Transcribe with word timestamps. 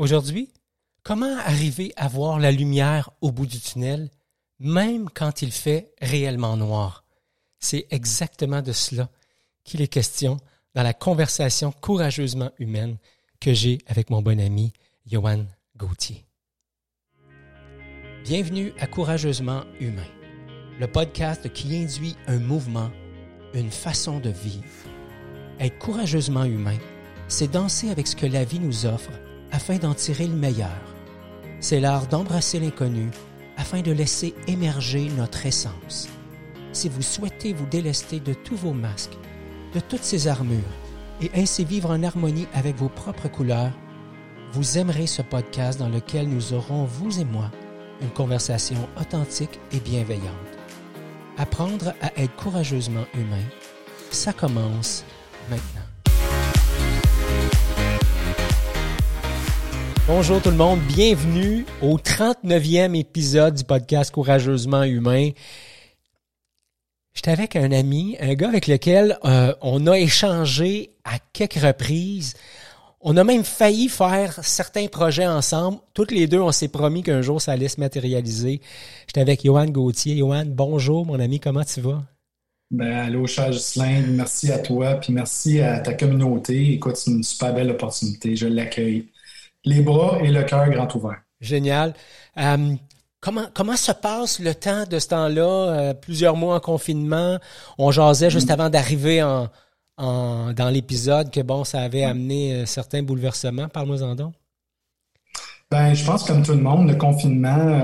Aujourd'hui, 0.00 0.48
comment 1.02 1.36
arriver 1.40 1.92
à 1.96 2.08
voir 2.08 2.38
la 2.38 2.52
lumière 2.52 3.10
au 3.20 3.32
bout 3.32 3.44
du 3.44 3.60
tunnel, 3.60 4.08
même 4.58 5.10
quand 5.10 5.42
il 5.42 5.52
fait 5.52 5.92
réellement 6.00 6.56
noir? 6.56 7.04
C'est 7.58 7.86
exactement 7.90 8.62
de 8.62 8.72
cela 8.72 9.10
qu'il 9.62 9.82
est 9.82 9.92
question 9.92 10.38
dans 10.74 10.82
la 10.82 10.94
conversation 10.94 11.70
courageusement 11.70 12.50
humaine 12.58 12.96
que 13.40 13.52
j'ai 13.52 13.76
avec 13.88 14.08
mon 14.08 14.22
bon 14.22 14.40
ami 14.40 14.72
Johan 15.04 15.44
Gauthier. 15.76 16.24
Bienvenue 18.24 18.72
à 18.78 18.86
Courageusement 18.86 19.64
humain, 19.80 20.08
le 20.78 20.86
podcast 20.86 21.52
qui 21.52 21.76
induit 21.76 22.16
un 22.26 22.38
mouvement, 22.38 22.90
une 23.52 23.70
façon 23.70 24.18
de 24.18 24.30
vivre. 24.30 24.64
Être 25.58 25.78
courageusement 25.78 26.44
humain, 26.44 26.78
c'est 27.28 27.50
danser 27.50 27.90
avec 27.90 28.06
ce 28.06 28.16
que 28.16 28.24
la 28.24 28.44
vie 28.44 28.60
nous 28.60 28.86
offre 28.86 29.10
afin 29.52 29.76
d'en 29.76 29.94
tirer 29.94 30.26
le 30.26 30.34
meilleur. 30.34 30.80
C'est 31.60 31.80
l'art 31.80 32.06
d'embrasser 32.06 32.60
l'inconnu 32.60 33.10
afin 33.56 33.82
de 33.82 33.92
laisser 33.92 34.34
émerger 34.46 35.10
notre 35.16 35.44
essence. 35.46 36.08
Si 36.72 36.88
vous 36.88 37.02
souhaitez 37.02 37.52
vous 37.52 37.66
délester 37.66 38.20
de 38.20 38.32
tous 38.32 38.56
vos 38.56 38.72
masques, 38.72 39.16
de 39.74 39.80
toutes 39.80 40.04
ces 40.04 40.28
armures, 40.28 40.58
et 41.20 41.30
ainsi 41.34 41.64
vivre 41.64 41.90
en 41.90 42.02
harmonie 42.02 42.46
avec 42.54 42.76
vos 42.76 42.88
propres 42.88 43.28
couleurs, 43.28 43.72
vous 44.52 44.78
aimerez 44.78 45.06
ce 45.06 45.22
podcast 45.22 45.78
dans 45.78 45.88
lequel 45.88 46.28
nous 46.28 46.54
aurons, 46.54 46.84
vous 46.84 47.20
et 47.20 47.24
moi, 47.24 47.50
une 48.00 48.10
conversation 48.10 48.88
authentique 48.98 49.60
et 49.72 49.80
bienveillante. 49.80 50.24
Apprendre 51.36 51.92
à 52.00 52.18
être 52.20 52.34
courageusement 52.36 53.04
humain, 53.14 53.44
ça 54.10 54.32
commence 54.32 55.04
maintenant. 55.48 55.89
Bonjour 60.12 60.42
tout 60.42 60.50
le 60.50 60.56
monde, 60.56 60.80
bienvenue 60.88 61.64
au 61.80 61.96
39e 61.96 62.98
épisode 62.98 63.54
du 63.54 63.62
podcast 63.62 64.10
Courageusement 64.10 64.82
Humain. 64.82 65.30
J'étais 67.14 67.30
avec 67.30 67.54
un 67.54 67.70
ami, 67.70 68.16
un 68.18 68.34
gars 68.34 68.48
avec 68.48 68.66
lequel 68.66 69.20
euh, 69.24 69.54
on 69.62 69.86
a 69.86 69.96
échangé 69.96 70.90
à 71.04 71.20
quelques 71.32 71.62
reprises. 71.64 72.34
On 73.00 73.16
a 73.16 73.22
même 73.22 73.44
failli 73.44 73.88
faire 73.88 74.40
certains 74.42 74.88
projets 74.88 75.28
ensemble. 75.28 75.78
Toutes 75.94 76.10
les 76.10 76.26
deux, 76.26 76.40
on 76.40 76.50
s'est 76.50 76.66
promis 76.66 77.04
qu'un 77.04 77.22
jour, 77.22 77.40
ça 77.40 77.52
allait 77.52 77.68
se 77.68 77.78
matérialiser. 77.78 78.60
J'étais 79.06 79.20
avec 79.20 79.44
Johan 79.44 79.66
Gauthier. 79.66 80.16
Johan, 80.16 80.44
bonjour 80.44 81.06
mon 81.06 81.20
ami, 81.20 81.38
comment 81.38 81.62
tu 81.62 81.80
vas? 81.82 82.02
Ben, 82.72 82.92
allô, 82.92 83.26
Ghislain, 83.26 84.02
merci 84.08 84.50
à 84.50 84.58
toi, 84.58 84.96
puis 84.96 85.12
merci 85.12 85.60
à 85.60 85.78
ta 85.78 85.94
communauté. 85.94 86.72
Écoute, 86.72 86.96
c'est 86.96 87.12
une 87.12 87.22
super 87.22 87.54
belle 87.54 87.70
opportunité, 87.70 88.34
je 88.34 88.48
l'accueille 88.48 89.06
les 89.64 89.82
bras 89.82 90.18
et 90.22 90.30
le 90.30 90.42
cœur 90.42 90.68
grand 90.70 90.94
ouvert. 90.94 91.20
Génial. 91.40 91.94
Euh, 92.38 92.74
comment, 93.20 93.46
comment 93.54 93.76
se 93.76 93.92
passe 93.92 94.40
le 94.40 94.54
temps 94.54 94.84
de 94.84 94.98
ce 94.98 95.08
temps-là? 95.08 95.42
Euh, 95.42 95.94
plusieurs 95.94 96.36
mois 96.36 96.56
en 96.56 96.60
confinement. 96.60 97.38
On 97.78 97.90
jasait 97.90 98.30
juste 98.30 98.48
mm. 98.48 98.52
avant 98.52 98.70
d'arriver 98.70 99.22
en, 99.22 99.48
en, 99.96 100.52
dans 100.52 100.70
l'épisode 100.70 101.30
que 101.30 101.40
bon, 101.40 101.64
ça 101.64 101.80
avait 101.80 102.04
amené 102.04 102.54
euh, 102.54 102.66
certains 102.66 103.02
bouleversements. 103.02 103.68
Parle-moi-en 103.68 104.14
donc. 104.14 104.34
Ben, 105.70 105.94
je 105.94 106.04
pense 106.04 106.24
comme 106.24 106.42
tout 106.42 106.52
le 106.52 106.62
monde, 106.62 106.88
le 106.88 106.96
confinement, 106.96 107.80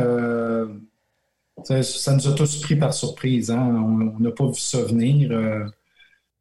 ça, 1.62 2.12
nous 2.14 2.28
a 2.28 2.34
tous 2.34 2.60
pris 2.60 2.74
par 2.74 2.92
surprise. 2.92 3.48
Hein? 3.52 3.58
On 3.58 4.20
n'a 4.20 4.32
pas 4.32 4.46
vu 4.46 4.56
ça 4.56 4.82
venir. 4.82 5.30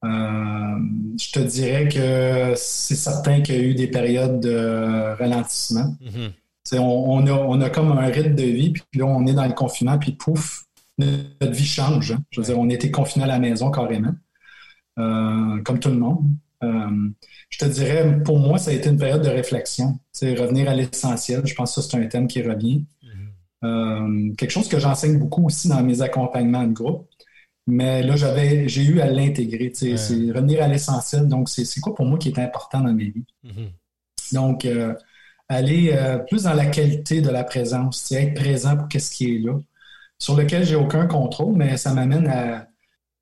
Euh, 0.05 0.79
je 1.19 1.31
te 1.31 1.39
dirais 1.39 1.87
que 1.87 2.53
c'est 2.55 2.95
certain 2.95 3.41
qu'il 3.41 3.55
y 3.55 3.57
a 3.57 3.61
eu 3.61 3.73
des 3.73 3.87
périodes 3.87 4.39
de 4.39 5.17
ralentissement. 5.17 5.95
Mhm. 6.01 6.79
on, 6.79 7.61
a, 7.61 7.69
comme 7.69 7.91
un 7.91 8.07
rythme 8.07 8.35
de 8.35 8.43
vie, 8.43 8.71
puis 8.71 8.99
là, 8.99 9.05
on 9.05 9.25
est 9.25 9.33
dans 9.33 9.47
le 9.47 9.53
confinement, 9.53 9.97
puis 9.97 10.11
pouf, 10.11 10.65
notre 10.97 11.51
vie 11.51 11.65
change. 11.65 12.11
Hein. 12.11 12.23
Je 12.31 12.41
veux 12.41 12.45
dire, 12.45 12.59
on 12.59 12.69
était 12.69 12.91
confiné 12.91 13.25
à 13.25 13.27
la 13.27 13.39
maison 13.39 13.71
carrément, 13.71 14.13
euh, 14.99 15.61
comme 15.63 15.79
tout 15.79 15.89
le 15.89 15.97
monde. 15.97 16.25
Euh, 16.63 17.09
je 17.49 17.57
te 17.59 17.65
dirais, 17.65 18.21
pour 18.23 18.39
moi, 18.39 18.57
ça 18.57 18.71
a 18.71 18.73
été 18.73 18.89
une 18.89 18.97
période 18.97 19.21
de 19.21 19.29
réflexion. 19.29 19.99
C'est 20.11 20.35
revenir 20.35 20.69
à 20.69 20.73
l'essentiel. 20.73 21.41
Je 21.45 21.53
pense 21.53 21.75
que 21.75 21.81
ça, 21.81 21.89
c'est 21.89 21.97
un 21.97 22.07
thème 22.07 22.27
qui 22.27 22.41
revient. 22.41 22.85
Mhm. 23.63 24.35
quelque 24.35 24.51
chose 24.51 24.67
que 24.67 24.77
j'enseigne 24.79 25.17
beaucoup 25.17 25.45
aussi 25.45 25.69
dans 25.69 25.81
mes 25.81 26.01
accompagnements 26.01 26.65
de 26.65 26.73
groupe. 26.73 27.07
Mais 27.67 28.03
là, 28.03 28.15
j'avais, 28.15 28.67
j'ai 28.69 28.83
eu 28.83 29.01
à 29.01 29.07
l'intégrer. 29.07 29.71
C'est 29.73 29.95
revenir 30.31 30.61
à 30.61 30.67
l'essentiel. 30.67 31.27
Donc, 31.27 31.49
c'est 31.49 31.79
quoi 31.79 31.95
pour 31.95 32.05
moi 32.05 32.17
qui 32.19 32.29
est 32.29 32.39
important 32.39 32.81
dans 32.81 32.93
mes 32.93 33.05
vies? 33.05 33.25
Mm-hmm. 33.43 33.69
Donc, 34.33 34.65
euh, 34.65 34.93
aller 35.49 35.91
euh, 35.93 36.19
plus 36.19 36.43
dans 36.43 36.53
la 36.53 36.67
qualité 36.67 37.21
de 37.21 37.29
la 37.29 37.43
présence, 37.43 38.11
être 38.11 38.35
présent 38.35 38.77
pour 38.77 38.87
qu'est-ce 38.87 39.11
qui 39.11 39.35
est 39.35 39.39
là, 39.39 39.59
sur 40.19 40.35
lequel 40.35 40.65
j'ai 40.65 40.75
aucun 40.75 41.07
contrôle, 41.07 41.55
mais 41.55 41.77
ça 41.77 41.93
m'amène 41.93 42.27
à, 42.27 42.67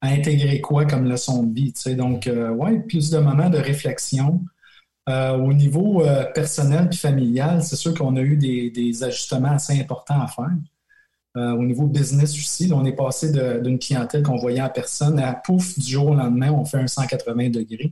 intégrer 0.05 0.59
quoi 0.59 0.85
comme 0.85 1.07
leçon 1.07 1.43
de 1.43 1.53
vie. 1.53 1.73
Donc, 1.95 2.27
euh, 2.27 2.49
ouais, 2.49 2.79
plus 2.79 3.09
de 3.09 3.19
moments 3.19 3.49
de 3.49 3.57
réflexion. 3.57 4.41
au 5.07 5.53
niveau 5.53 6.03
personnel 6.33 6.89
et 6.91 6.95
familial, 6.95 7.63
c'est 7.63 7.77
sûr 7.77 7.93
qu'on 7.93 8.17
a 8.17 8.21
eu 8.21 8.35
des, 8.35 8.69
des, 8.69 9.03
ajustements 9.03 9.51
assez 9.53 9.79
importants 9.79 10.19
à 10.21 10.27
faire. 10.27 10.51
Euh, 11.35 11.51
au 11.53 11.63
niveau 11.63 11.87
business 11.87 12.33
aussi, 12.33 12.69
on 12.73 12.85
est 12.85 12.93
passé 12.93 13.31
d'une 13.61 13.79
clientèle 13.79 14.23
qu'on 14.23 14.37
voyait 14.37 14.61
en 14.61 14.69
personne 14.69 15.19
à 15.19 15.33
pouf, 15.33 15.77
du 15.79 15.91
jour 15.91 16.09
au 16.09 16.15
lendemain, 16.15 16.51
on 16.51 16.63
fait 16.65 16.77
un 16.77 16.87
180 16.87 17.49
degrés. 17.49 17.91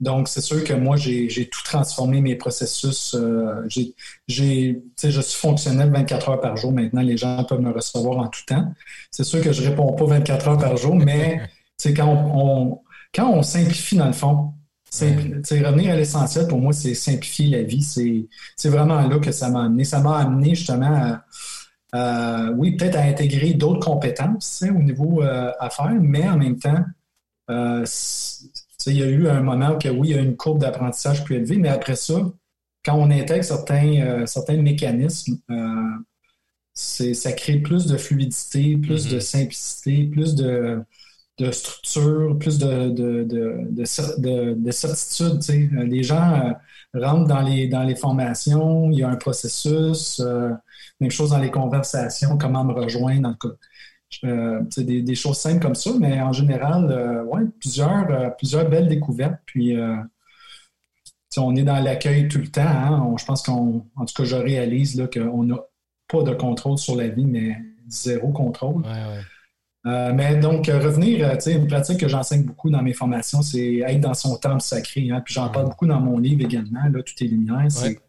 Donc, 0.00 0.28
c'est 0.28 0.40
sûr 0.42 0.62
que 0.62 0.74
moi, 0.74 0.96
j'ai 0.96 1.48
tout 1.50 1.62
transformé 1.64 2.20
mes 2.20 2.36
processus. 2.36 3.14
Euh, 3.14 3.64
j'ai, 3.66 3.94
je 4.28 5.20
suis 5.20 5.38
fonctionnel 5.38 5.90
24 5.90 6.28
heures 6.28 6.40
par 6.40 6.56
jour 6.56 6.72
maintenant. 6.72 7.02
Les 7.02 7.16
gens 7.16 7.42
peuvent 7.44 7.60
me 7.60 7.72
recevoir 7.72 8.18
en 8.18 8.28
tout 8.28 8.44
temps. 8.46 8.72
C'est 9.10 9.24
sûr 9.24 9.42
que 9.42 9.50
je 9.52 9.68
réponds 9.68 9.94
pas 9.94 10.04
24 10.04 10.48
heures 10.48 10.58
par 10.58 10.76
jour, 10.76 10.94
mais 10.94 11.40
quand 11.96 12.06
on, 12.06 12.80
quand 13.12 13.30
on 13.30 13.42
simplifie 13.42 13.96
dans 13.96 14.06
le 14.06 14.12
fond, 14.12 14.52
revenir 14.92 15.92
à 15.92 15.96
l'essentiel, 15.96 16.46
pour 16.46 16.58
moi, 16.58 16.72
c'est 16.72 16.94
simplifier 16.94 17.48
la 17.48 17.62
vie. 17.62 17.82
C'est 18.56 18.68
vraiment 18.68 19.00
là 19.00 19.18
que 19.18 19.32
ça 19.32 19.50
m'a 19.50 19.64
amené. 19.64 19.84
Ça 19.84 20.00
m'a 20.00 20.18
amené 20.18 20.54
justement 20.54 20.94
à 20.94 21.24
euh, 21.94 22.52
oui, 22.56 22.76
peut-être 22.76 22.96
à 22.96 23.02
intégrer 23.02 23.54
d'autres 23.54 23.80
compétences 23.80 24.62
au 24.68 24.82
niveau 24.82 25.22
euh, 25.22 25.52
affaires, 25.58 25.96
mais 26.00 26.28
en 26.28 26.36
même 26.36 26.58
temps, 26.58 26.84
euh, 27.50 27.84
il 28.86 28.96
y 28.96 29.02
a 29.02 29.06
eu 29.06 29.28
un 29.28 29.40
moment 29.40 29.70
où 29.72 29.88
oui, 29.88 30.08
il 30.08 30.16
y 30.16 30.18
a 30.18 30.20
une 30.20 30.36
courbe 30.36 30.60
d'apprentissage 30.60 31.24
plus 31.24 31.36
élevée, 31.36 31.56
mais 31.56 31.68
après 31.68 31.96
ça, 31.96 32.20
quand 32.84 32.94
on 32.94 33.10
intègre 33.10 33.44
certains, 33.44 34.26
certains 34.26 34.60
mécanismes, 34.62 35.38
ça 36.74 37.32
crée 37.32 37.58
plus 37.58 37.86
de 37.86 37.96
fluidité, 37.96 38.76
plus 38.76 39.08
de 39.08 39.18
mm-hmm. 39.18 39.20
simplicité, 39.20 40.04
plus 40.04 40.34
de, 40.34 40.84
structure, 41.50 42.38
plus 42.38 42.58
de, 42.58 42.90
de, 43.74 44.70
certitude. 44.70 45.42
Les 45.72 46.02
gens 46.02 46.54
rentrent 46.94 47.26
dans 47.26 47.42
les, 47.42 47.66
dans 47.66 47.82
les 47.82 47.96
formations, 47.96 48.90
il 48.90 49.00
y 49.00 49.02
a 49.02 49.08
un 49.08 49.16
processus. 49.16 50.22
Même 51.00 51.10
chose 51.10 51.30
dans 51.30 51.38
les 51.38 51.50
conversations, 51.50 52.36
comment 52.38 52.64
me 52.64 52.72
rejoindre. 52.72 53.36
Dans 53.40 53.50
euh, 54.24 54.60
c'est 54.70 54.84
des, 54.84 55.14
choses 55.14 55.38
simples 55.38 55.60
comme 55.60 55.74
ça, 55.74 55.90
mais 55.98 56.20
en 56.20 56.32
général, 56.32 56.90
euh, 56.90 57.24
ouais, 57.24 57.42
plusieurs, 57.60 58.10
euh, 58.10 58.30
plusieurs 58.30 58.68
belles 58.68 58.88
découvertes. 58.88 59.40
Puis, 59.46 59.76
on 61.36 61.54
est 61.54 61.62
dans 61.62 61.78
l'accueil 61.78 62.26
tout 62.26 62.38
le 62.38 62.48
temps. 62.48 62.62
Hein. 62.62 63.14
je 63.16 63.24
pense 63.24 63.42
qu'en 63.42 63.80
tout 63.80 64.14
cas, 64.16 64.24
je 64.24 64.34
réalise 64.34 65.08
qu'on 65.12 65.44
n'a 65.44 65.58
pas 66.08 66.22
de 66.22 66.34
contrôle 66.34 66.78
sur 66.78 66.96
la 66.96 67.08
vie, 67.08 67.26
mais 67.26 67.56
zéro 67.88 68.32
contrôle. 68.32 68.82
mais 69.84 70.36
donc, 70.36 70.66
revenir, 70.66 71.38
une 71.46 71.68
pratique 71.68 72.00
que 72.00 72.08
j'enseigne 72.08 72.42
beaucoup 72.42 72.70
dans 72.70 72.82
mes 72.82 72.94
formations, 72.94 73.42
c'est 73.42 73.76
être 73.76 74.00
dans 74.00 74.14
son 74.14 74.36
temple 74.36 74.62
sacré. 74.62 75.10
Hein. 75.10 75.22
Puis 75.24 75.34
j'en 75.34 75.48
parle 75.50 75.66
beaucoup 75.66 75.86
dans 75.86 76.00
mon 76.00 76.18
livre 76.18 76.44
également, 76.44 76.84
là, 76.90 77.02
Tout 77.02 77.22
est 77.22 77.28
lumière. 77.28 77.66
C'est 77.68 78.00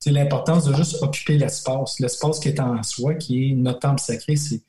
c'est 0.00 0.10
l'importance 0.10 0.64
de 0.64 0.74
juste 0.74 1.02
occuper 1.02 1.36
l'espace, 1.36 2.00
l'espace 2.00 2.40
qui 2.40 2.48
est 2.48 2.58
en 2.58 2.82
soi, 2.82 3.14
qui 3.14 3.50
est 3.50 3.54
notre 3.54 3.80
temple 3.80 4.00
sacré. 4.00 4.34
C'est 4.34 4.62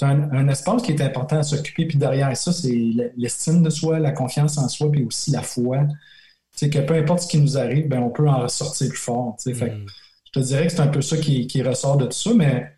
un, 0.00 0.48
espace 0.48 0.82
qui 0.82 0.92
est 0.92 1.02
important 1.02 1.38
à 1.38 1.42
s'occuper. 1.42 1.84
Puis 1.84 1.98
derrière 1.98 2.34
ça, 2.34 2.52
c'est 2.52 2.74
l'estime 3.16 3.62
de 3.62 3.68
soi, 3.68 3.98
la 3.98 4.12
confiance 4.12 4.56
en 4.56 4.68
soi, 4.68 4.90
puis 4.90 5.04
aussi 5.04 5.30
la 5.30 5.42
foi. 5.42 5.80
C'est 6.52 6.70
que 6.70 6.78
peu 6.78 6.94
importe 6.94 7.22
ce 7.22 7.28
qui 7.28 7.38
nous 7.38 7.58
arrive, 7.58 7.88
ben, 7.88 8.00
on 8.00 8.08
peut 8.08 8.26
en 8.28 8.40
ressortir 8.40 8.88
plus 8.88 8.96
fort. 8.96 9.36
Mm. 9.44 9.52
je 9.52 10.32
te 10.32 10.40
dirais 10.40 10.66
que 10.66 10.72
c'est 10.72 10.80
un 10.80 10.88
peu 10.88 11.02
ça 11.02 11.18
qui, 11.18 11.62
ressort 11.62 11.98
de 11.98 12.06
tout 12.06 12.12
ça, 12.12 12.30
mais 12.34 12.72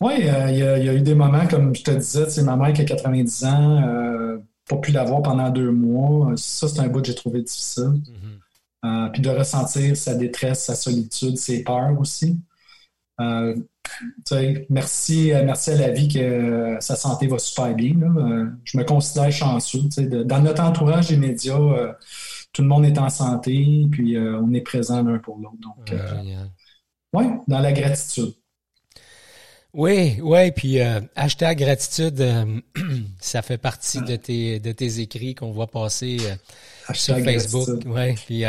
oui, 0.00 0.14
euh, 0.24 0.50
il 0.50 0.58
y, 0.58 0.88
a 0.88 0.94
eu 0.94 1.00
des 1.00 1.14
moments, 1.14 1.46
comme 1.46 1.74
je 1.74 1.82
te 1.82 1.90
disais, 1.92 2.28
c'est 2.30 2.42
ma 2.42 2.56
mère 2.56 2.72
qui 2.72 2.82
a 2.82 2.84
90 2.84 3.44
ans, 3.44 3.82
euh, 3.82 4.38
pas 4.68 4.76
pu 4.76 4.90
l'avoir 4.90 5.22
pendant 5.22 5.50
deux 5.50 5.70
mois. 5.70 6.32
Ça, 6.36 6.68
c'est 6.68 6.80
un 6.80 6.88
bout 6.88 7.00
que 7.00 7.06
j'ai 7.06 7.14
trouvé 7.14 7.42
difficile. 7.42 7.84
Mm-hmm. 7.84 8.47
Euh, 8.84 9.08
puis 9.08 9.22
de 9.22 9.30
ressentir 9.30 9.96
sa 9.96 10.14
détresse, 10.14 10.64
sa 10.64 10.74
solitude, 10.74 11.36
ses 11.36 11.64
peurs 11.64 11.98
aussi. 11.98 12.38
Euh, 13.20 13.56
merci, 14.70 15.32
euh, 15.32 15.42
merci 15.44 15.70
à 15.70 15.76
la 15.76 15.90
vie 15.90 16.08
que 16.08 16.76
sa 16.80 16.94
santé 16.94 17.26
va 17.26 17.38
super 17.38 17.74
bien. 17.74 17.96
je 18.64 18.78
me 18.78 18.84
considère 18.84 19.32
chanceux. 19.32 19.80
dans 20.24 20.40
notre 20.40 20.62
entourage 20.62 21.10
immédiat, 21.10 21.96
tout 22.52 22.62
le 22.62 22.68
monde 22.68 22.84
est 22.84 22.98
en 22.98 23.10
santé, 23.10 23.86
puis 23.90 24.16
euh, 24.16 24.40
on 24.40 24.52
est 24.54 24.60
présent 24.60 25.02
l'un 25.02 25.18
pour 25.18 25.38
l'autre. 25.38 25.56
Donc, 25.60 25.92
ouais, 27.14 27.30
dans 27.48 27.60
la 27.60 27.72
gratitude. 27.72 28.34
Oui, 29.74 30.18
oui, 30.22 30.50
puis 30.52 30.80
hashtag 30.80 31.58
gratitude, 31.58 32.24
ça 33.20 33.42
fait 33.42 33.58
partie 33.58 34.00
de 34.00 34.16
tes 34.16 34.60
de 34.60 34.72
tes 34.72 35.00
écrits 35.00 35.34
qu'on 35.34 35.50
voit 35.50 35.66
passer 35.66 36.18
sur 36.94 37.18
Facebook. 37.18 37.84
Ouais, 37.86 38.14
puis 38.14 38.44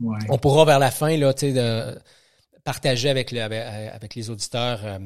on 0.00 0.38
pourra 0.38 0.64
vers 0.64 0.78
la 0.78 0.90
fin 0.90 1.16
là, 1.16 1.32
de 1.32 1.98
partager 2.64 3.08
avec 3.08 3.32
le 3.32 3.40
avec, 3.40 4.14
les 4.14 4.30
auditeurs 4.30 5.00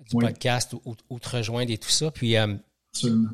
du 0.00 0.16
podcast 0.16 0.74
ou, 0.84 1.18
te 1.18 1.28
rejoindre 1.28 1.70
et 1.70 1.78
tout 1.78 1.90
ça. 1.90 2.10
Puis 2.10 2.36
Absolument. 2.36 3.30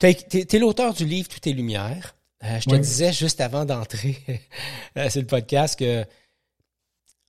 Tu 0.00 0.06
es, 0.06 0.58
l'auteur 0.58 0.94
du 0.94 1.04
livre 1.04 1.28
Tout 1.28 1.48
est 1.48 1.52
lumière. 1.52 2.14
Euh, 2.44 2.60
je 2.60 2.70
te 2.70 2.76
disais 2.76 3.12
juste 3.12 3.40
avant 3.40 3.64
d'entrer 3.64 4.16
euh, 4.96 5.10
sur 5.10 5.20
le 5.20 5.26
podcast 5.26 5.76
que 5.76 6.04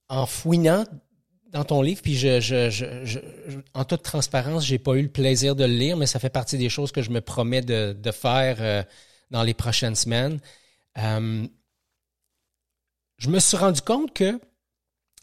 en 0.08 0.28
fouinant 0.28 0.86
dans 1.52 1.64
ton 1.64 1.82
livre, 1.82 2.02
puis 2.04 2.16
je, 2.16 2.40
je, 2.40 2.70
je, 2.70 3.20
en 3.74 3.86
toute 3.86 4.04
transparence, 4.04 4.64
j'ai 4.64 4.78
pas 4.78 4.94
eu 4.94 5.02
le 5.02 5.10
plaisir 5.10 5.56
de 5.56 5.64
le 5.64 5.74
lire, 5.74 5.98
mais 5.98 6.06
ça 6.06 6.20
fait 6.20 6.30
partie 6.30 6.60
des 6.60 6.70
choses 6.70 6.92
que 6.92 7.02
je 7.02 7.10
me 7.10 7.22
promets 7.22 7.64
de, 7.64 7.94
de 7.94 8.12
faire 8.12 8.58
euh, 8.60 8.84
dans 9.32 9.44
les 9.44 9.54
prochaines 9.54 9.96
semaines. 9.96 10.40
je 10.96 11.50
me 13.30 13.40
suis 13.40 13.58
rendu 13.58 13.82
compte 13.82 14.14
que 14.14 14.40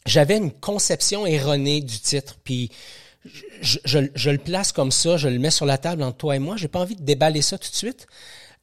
j'avais 0.05 0.37
une 0.37 0.51
conception 0.51 1.25
erronée 1.25 1.81
du 1.81 1.99
titre, 1.99 2.37
puis 2.43 2.71
je, 3.61 3.79
je, 3.83 4.29
le 4.29 4.37
place 4.37 4.71
comme 4.71 4.91
ça, 4.91 5.17
je 5.17 5.27
le 5.27 5.39
mets 5.39 5.51
sur 5.51 5.65
la 5.65 5.77
table 5.77 6.03
entre 6.03 6.17
toi 6.17 6.35
et 6.35 6.39
moi. 6.39 6.55
J'ai 6.57 6.67
pas 6.67 6.79
envie 6.79 6.95
de 6.95 7.03
déballer 7.03 7.41
ça 7.41 7.57
tout 7.57 7.69
de 7.69 7.75
suite. 7.75 8.07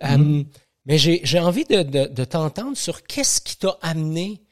Mm-hmm. 0.03 0.41
Euh, 0.41 0.45
mais 0.87 0.99
j'ai 0.99 1.39
envie 1.39 1.65
de, 1.65 1.83
de, 1.83 2.07
de 2.07 2.25
t'entendre 2.25 2.77
sur 2.77 3.03
qu'est-ce 3.05 3.41
qui 3.41 3.57
t'a 3.57 3.79
amené, 3.81 4.43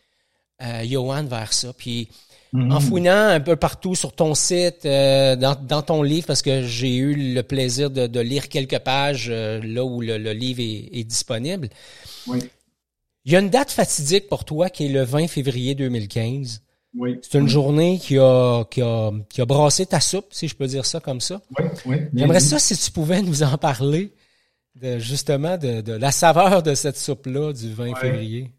euh, 0.63 0.85
Johan, 0.85 1.25
vers 1.25 1.53
ça. 1.53 1.73
Puis 1.73 2.09
mm-hmm. 2.53 2.73
en 2.73 2.81
fouinant 2.81 3.29
un 3.29 3.41
peu 3.41 3.57
partout 3.57 3.95
sur 3.95 4.13
ton 4.13 4.35
site, 4.35 4.85
euh, 4.85 5.37
dans, 5.37 5.55
dans, 5.55 5.83
ton 5.83 6.03
livre, 6.03 6.27
parce 6.27 6.43
que 6.43 6.63
j'ai 6.63 6.97
eu 6.97 7.35
le 7.35 7.43
plaisir 7.43 7.91
de, 7.91 8.07
de 8.07 8.21
lire 8.21 8.49
quelques 8.49 8.79
pages 8.79 9.29
euh, 9.31 9.61
là 9.63 9.85
où 9.85 10.01
le, 10.01 10.19
le 10.19 10.33
livre 10.33 10.61
est, 10.61 10.99
est, 10.99 11.05
disponible. 11.05 11.69
Oui. 12.27 12.39
Il 13.25 13.33
y 13.33 13.37
a 13.37 13.41
une 13.41 13.51
date 13.51 13.71
fatidique 13.71 14.29
pour 14.29 14.45
toi 14.45 14.69
qui 14.69 14.87
est 14.87 14.89
le 14.89 15.03
20 15.03 15.29
février 15.29 15.75
2015. 15.75 16.63
Oui. 16.99 17.19
C'est 17.23 17.39
une 17.39 17.49
journée 17.49 17.99
qui 17.99 18.19
a, 18.19 18.65
qui, 18.65 18.83
a, 18.83 19.11
qui 19.29 19.41
a 19.41 19.47
brassé 19.47 19.87
ta 19.87 20.01
soupe, 20.01 20.27
si 20.31 20.49
je 20.49 20.55
peux 20.55 20.67
dire 20.67 20.85
ça 20.85 21.01
comme 21.01 21.21
ça. 21.21 21.41
Oui, 21.59 21.65
oui. 21.87 21.97
J'aimerais 22.15 22.41
ça 22.41 22.59
si 22.59 22.77
tu 22.77 22.91
pouvais 22.91 23.23
nous 23.23 23.43
en 23.43 23.57
parler, 23.57 24.13
de, 24.75 24.99
justement, 24.99 25.57
de, 25.57 25.81
de 25.81 25.93
la 25.93 26.11
saveur 26.11 26.63
de 26.63 26.75
cette 26.75 26.99
soupe-là 26.99 27.53
du 27.53 27.73
20 27.73 27.95
février. 27.97 28.51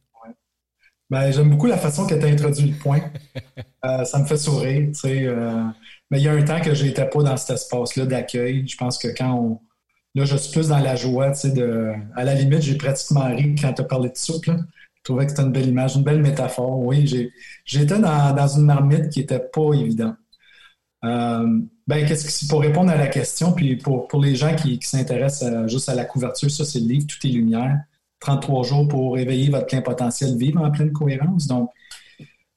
Ben, 1.13 1.31
j'aime 1.31 1.51
beaucoup 1.51 1.67
la 1.67 1.77
façon 1.77 2.07
que 2.07 2.15
tu 2.15 2.25
as 2.25 2.27
introduit 2.27 2.71
le 2.71 2.75
point. 2.75 2.99
euh, 3.85 4.03
ça 4.03 4.17
me 4.17 4.25
fait 4.25 4.35
sourire. 4.35 4.89
Euh, 5.05 5.63
mais 6.09 6.19
il 6.19 6.23
y 6.23 6.27
a 6.27 6.31
un 6.31 6.41
temps 6.41 6.59
que 6.59 6.73
je 6.73 6.85
n'étais 6.85 7.07
pas 7.07 7.21
dans 7.21 7.37
cet 7.37 7.51
espace-là 7.51 8.07
d'accueil. 8.07 8.67
Je 8.67 8.75
pense 8.75 8.97
que 8.97 9.09
quand 9.15 9.31
on... 9.31 9.59
Là, 10.15 10.25
je 10.25 10.35
suis 10.35 10.51
plus 10.51 10.69
dans 10.69 10.79
la 10.79 10.95
joie, 10.95 11.29
de... 11.29 11.91
À 12.15 12.23
la 12.23 12.33
limite, 12.33 12.63
j'ai 12.63 12.79
pratiquement 12.79 13.27
ri 13.27 13.53
quand 13.61 13.71
tu 13.73 13.83
as 13.83 13.85
parlé 13.85 14.09
de 14.09 14.17
soupe, 14.17 14.47
là. 14.47 14.57
Je 14.57 15.03
trouvais 15.03 15.25
que 15.25 15.31
c'était 15.33 15.43
une 15.43 15.51
belle 15.51 15.67
image, 15.67 15.97
une 15.97 16.03
belle 16.03 16.21
métaphore. 16.23 16.79
Oui, 16.79 17.05
j'étais 17.63 17.99
dans, 17.99 18.33
dans, 18.33 18.47
une 18.47 18.65
marmite 18.65 19.09
qui 19.09 19.19
était 19.19 19.37
pas 19.37 19.71
évidente. 19.73 20.15
Euh, 21.05 21.59
ben, 21.85 22.07
qu'est-ce 22.07 22.43
que 22.43 22.49
pour 22.49 22.61
répondre 22.61 22.89
à 22.89 22.97
la 22.97 23.07
question, 23.07 23.51
puis 23.51 23.75
pour, 23.75 24.07
pour 24.07 24.19
les 24.19 24.35
gens 24.35 24.55
qui, 24.55 24.79
qui 24.79 24.87
s'intéressent 24.87 25.67
juste 25.67 25.89
à 25.89 25.93
la 25.93 26.05
couverture, 26.05 26.49
ça, 26.49 26.65
c'est 26.65 26.79
le 26.79 26.87
livre 26.87 27.05
Tout 27.05 27.27
est 27.27 27.29
lumière. 27.29 27.77
33 28.23 28.63
jours 28.63 28.87
pour 28.87 29.17
éveiller 29.17 29.49
votre 29.49 29.67
plein 29.67 29.81
potentiel, 29.81 30.37
vivre 30.37 30.61
en 30.61 30.71
pleine 30.71 30.93
cohérence. 30.93 31.47
Donc, 31.47 31.69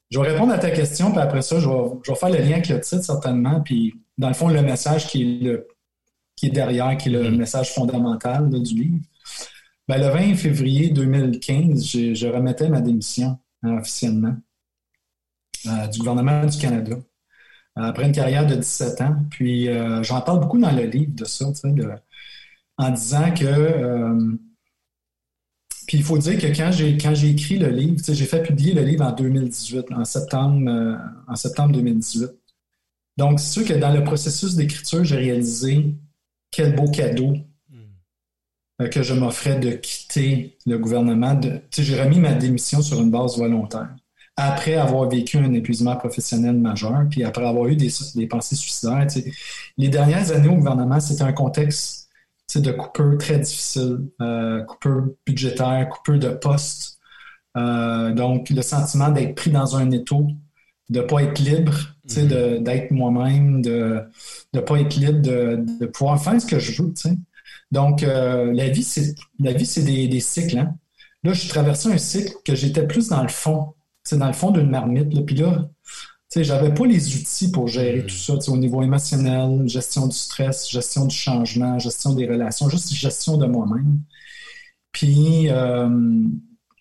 je 0.09 0.19
vais 0.19 0.31
répondre 0.31 0.53
à 0.53 0.57
ta 0.57 0.71
question, 0.71 1.11
puis 1.11 1.19
après 1.19 1.41
ça, 1.41 1.59
je 1.59 1.67
vais, 1.67 1.89
je 2.03 2.11
vais 2.11 2.17
faire 2.17 2.29
le 2.29 2.37
lien 2.37 2.53
avec 2.53 2.69
le 2.69 2.79
titre, 2.79 3.03
certainement. 3.03 3.59
Puis, 3.59 3.93
dans 4.17 4.29
le 4.29 4.33
fond, 4.33 4.47
le 4.47 4.61
message 4.61 5.07
qui 5.07 5.23
est, 5.23 5.43
le, 5.43 5.67
qui 6.37 6.47
est 6.47 6.51
derrière, 6.51 6.95
qui 6.95 7.09
est 7.09 7.11
le 7.11 7.23
mm-hmm. 7.23 7.35
message 7.35 7.73
fondamental 7.73 8.49
du 8.49 8.75
livre. 8.75 8.99
Ben, 9.89 9.97
le 9.97 10.07
20 10.07 10.35
février 10.35 10.89
2015, 10.89 11.85
je, 11.85 12.27
remettais 12.27 12.69
ma 12.69 12.79
démission 12.79 13.37
hein, 13.63 13.77
officiellement 13.77 14.35
euh, 15.65 15.87
du 15.87 15.99
gouvernement 15.99 16.45
du 16.45 16.57
Canada 16.57 16.95
après 17.75 18.05
une 18.05 18.11
carrière 18.11 18.47
de 18.47 18.55
17 18.55 19.01
ans. 19.01 19.15
Puis 19.29 19.67
euh, 19.67 20.01
j'en 20.01 20.21
parle 20.21 20.39
beaucoup 20.39 20.57
dans 20.57 20.71
le 20.71 20.83
livre 20.83 21.11
de 21.13 21.25
ça, 21.25 21.45
en 22.77 22.89
disant 22.91 23.33
que. 23.33 23.45
Euh, 23.45 24.37
puis 25.87 25.97
il 25.97 26.03
faut 26.03 26.17
dire 26.17 26.37
que 26.37 26.47
quand 26.47 26.71
j'ai 26.71 26.97
quand 26.97 27.15
j'ai 27.15 27.29
écrit 27.29 27.57
le 27.57 27.69
livre, 27.69 27.95
j'ai 28.07 28.25
fait 28.25 28.43
publier 28.43 28.73
le 28.73 28.83
livre 28.83 29.05
en 29.05 29.13
2018, 29.13 29.85
en 29.93 30.05
septembre, 30.05 30.69
en 31.27 31.35
septembre 31.35 31.71
2018. 31.73 32.29
Donc, 33.17 33.39
c'est 33.39 33.59
sûr 33.59 33.65
que 33.65 33.73
dans 33.73 33.91
le 33.91 34.03
processus 34.03 34.55
d'écriture, 34.55 35.03
j'ai 35.03 35.15
réalisé 35.15 35.95
quel 36.51 36.75
beau 36.75 36.89
cadeau 36.89 37.33
euh, 38.81 38.87
que 38.89 39.01
je 39.01 39.13
m'offrais 39.13 39.59
de 39.59 39.71
quitter 39.71 40.57
le 40.65 40.77
gouvernement. 40.77 41.39
J'ai 41.75 42.01
remis 42.01 42.19
ma 42.19 42.33
démission 42.33 42.81
sur 42.81 43.01
une 43.01 43.09
base 43.09 43.37
volontaire. 43.37 43.89
Après 44.35 44.75
avoir 44.75 45.09
vécu 45.09 45.37
un 45.37 45.51
épuisement 45.53 45.95
professionnel 45.95 46.55
majeur, 46.57 47.07
puis 47.09 47.23
après 47.23 47.43
avoir 47.43 47.65
eu 47.67 47.75
des, 47.75 47.89
des 48.13 48.27
pensées 48.27 48.55
suicidaires, 48.55 49.07
les 49.77 49.89
dernières 49.89 50.31
années 50.31 50.49
au 50.49 50.55
gouvernement, 50.55 50.99
c'était 50.99 51.23
un 51.23 51.33
contexte 51.33 52.06
de 52.55 52.71
coupure 52.71 53.17
très 53.17 53.39
difficile, 53.39 54.09
euh, 54.21 54.63
coupure 54.63 55.09
budgétaire, 55.25 55.89
coupure 55.89 56.19
de 56.19 56.29
poste. 56.29 56.99
Euh, 57.57 58.13
donc, 58.13 58.49
le 58.49 58.61
sentiment 58.61 59.09
d'être 59.09 59.35
pris 59.35 59.51
dans 59.51 59.75
un 59.75 59.91
étau, 59.91 60.27
de 60.89 61.01
ne 61.01 61.05
pas 61.05 61.23
être 61.23 61.39
libre, 61.39 61.73
mm-hmm. 62.07 62.63
d'être 62.63 62.91
moi-même, 62.91 63.61
de 63.61 64.01
ne 64.53 64.59
pas 64.61 64.79
être 64.79 64.95
libre, 64.95 65.21
de, 65.21 65.65
de, 65.79 65.85
pouvoir 65.87 66.23
faire 66.23 66.39
ce 66.41 66.45
que 66.45 66.59
je 66.59 66.81
veux. 66.81 66.93
Donc, 67.71 68.03
euh, 68.03 68.53
la 68.53 68.69
vie, 68.69 68.83
c'est 68.83 69.15
la 69.39 69.51
vie, 69.51 69.65
c'est 69.65 69.83
des, 69.83 70.07
des, 70.07 70.21
cycles. 70.21 70.57
Hein? 70.57 70.75
Là, 71.23 71.33
je 71.33 71.49
traversais 71.49 71.91
un 71.91 71.97
cycle 71.97 72.33
que 72.45 72.55
j'étais 72.55 72.87
plus 72.87 73.09
dans 73.09 73.23
le 73.23 73.27
fond, 73.27 73.73
c'est 74.03 74.17
dans 74.17 74.27
le 74.27 74.33
fond 74.33 74.51
d'une 74.51 74.69
marmite. 74.69 75.13
Là. 75.13 75.21
Puis 75.21 75.35
là, 75.35 75.67
j'avais 76.35 76.73
pas 76.73 76.85
les 76.85 77.15
outils 77.15 77.51
pour 77.51 77.67
gérer 77.67 78.05
tout 78.05 78.15
ça 78.15 78.33
au 78.47 78.57
niveau 78.57 78.83
émotionnel, 78.83 79.67
gestion 79.67 80.07
du 80.07 80.15
stress, 80.15 80.69
gestion 80.69 81.05
du 81.05 81.15
changement, 81.15 81.79
gestion 81.79 82.13
des 82.13 82.27
relations, 82.27 82.69
juste 82.69 82.93
gestion 82.93 83.37
de 83.37 83.45
moi-même. 83.45 84.01
Puis 84.91 85.49
euh, 85.49 85.89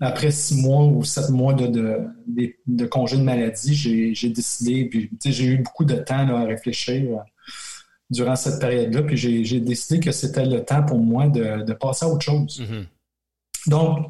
après 0.01 0.31
six 0.31 0.61
mois 0.61 0.85
ou 0.85 1.05
sept 1.05 1.31
mois 1.31 1.55
de, 1.55 1.67
de, 1.67 2.55
de, 2.67 2.87
congé 2.87 3.17
de 3.17 3.23
maladie, 3.23 3.75
j'ai 3.75 4.29
décidé, 4.31 4.87
puis 4.87 5.11
j'ai 5.25 5.45
eu 5.45 5.59
beaucoup 5.59 5.85
de 5.85 5.95
temps 5.95 6.27
là, 6.27 6.39
à 6.41 6.45
réfléchir 6.45 7.25
durant 8.11 8.37
cette 8.37 8.61
période-là. 8.61 9.03
Puis 9.03 9.17
j'ai 9.17 9.61
décidé 9.61 10.01
que 10.01 10.13
c'était 10.13 10.45
le 10.47 10.65
temps 10.65 10.83
pour 10.83 10.99
moi 10.99 11.29
de, 11.29 11.73
passer 11.73 12.05
à 12.05 12.09
autre 12.09 12.25
chose. 12.25 12.61
Mm-hmm. 12.61 13.71
Donc, 13.71 14.07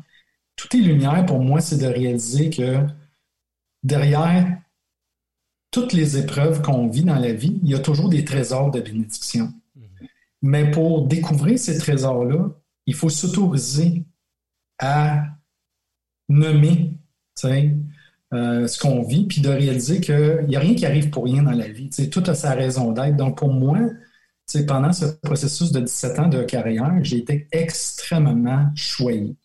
tout 0.57 0.75
est 0.77 0.81
lumière 0.81 1.25
pour 1.27 1.41
moi, 1.41 1.61
c'est 1.61 1.79
de 1.79 1.87
réaliser 1.87 2.51
que 2.51 2.79
derrière 3.83 4.59
toutes 5.77 5.93
les 5.93 6.17
épreuves 6.17 6.63
qu'on 6.63 6.89
vit 6.89 7.05
dans 7.05 7.19
la 7.19 7.35
vie, 7.35 7.61
il 7.63 7.69
y 7.69 7.75
a 7.75 7.79
toujours 7.79 8.09
des 8.09 8.25
trésors 8.25 8.71
de 8.71 8.81
bénédiction. 8.81 9.53
Mais 10.41 10.71
pour 10.71 11.07
découvrir 11.07 11.59
ces 11.59 11.77
trésors-là, 11.77 12.49
il 12.87 12.95
faut 12.95 13.11
s'autoriser 13.11 14.07
à 14.79 15.25
nommer, 16.31 16.95
euh, 17.45 18.67
ce 18.67 18.79
qu'on 18.81 19.03
vit, 19.03 19.27
puis 19.27 19.43
de 19.43 19.51
réaliser 19.51 20.01
qu'il 20.01 20.47
n'y 20.49 20.57
a 20.57 20.61
rien 20.61 20.75
qui 20.75 20.87
arrive 20.87 21.11
pour 21.11 21.25
rien 21.25 21.43
dans 21.43 21.51
la 21.51 21.69
vie. 21.69 21.91
tout 22.11 22.25
a 22.27 22.35
sa 22.35 22.55
raison 22.55 22.93
d'être. 22.93 23.19
Donc, 23.19 23.37
pour 23.37 23.53
moi, 23.53 23.79
pendant 24.67 24.95
ce 24.95 25.05
processus 25.05 25.73
de 25.73 25.81
17 25.81 26.19
ans 26.21 26.29
de 26.29 26.43
carrière, 26.43 27.01
j'ai 27.03 27.19
été 27.19 27.49
extrêmement 27.53 28.71
choyé. 28.75 29.37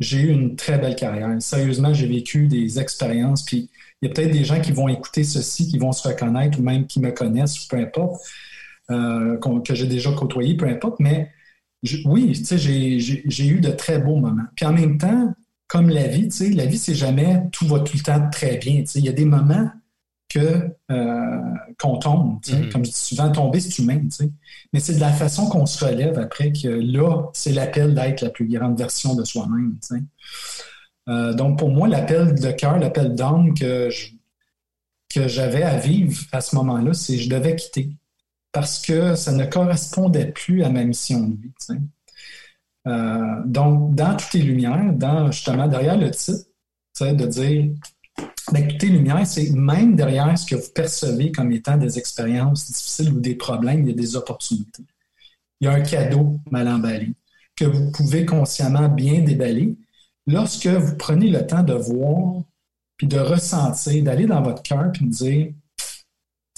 J'ai 0.00 0.20
eu 0.20 0.28
une 0.32 0.54
très 0.54 0.76
belle 0.76 0.96
carrière. 0.96 1.34
Sérieusement, 1.40 1.94
j'ai 1.94 2.08
vécu 2.08 2.46
des 2.46 2.78
expériences, 2.78 3.42
puis 3.42 3.70
il 4.02 4.08
y 4.08 4.10
a 4.10 4.14
peut-être 4.14 4.32
des 4.32 4.44
gens 4.44 4.60
qui 4.60 4.72
vont 4.72 4.88
écouter 4.88 5.22
ceci, 5.22 5.68
qui 5.68 5.78
vont 5.78 5.92
se 5.92 6.06
reconnaître, 6.06 6.58
ou 6.58 6.62
même 6.62 6.86
qui 6.86 7.00
me 7.00 7.12
connaissent, 7.12 7.58
peu 7.66 7.76
importe, 7.76 8.20
euh, 8.90 9.38
que 9.64 9.74
j'ai 9.74 9.86
déjà 9.86 10.12
côtoyé, 10.12 10.56
peu 10.56 10.66
importe, 10.66 10.98
mais 10.98 11.30
oui, 12.04 12.32
j'ai 12.34 13.46
eu 13.46 13.60
de 13.60 13.70
très 13.70 13.98
beaux 13.98 14.16
moments. 14.16 14.44
Puis 14.54 14.66
en 14.66 14.72
même 14.72 14.98
temps, 14.98 15.34
comme 15.66 15.88
la 15.88 16.06
vie, 16.06 16.28
tu 16.28 16.36
sais, 16.36 16.50
la 16.50 16.66
vie, 16.66 16.78
c'est 16.78 16.94
jamais 16.94 17.44
tout 17.50 17.66
va 17.66 17.80
tout 17.80 17.96
le 17.96 18.02
temps 18.02 18.28
très 18.30 18.58
bien. 18.58 18.80
Tu 18.80 18.86
sais. 18.86 18.98
Il 18.98 19.04
y 19.04 19.08
a 19.08 19.12
des 19.12 19.24
moments 19.24 19.70
que 20.28 20.68
euh, 20.90 21.40
qu'on 21.78 21.96
tombe. 21.96 22.40
Tu 22.42 22.50
sais. 22.50 22.56
Mm-hmm. 22.56 22.72
Comme 22.72 22.84
je 22.84 22.90
dis 22.90 22.96
souvent, 22.98 23.30
tomber, 23.32 23.58
c'est 23.58 23.78
humain. 23.78 23.98
Tu 24.02 24.10
sais. 24.10 24.30
Mais 24.72 24.80
c'est 24.80 24.94
de 24.94 25.00
la 25.00 25.12
façon 25.12 25.46
qu'on 25.46 25.66
se 25.66 25.82
relève 25.82 26.18
après 26.18 26.52
que 26.52 26.68
là, 26.68 27.30
c'est 27.32 27.52
l'appel 27.52 27.94
d'être 27.94 28.20
la 28.20 28.30
plus 28.30 28.46
grande 28.46 28.78
version 28.78 29.14
de 29.14 29.24
soi-même. 29.24 29.78
Tu 29.80 29.96
sais. 29.96 30.02
Euh, 31.08 31.32
donc, 31.34 31.58
pour 31.58 31.70
moi, 31.70 31.88
l'appel 31.88 32.34
de 32.34 32.50
cœur, 32.52 32.78
l'appel 32.78 33.14
d'âme 33.14 33.54
que 33.54 33.88
que 35.14 35.28
j'avais 35.28 35.62
à 35.62 35.76
vivre 35.76 36.18
à 36.32 36.40
ce 36.40 36.56
moment-là, 36.56 36.94
c'est 36.94 37.18
je 37.18 37.28
devais 37.28 37.54
quitter 37.54 37.90
parce 38.50 38.80
que 38.80 39.14
ça 39.14 39.32
ne 39.32 39.44
correspondait 39.44 40.32
plus 40.32 40.62
à 40.62 40.70
ma 40.70 40.84
mission 40.84 41.20
de 41.20 41.36
vie. 41.36 41.52
Sais. 41.58 41.74
donc, 43.44 43.94
dans 43.94 44.16
toutes 44.16 44.32
les 44.32 44.42
lumières, 44.42 44.92
dans 44.94 45.30
justement 45.30 45.68
derrière 45.68 45.98
le 45.98 46.10
titre, 46.10 46.46
de 47.00 47.26
dire 47.26 47.70
ben, 48.52 48.68
toutes 48.68 48.82
les 48.82 49.24
c'est 49.24 49.50
même 49.50 49.96
derrière 49.96 50.36
ce 50.38 50.46
que 50.46 50.54
vous 50.54 50.70
percevez 50.74 51.32
comme 51.32 51.52
étant 51.52 51.76
des 51.76 51.98
expériences 51.98 52.66
difficiles 52.66 53.12
ou 53.12 53.20
des 53.20 53.34
problèmes, 53.34 53.82
il 53.82 53.88
y 53.88 53.92
a 53.92 53.96
des 53.96 54.16
opportunités. 54.16 54.84
Il 55.60 55.66
y 55.66 55.68
a 55.68 55.72
un 55.72 55.80
cadeau 55.80 56.38
mal 56.50 56.68
emballé 56.68 57.12
que 57.56 57.64
vous 57.64 57.90
pouvez 57.92 58.26
consciemment 58.26 58.88
bien 58.88 59.20
déballer 59.20 59.76
lorsque 60.26 60.66
vous 60.66 60.96
prenez 60.96 61.28
le 61.28 61.46
temps 61.46 61.62
de 61.62 61.74
voir 61.74 62.42
puis 62.96 63.06
de 63.06 63.18
ressentir, 63.18 64.02
d'aller 64.04 64.26
dans 64.26 64.42
votre 64.42 64.62
cœur 64.62 64.92
puis 64.92 65.06
de 65.06 65.10
dire 65.10 65.52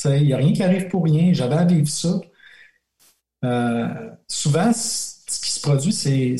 il 0.04 0.26
n'y 0.26 0.32
a 0.32 0.36
rien 0.36 0.52
qui 0.52 0.62
arrive 0.62 0.88
pour 0.88 1.04
rien, 1.04 1.32
j'avais 1.32 1.56
à 1.56 1.64
vivre 1.64 1.88
ça. 1.88 2.20
Euh, 3.44 4.10
souvent, 4.28 4.72
ce 4.72 5.40
qui 5.40 5.50
se 5.50 5.60
produit, 5.60 5.92
c'est 5.92 6.36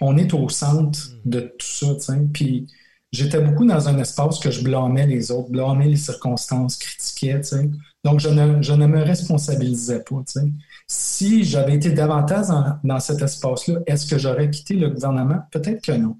on 0.00 0.16
est 0.16 0.32
au 0.34 0.48
centre 0.48 0.98
de 1.24 1.40
tout 1.40 1.66
ça. 1.66 1.86
Puis 2.32 2.66
j'étais 3.12 3.40
beaucoup 3.40 3.66
dans 3.66 3.88
un 3.88 3.98
espace 3.98 4.38
que 4.38 4.50
je 4.50 4.62
blâmais 4.62 5.06
les 5.06 5.30
autres, 5.30 5.50
blâmais 5.50 5.88
les 5.88 5.96
circonstances, 5.96 6.76
critiquais. 6.76 7.40
Donc, 8.04 8.20
je 8.20 8.28
ne, 8.28 8.62
je 8.62 8.72
ne 8.72 8.86
me 8.86 9.02
responsabilisais 9.02 10.04
pas. 10.04 10.22
Si 10.86 11.44
j'avais 11.44 11.74
été 11.74 11.90
davantage 11.90 12.46
dans 12.84 13.00
cet 13.00 13.22
espace-là, 13.22 13.80
est-ce 13.86 14.06
que 14.06 14.18
j'aurais 14.18 14.50
quitté 14.50 14.74
le 14.74 14.90
gouvernement? 14.90 15.40
Peut-être 15.50 15.82
que 15.82 15.92
non. 15.92 16.16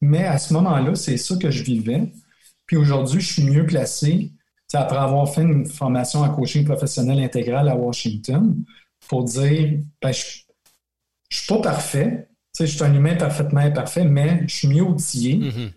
Mais 0.00 0.24
à 0.24 0.38
ce 0.38 0.52
moment-là, 0.54 0.94
c'est 0.94 1.16
ça 1.16 1.36
que 1.36 1.50
je 1.50 1.62
vivais. 1.62 2.12
Puis 2.66 2.76
aujourd'hui, 2.76 3.20
je 3.20 3.32
suis 3.32 3.44
mieux 3.44 3.66
placé 3.66 4.32
après 4.72 4.98
avoir 4.98 5.32
fait 5.32 5.42
une 5.42 5.66
formation 5.66 6.20
en 6.20 6.30
coaching 6.30 6.64
professionnel 6.64 7.18
intégral 7.20 7.68
à 7.68 7.74
Washington 7.74 8.56
pour 9.08 9.24
dire 9.24 9.80
ben, 10.00 10.12
je 10.12 10.24
ne 10.24 11.36
suis 11.36 11.46
pas 11.48 11.60
parfait. 11.60 12.28
je 12.58 12.66
suis 12.66 12.82
un 12.84 12.94
humain 12.94 13.16
parfaitement 13.16 13.60
imparfait, 13.60 14.04
mais 14.04 14.44
je 14.46 14.54
suis 14.54 14.68
mieux 14.68 14.82
outillé 14.82 15.38
mm-hmm. 15.38 15.72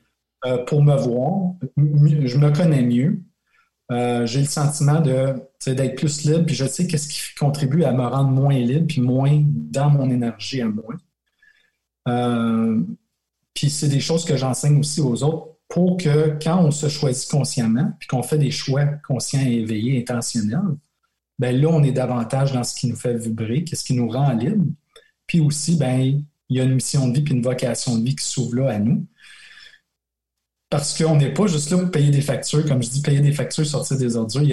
euh, 0.46 0.66
pour 0.66 0.84
me 0.84 0.96
voir. 0.96 1.54
Je 1.78 2.38
me 2.38 2.52
connais 2.52 2.84
mieux. 2.84 3.24
Euh, 3.92 4.26
j'ai 4.26 4.40
le 4.40 4.46
sentiment 4.46 5.02
d'être 5.02 5.96
plus 5.96 6.24
libre, 6.24 6.46
puis 6.46 6.56
je 6.56 6.66
sais 6.66 6.88
qu'est-ce 6.88 7.08
qui 7.08 7.36
contribue 7.38 7.84
à 7.84 7.92
me 7.92 8.06
rendre 8.06 8.30
moins 8.30 8.58
libre, 8.58 8.88
puis 8.88 9.02
moins 9.02 9.44
dans 9.46 9.90
mon 9.90 10.10
énergie 10.10 10.62
à 10.62 10.68
moi. 10.68 10.96
Euh, 12.08 12.82
puis 13.54 13.70
c'est 13.70 13.88
des 13.88 14.00
choses 14.00 14.26
que 14.26 14.38
j'enseigne 14.38 14.80
aussi 14.80 15.02
aux 15.02 15.24
autres 15.24 15.50
pour 15.70 15.98
que 15.98 16.38
quand 16.42 16.64
on 16.64 16.72
se 16.72 16.88
choisit 16.88 17.30
consciemment, 17.30 17.92
puis 18.00 18.08
qu'on 18.08 18.24
fait 18.24 18.38
des 18.38 18.52
choix 18.52 18.86
conscients 19.08 19.46
et 19.46 19.54
éveillés, 19.54 20.00
intentionnels, 20.00 20.78
ben 21.40 21.60
là, 21.60 21.70
on 21.70 21.84
est 21.84 21.92
davantage 21.92 22.54
dans 22.54 22.64
ce 22.64 22.76
qui 22.76 22.88
nous 22.88 22.96
fait 22.96 23.16
vibrer, 23.16 23.64
qu'est-ce 23.64 23.84
qui 23.84 23.94
nous 23.94 24.08
rend 24.08 24.34
libre. 24.34 24.66
Puis 25.26 25.40
aussi, 25.40 25.76
ben, 25.76 26.24
il 26.50 26.58
y 26.58 26.62
a 26.62 26.64
une 26.64 26.76
mission 26.76 27.08
de 27.08 27.16
vie 27.16 27.22
puis 27.22 27.34
une 27.34 27.42
vocation 27.42 27.98
de 27.98 28.04
vie 28.04 28.16
qui 28.16 28.26
s'ouvre 28.26 28.56
là 28.56 28.70
à 28.70 28.80
nous 28.80 29.06
parce 30.74 30.98
qu'on 30.98 31.18
n'est 31.18 31.32
pas 31.32 31.46
juste 31.46 31.70
là 31.70 31.78
pour 31.78 31.92
payer 31.92 32.10
des 32.10 32.22
factures, 32.22 32.66
comme 32.66 32.82
je 32.82 32.90
dis, 32.90 33.04
payer 33.04 33.20
des 33.20 33.32
factures, 33.32 33.64
sortir 33.64 33.96
des 33.96 34.16
ordures. 34.16 34.42
Il 34.42 34.50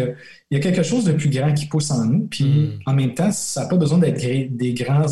y 0.50 0.54
a, 0.54 0.60
quelque 0.60 0.82
chose 0.82 1.06
de 1.06 1.12
plus 1.12 1.30
grand 1.30 1.54
qui 1.54 1.64
pousse 1.64 1.90
en 1.90 2.04
nous. 2.04 2.26
Puis 2.26 2.44
hmm. 2.44 2.80
en 2.84 2.92
même 2.92 3.14
temps, 3.14 3.32
ça 3.32 3.62
n'a 3.62 3.68
pas 3.68 3.78
besoin 3.78 3.96
d'être 3.96 4.20
des 4.54 4.74
grands, 4.74 5.06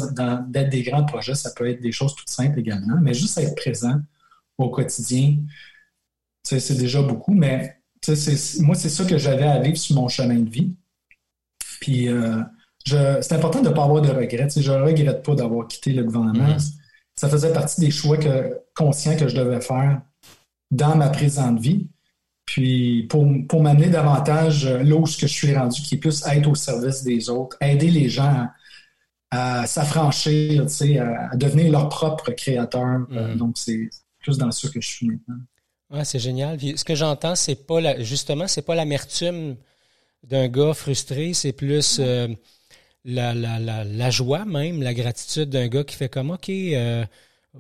d'être 0.49 0.69
des 0.69 0.83
grands 0.83 1.07
projets, 1.07 1.35
ça 1.35 1.51
peut 1.57 1.67
être 1.67 1.81
des 1.81 1.93
choses 1.93 2.15
toutes 2.15 2.29
simples 2.29 2.59
également, 2.61 2.99
mais 3.01 3.15
juste 3.15 3.39
être 3.39 3.55
présent 3.55 3.95
au 4.59 4.69
quotidien, 4.69 5.39
c'est 6.43 6.77
déjà 6.77 7.01
beaucoup. 7.01 7.33
Mais 7.33 7.81
moi, 8.61 8.75
c'est 8.75 8.91
ça 8.91 9.07
que 9.07 9.17
j'avais 9.17 9.47
à 9.47 9.61
vivre 9.61 9.79
sur 9.79 9.97
mon 9.97 10.09
chemin 10.09 10.41
de 10.41 10.51
vie. 10.51 10.75
Puis 11.81 12.11
euh, 12.11 12.43
c'est 12.85 13.33
important 13.33 13.63
de 13.63 13.71
ne 13.71 13.75
pas 13.75 13.85
avoir 13.85 14.03
de 14.03 14.11
regrets. 14.11 14.49
je 14.55 14.73
ne 14.73 14.83
regrette 14.83 15.23
pas 15.23 15.35
d'avoir 15.35 15.69
quitté 15.69 15.95
le 15.95 16.05
gouvernement. 16.05 16.55
Hmm. 16.57 16.59
Ça 17.17 17.31
faisait 17.31 17.55
partie 17.55 17.81
des 17.81 17.91
choix 17.91 18.19
que, 18.19 18.59
conscients 18.75 19.17
que 19.17 19.27
je 19.27 19.35
devais 19.35 19.63
faire 19.63 20.03
dans 20.71 20.97
ma 20.97 21.09
présente 21.09 21.59
vie. 21.61 21.89
Puis 22.45 23.07
pour, 23.11 23.27
pour 23.47 23.63
m'amener 23.63 23.91
davantage 23.91 24.65
euh, 24.65 24.83
là 24.83 24.97
où 24.97 25.07
je 25.07 25.27
suis 25.27 25.55
rendu, 25.55 25.83
qui 25.83 25.97
est 25.97 25.99
plus 25.99 26.25
être 26.27 26.49
au 26.49 26.55
service 26.55 27.03
des 27.03 27.29
autres, 27.29 27.57
aider 27.61 27.91
les 27.91 28.09
gens 28.09 28.47
à, 29.31 29.67
s'affranchir, 29.67 30.63
à, 30.63 31.33
à, 31.33 31.37
devenir 31.37 31.71
leur 31.71 31.91
propre 31.91 32.31
créateur. 32.33 33.07
Euh, 33.13 33.35
mm. 33.35 33.37
donc, 33.37 33.59
c'est 33.59 33.91
plus 34.21 34.39
dans 34.39 34.51
ça 34.51 34.69
que 34.69 34.81
je 34.81 34.89
suis 34.89 35.07
maintenant. 35.07 35.37
Ouais, 35.91 36.05
c'est 36.05 36.19
génial. 36.19 36.59
ce 36.61 36.85
que 36.85 36.95
j'entends, 36.95 37.35
c'est 37.35 37.67
pas 37.67 37.81
la, 37.81 38.03
justement, 38.03 38.47
c'est 38.47 38.63
pas 38.63 38.75
l'amertume 38.75 39.57
d'un 40.23 40.49
gars 40.49 40.75
frustré, 40.75 41.33
c'est 41.33 41.53
plus 41.53 41.99
euh, 42.01 42.29
la, 43.05 43.35
la, 43.35 43.85
la, 43.85 44.11
joie 44.11 44.45
même, 44.45 44.83
la 44.83 44.93
gratitude 44.93 45.49
d'un 45.49 45.69
gars 45.69 45.85
qui 45.85 45.97
fait 45.97 46.09
comme 46.09 46.31
OK, 46.31 46.51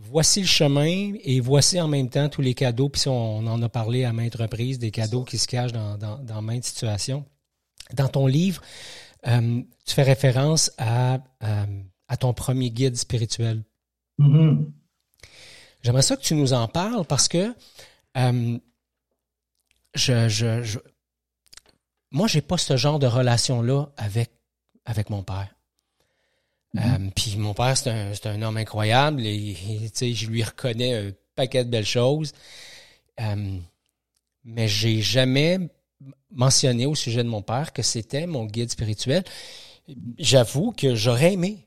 voici 0.00 0.40
le 0.40 0.46
chemin 0.46 1.12
et 1.22 1.40
voici 1.40 1.80
en 1.80 1.88
même 1.88 2.08
temps 2.08 2.28
tous 2.28 2.40
les 2.40 2.54
cadeaux. 2.54 2.88
Puis 2.88 3.08
on 3.08 3.46
en 3.46 3.62
a 3.62 3.68
parlé 3.68 4.04
à 4.04 4.12
maintes 4.12 4.36
reprises, 4.36 4.78
des 4.78 4.90
cadeaux 4.90 5.24
qui 5.24 5.38
se 5.38 5.46
cachent 5.46 5.72
dans, 5.72 5.96
dans, 5.96 6.42
maintes 6.42 6.64
situations. 6.64 7.24
Dans 7.94 8.08
ton 8.08 8.26
livre, 8.26 8.62
euh, 9.26 9.62
tu 9.84 9.94
fais 9.94 10.02
référence 10.02 10.70
à, 10.78 11.18
à, 12.08 12.16
ton 12.16 12.32
premier 12.34 12.70
guide 12.70 12.96
spirituel. 12.96 13.62
Mm-hmm. 14.18 14.70
J'aimerais 15.82 16.02
ça 16.02 16.16
que 16.16 16.22
tu 16.22 16.34
nous 16.34 16.52
en 16.52 16.68
parles 16.68 17.04
parce 17.06 17.28
que 17.28 17.54
euh, 18.16 18.58
je, 19.94 20.28
je, 20.28 20.62
je, 20.62 20.78
moi, 22.10 22.26
j'ai 22.26 22.40
pas 22.40 22.58
ce 22.58 22.76
genre 22.76 22.98
de 22.98 23.06
relation-là 23.06 23.86
avec, 23.96 24.30
avec 24.84 25.10
mon 25.10 25.22
père. 25.22 25.54
Mm-hmm. 26.74 27.06
Euh, 27.06 27.10
puis 27.14 27.36
mon 27.38 27.54
père, 27.54 27.76
c'est 27.76 27.90
un, 27.90 28.12
un, 28.24 28.42
homme 28.42 28.56
incroyable. 28.56 29.22
Et, 29.24 29.56
je 30.00 30.26
lui 30.26 30.42
reconnais 30.42 30.94
un 30.94 31.10
paquet 31.34 31.64
de 31.64 31.70
belles 31.70 31.86
choses. 31.86 32.32
Euh, 33.20 33.58
mais 34.44 34.68
j'ai 34.68 35.00
jamais 35.00 35.58
mentionné 36.30 36.86
au 36.86 36.94
sujet 36.94 37.22
de 37.22 37.28
mon 37.28 37.42
père 37.42 37.72
que 37.72 37.82
c'était 37.82 38.26
mon 38.26 38.44
guide 38.44 38.70
spirituel. 38.70 39.24
J'avoue 40.18 40.72
que 40.72 40.94
j'aurais 40.94 41.32
aimé. 41.32 41.66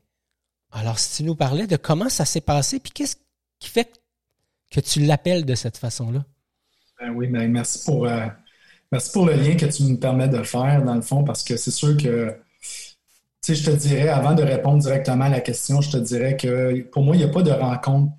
Alors, 0.70 0.98
si 0.98 1.18
tu 1.18 1.24
nous 1.24 1.34
parlais 1.34 1.66
de 1.66 1.76
comment 1.76 2.08
ça 2.08 2.24
s'est 2.24 2.40
passé, 2.40 2.80
puis 2.80 2.92
qu'est-ce 2.92 3.16
qui 3.58 3.68
fait 3.68 4.00
que 4.70 4.80
tu 4.80 5.00
l'appelles 5.00 5.44
de 5.44 5.54
cette 5.54 5.76
façon-là? 5.76 6.24
Ben 6.98 7.10
oui, 7.10 7.26
ben 7.26 7.50
merci 7.50 7.84
pour, 7.84 8.06
euh, 8.06 8.26
merci 8.90 9.12
pour 9.12 9.26
le 9.26 9.34
lien 9.34 9.56
que 9.56 9.66
tu 9.66 9.82
me 9.82 9.96
permets 9.96 10.28
de 10.28 10.42
faire, 10.42 10.82
dans 10.82 10.94
le 10.94 11.02
fond, 11.02 11.24
parce 11.24 11.42
que 11.42 11.56
c'est 11.56 11.70
sûr 11.70 11.96
que 11.96 12.34
je 13.46 13.64
te 13.64 13.70
dirais, 13.70 14.08
avant 14.08 14.34
de 14.34 14.42
répondre 14.42 14.78
directement 14.78 15.24
à 15.24 15.28
la 15.28 15.40
question, 15.40 15.80
je 15.80 15.90
te 15.90 15.96
dirais 15.96 16.36
que 16.36 16.82
pour 16.82 17.02
moi, 17.02 17.16
il 17.16 17.18
n'y 17.18 17.24
a 17.24 17.28
pas 17.28 17.42
de 17.42 17.50
rencontre. 17.50 18.12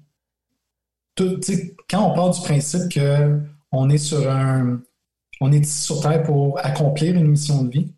quand 1.18 2.12
on 2.12 2.14
part 2.14 2.32
du 2.32 2.42
principe 2.42 2.94
qu'on 2.94 3.90
est 3.90 3.98
sur 3.98 4.30
un. 4.30 4.82
On 5.42 5.52
est 5.52 5.66
sur 5.66 6.02
Terre 6.02 6.24
pour 6.24 6.60
accomplir 6.64 7.16
une 7.16 7.28
mission 7.28 7.64
de 7.64 7.70
vie, 7.70 7.94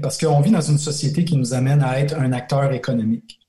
parce 0.00 0.18
qu'on 0.18 0.40
vit 0.40 0.50
dans 0.50 0.60
une 0.60 0.78
société 0.78 1.24
qui 1.24 1.36
nous 1.36 1.54
amène 1.54 1.82
à 1.82 1.98
être 1.98 2.14
un 2.16 2.32
acteur 2.32 2.72
économique, 2.72 3.40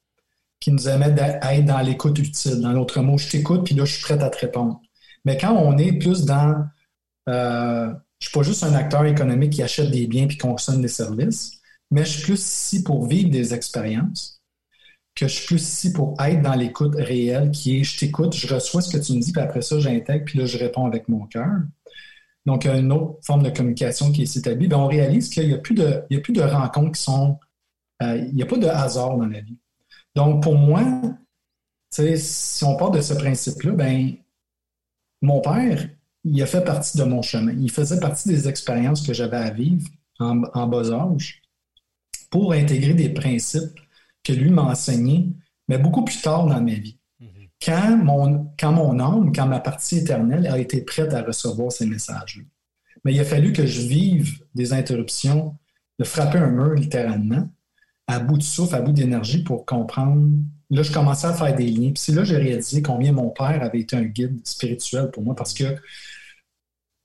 qui 0.59 0.71
nous 0.71 0.87
amène 0.87 1.19
à 1.19 1.55
être 1.55 1.65
dans 1.65 1.79
l'écoute 1.81 2.17
utile. 2.19 2.61
Dans 2.61 2.71
l'autre 2.71 3.01
mot, 3.01 3.17
je 3.17 3.29
t'écoute, 3.29 3.65
puis 3.65 3.75
là, 3.75 3.85
je 3.85 3.93
suis 3.93 4.03
prêt 4.03 4.21
à 4.21 4.29
te 4.29 4.39
répondre. 4.39 4.79
Mais 5.25 5.37
quand 5.37 5.53
on 5.53 5.77
est 5.77 5.93
plus 5.93 6.25
dans. 6.25 6.65
Euh, 7.29 7.93
je 8.19 8.27
ne 8.27 8.29
suis 8.29 8.39
pas 8.39 8.43
juste 8.43 8.63
un 8.63 8.73
acteur 8.73 9.05
économique 9.05 9.53
qui 9.53 9.63
achète 9.63 9.91
des 9.91 10.07
biens 10.07 10.27
puis 10.27 10.37
consomme 10.37 10.81
des 10.81 10.87
services 10.87 11.61
mais 11.93 12.05
je 12.05 12.17
suis 12.17 12.23
plus 12.23 12.39
ici 12.39 12.83
pour 12.83 13.05
vivre 13.05 13.29
des 13.29 13.53
expériences, 13.53 14.41
que 15.13 15.27
je 15.27 15.33
suis 15.33 15.45
plus 15.45 15.61
ici 15.61 15.93
pour 15.93 16.19
être 16.19 16.41
dans 16.41 16.55
l'écoute 16.55 16.95
réelle, 16.95 17.51
qui 17.51 17.79
est 17.79 17.83
je 17.83 17.99
t'écoute, 17.99 18.33
je 18.33 18.51
reçois 18.51 18.81
ce 18.81 18.97
que 18.97 19.03
tu 19.03 19.13
me 19.13 19.19
dis, 19.19 19.31
puis 19.31 19.41
après 19.41 19.61
ça, 19.61 19.77
j'intègre, 19.77 20.25
puis 20.25 20.39
là, 20.39 20.45
je 20.45 20.57
réponds 20.57 20.87
avec 20.87 21.07
mon 21.07 21.27
cœur. 21.27 21.59
Donc, 22.47 22.65
une 22.65 22.91
autre 22.91 23.19
forme 23.21 23.43
de 23.43 23.51
communication 23.51 24.11
qui 24.11 24.23
est 24.23 24.25
s'établie. 24.25 24.67
Ben, 24.67 24.77
on 24.77 24.87
réalise 24.87 25.29
qu'il 25.29 25.47
n'y 25.47 25.53
a, 25.53 25.59
plus 25.59 25.75
de, 25.75 26.01
il 26.09 26.17
a 26.17 26.19
plus 26.19 26.33
de 26.33 26.41
rencontres 26.41 26.93
qui 26.93 27.03
sont. 27.03 27.37
Euh, 28.01 28.17
il 28.17 28.33
n'y 28.33 28.41
a 28.41 28.47
pas 28.47 28.57
de 28.57 28.67
hasard 28.67 29.15
dans 29.15 29.27
la 29.27 29.41
vie. 29.41 29.59
Donc, 30.15 30.41
pour 30.41 30.55
moi, 30.55 30.83
si 31.91 32.63
on 32.65 32.75
part 32.75 32.89
de 32.89 33.01
ce 33.01 33.13
principe-là, 33.13 33.71
ben, 33.73 34.13
mon 35.21 35.41
père, 35.41 35.87
il 36.23 36.41
a 36.41 36.47
fait 36.47 36.63
partie 36.63 36.97
de 36.97 37.03
mon 37.03 37.21
chemin. 37.21 37.53
Il 37.53 37.69
faisait 37.69 37.99
partie 37.99 38.29
des 38.29 38.49
expériences 38.49 39.05
que 39.05 39.13
j'avais 39.13 39.37
à 39.37 39.51
vivre 39.51 39.87
en 40.19 40.67
bas 40.67 40.91
âge 40.91 41.42
pour 42.33 42.53
intégrer 42.53 42.95
des 42.95 43.09
principes 43.09 43.79
que 44.23 44.33
lui 44.33 44.49
m'a 44.49 44.63
enseignés, 44.63 45.29
mais 45.67 45.77
beaucoup 45.77 46.03
plus 46.03 46.19
tard 46.19 46.47
dans 46.47 46.59
ma 46.59 46.73
vie. 46.73 46.97
Mhm. 47.19 47.27
Quand 47.63 47.97
mon, 47.97 48.51
quand 48.59 48.71
mon 48.71 48.99
âme, 48.99 49.31
quand 49.31 49.45
ma 49.45 49.59
partie 49.59 49.97
éternelle 49.97 50.47
a 50.47 50.57
été 50.57 50.81
prête 50.81 51.13
à 51.13 51.21
recevoir 51.21 51.71
ces 51.71 51.85
messages-là. 51.85 52.41
Mais 53.05 53.13
il 53.13 53.19
a 53.19 53.23
fallu 53.23 53.53
que 53.53 53.67
je 53.67 53.81
vive 53.81 54.43
des 54.55 54.73
interruptions, 54.73 55.55
de 55.99 56.03
frapper 56.05 56.39
un 56.39 56.49
mur 56.49 56.73
littéralement, 56.73 57.47
à 58.07 58.19
bout 58.19 58.39
de 58.39 58.43
souffle, 58.43 58.73
à 58.73 58.81
bout 58.81 58.93
d'énergie 58.93 59.43
pour 59.43 59.63
comprendre. 59.67 60.27
Là, 60.71 60.81
je 60.81 60.91
commençais 60.91 61.27
à 61.27 61.33
faire 61.33 61.55
des 61.55 61.67
liens. 61.67 61.91
Puis 61.91 62.01
c'est 62.03 62.13
là 62.13 62.23
que 62.23 62.29
j'ai 62.29 62.37
réalisé 62.37 62.81
combien 62.81 63.11
mon 63.11 63.29
père 63.29 63.61
avait 63.61 63.81
été 63.81 63.95
un 63.95 64.05
guide 64.05 64.41
spirituel 64.43 65.11
pour 65.11 65.21
moi 65.21 65.35
parce 65.35 65.53
que 65.53 65.75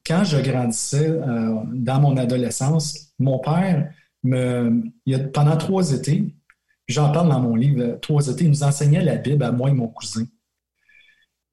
quand 0.07 0.25
je 0.25 0.39
grandissais 0.39 1.11
euh, 1.11 1.55
dans 1.75 2.01
mon 2.01 2.17
adolescence, 2.17 3.13
mon 3.19 3.39
père, 3.41 3.93
me, 4.23 4.83
il 5.07 5.13
y 5.13 5.15
a, 5.15 5.21
pendant 5.21 5.57
trois 5.57 5.93
étés, 5.93 6.35
j'en 6.89 7.13
parle 7.13 7.29
dans 7.29 7.41
mon 7.41 7.55
livre, 7.55 7.99
Trois 8.03 8.29
étés, 8.29 8.45
il 8.45 8.51
nous 8.51 8.63
enseignait 8.63 9.03
la 9.03 9.17
Bible 9.17 9.43
à 9.43 9.53
moi 9.53 9.71
et 9.71 9.73
mon 9.73 9.89
cousin. 9.89 10.27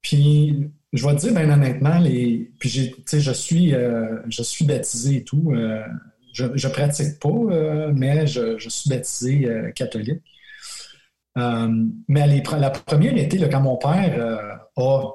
Puis, 0.02 0.70
je 0.92 1.06
vais 1.06 1.14
te 1.14 1.20
dire, 1.20 1.34
bien 1.34 1.50
honnêtement, 1.50 1.98
les, 1.98 2.50
puis 2.58 2.68
je 2.68 3.32
suis, 3.32 3.74
euh, 3.74 4.18
je 4.28 4.42
suis 4.42 4.64
baptisé 4.64 5.16
et 5.16 5.24
tout. 5.24 5.52
Euh, 5.52 5.82
je 6.32 6.44
ne 6.44 6.72
pratique 6.72 7.18
pas, 7.18 7.28
euh, 7.28 7.92
mais 7.94 8.26
je, 8.26 8.68
suis 8.68 8.90
baptisé 8.90 9.48
catholique. 9.74 10.22
mais 11.34 12.42
la 12.58 12.70
première 12.70 13.16
été, 13.16 13.38
quand 13.48 13.60
mon 13.60 13.76
père 13.76 14.46
a 14.76 15.12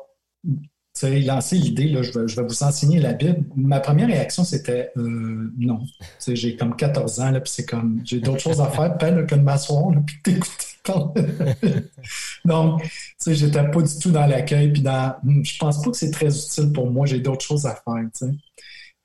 lancé 1.04 1.56
l'idée, 1.58 2.04
je 2.04 2.20
vais, 2.20 2.28
je 2.28 2.42
vous 2.42 2.64
enseigner 2.64 3.00
la 3.00 3.14
Bible, 3.14 3.44
ma 3.56 3.80
première 3.80 4.08
réaction, 4.08 4.44
c'était 4.44 4.92
non. 4.96 5.80
J'ai 6.28 6.56
comme 6.56 6.76
14 6.76 7.20
ans, 7.20 7.32
puis 7.34 7.42
c'est 7.46 7.66
comme, 7.66 8.02
j'ai 8.04 8.20
d'autres 8.20 8.42
choses 8.42 8.62
à 8.62 8.70
faire 8.70 8.98
que 8.98 9.36
de 9.36 9.42
m'asseoir 9.42 9.92
puis 10.06 10.16
t'écouter 10.24 10.72
Donc, 12.46 12.82
tu 12.84 12.90
sais, 13.18 13.36
j'étais 13.36 13.70
pas 13.70 13.82
du 13.82 14.00
tout 14.00 14.12
dans 14.12 14.26
l'accueil, 14.26 14.72
puis 14.72 14.82
dans, 14.82 15.16
hmm, 15.24 15.44
je 15.44 15.58
pense 15.58 15.82
pas 15.84 15.92
que 15.92 15.98
c'est 15.98 16.12
très 16.12 16.36
utile 16.36 16.72
pour 16.72 16.90
moi, 16.90 17.06
j'ai 17.06 17.20
d'autres 17.20 17.46
choses 17.46 17.66
à 17.66 17.76
faire, 17.76 18.04
tu 18.14 18.26
sais. 18.26 18.32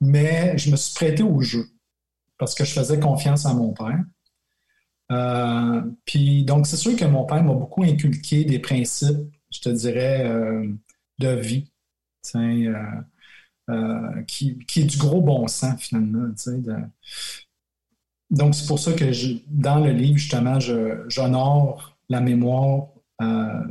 Mais 0.01 0.57
je 0.57 0.71
me 0.71 0.75
suis 0.75 0.93
prêté 0.93 1.23
au 1.23 1.41
jeu 1.41 1.65
parce 2.37 2.53
que 2.53 2.63
je 2.65 2.71
faisais 2.71 2.99
confiance 2.99 3.45
à 3.45 3.53
mon 3.53 3.73
père. 3.73 3.99
Euh, 5.11 5.81
puis 6.05 6.43
donc, 6.43 6.67
c'est 6.67 6.77
sûr 6.77 6.95
que 6.95 7.05
mon 7.05 7.25
père 7.25 7.43
m'a 7.43 7.53
beaucoup 7.53 7.83
inculqué 7.83 8.43
des 8.43 8.59
principes, 8.59 9.17
je 9.51 9.59
te 9.61 9.69
dirais, 9.69 10.25
euh, 10.25 10.67
de 11.19 11.29
vie, 11.29 11.65
euh, 11.65 11.65
euh, 11.65 11.76
qui, 14.27 14.57
qui, 14.65 14.81
est 14.81 14.85
du 14.85 14.97
gros 14.97 15.21
bon 15.21 15.47
sens 15.47 15.81
finalement. 15.81 16.27
De, 16.47 16.75
donc, 18.29 18.55
c'est 18.55 18.67
pour 18.67 18.79
ça 18.79 18.93
que 18.93 19.05
dans 19.47 19.79
le 19.79 19.91
livre, 19.91 20.17
justement, 20.17 20.59
j'honore 20.59 21.97
la 22.09 22.21
mémoire 22.21 22.87
euh, 23.21 23.63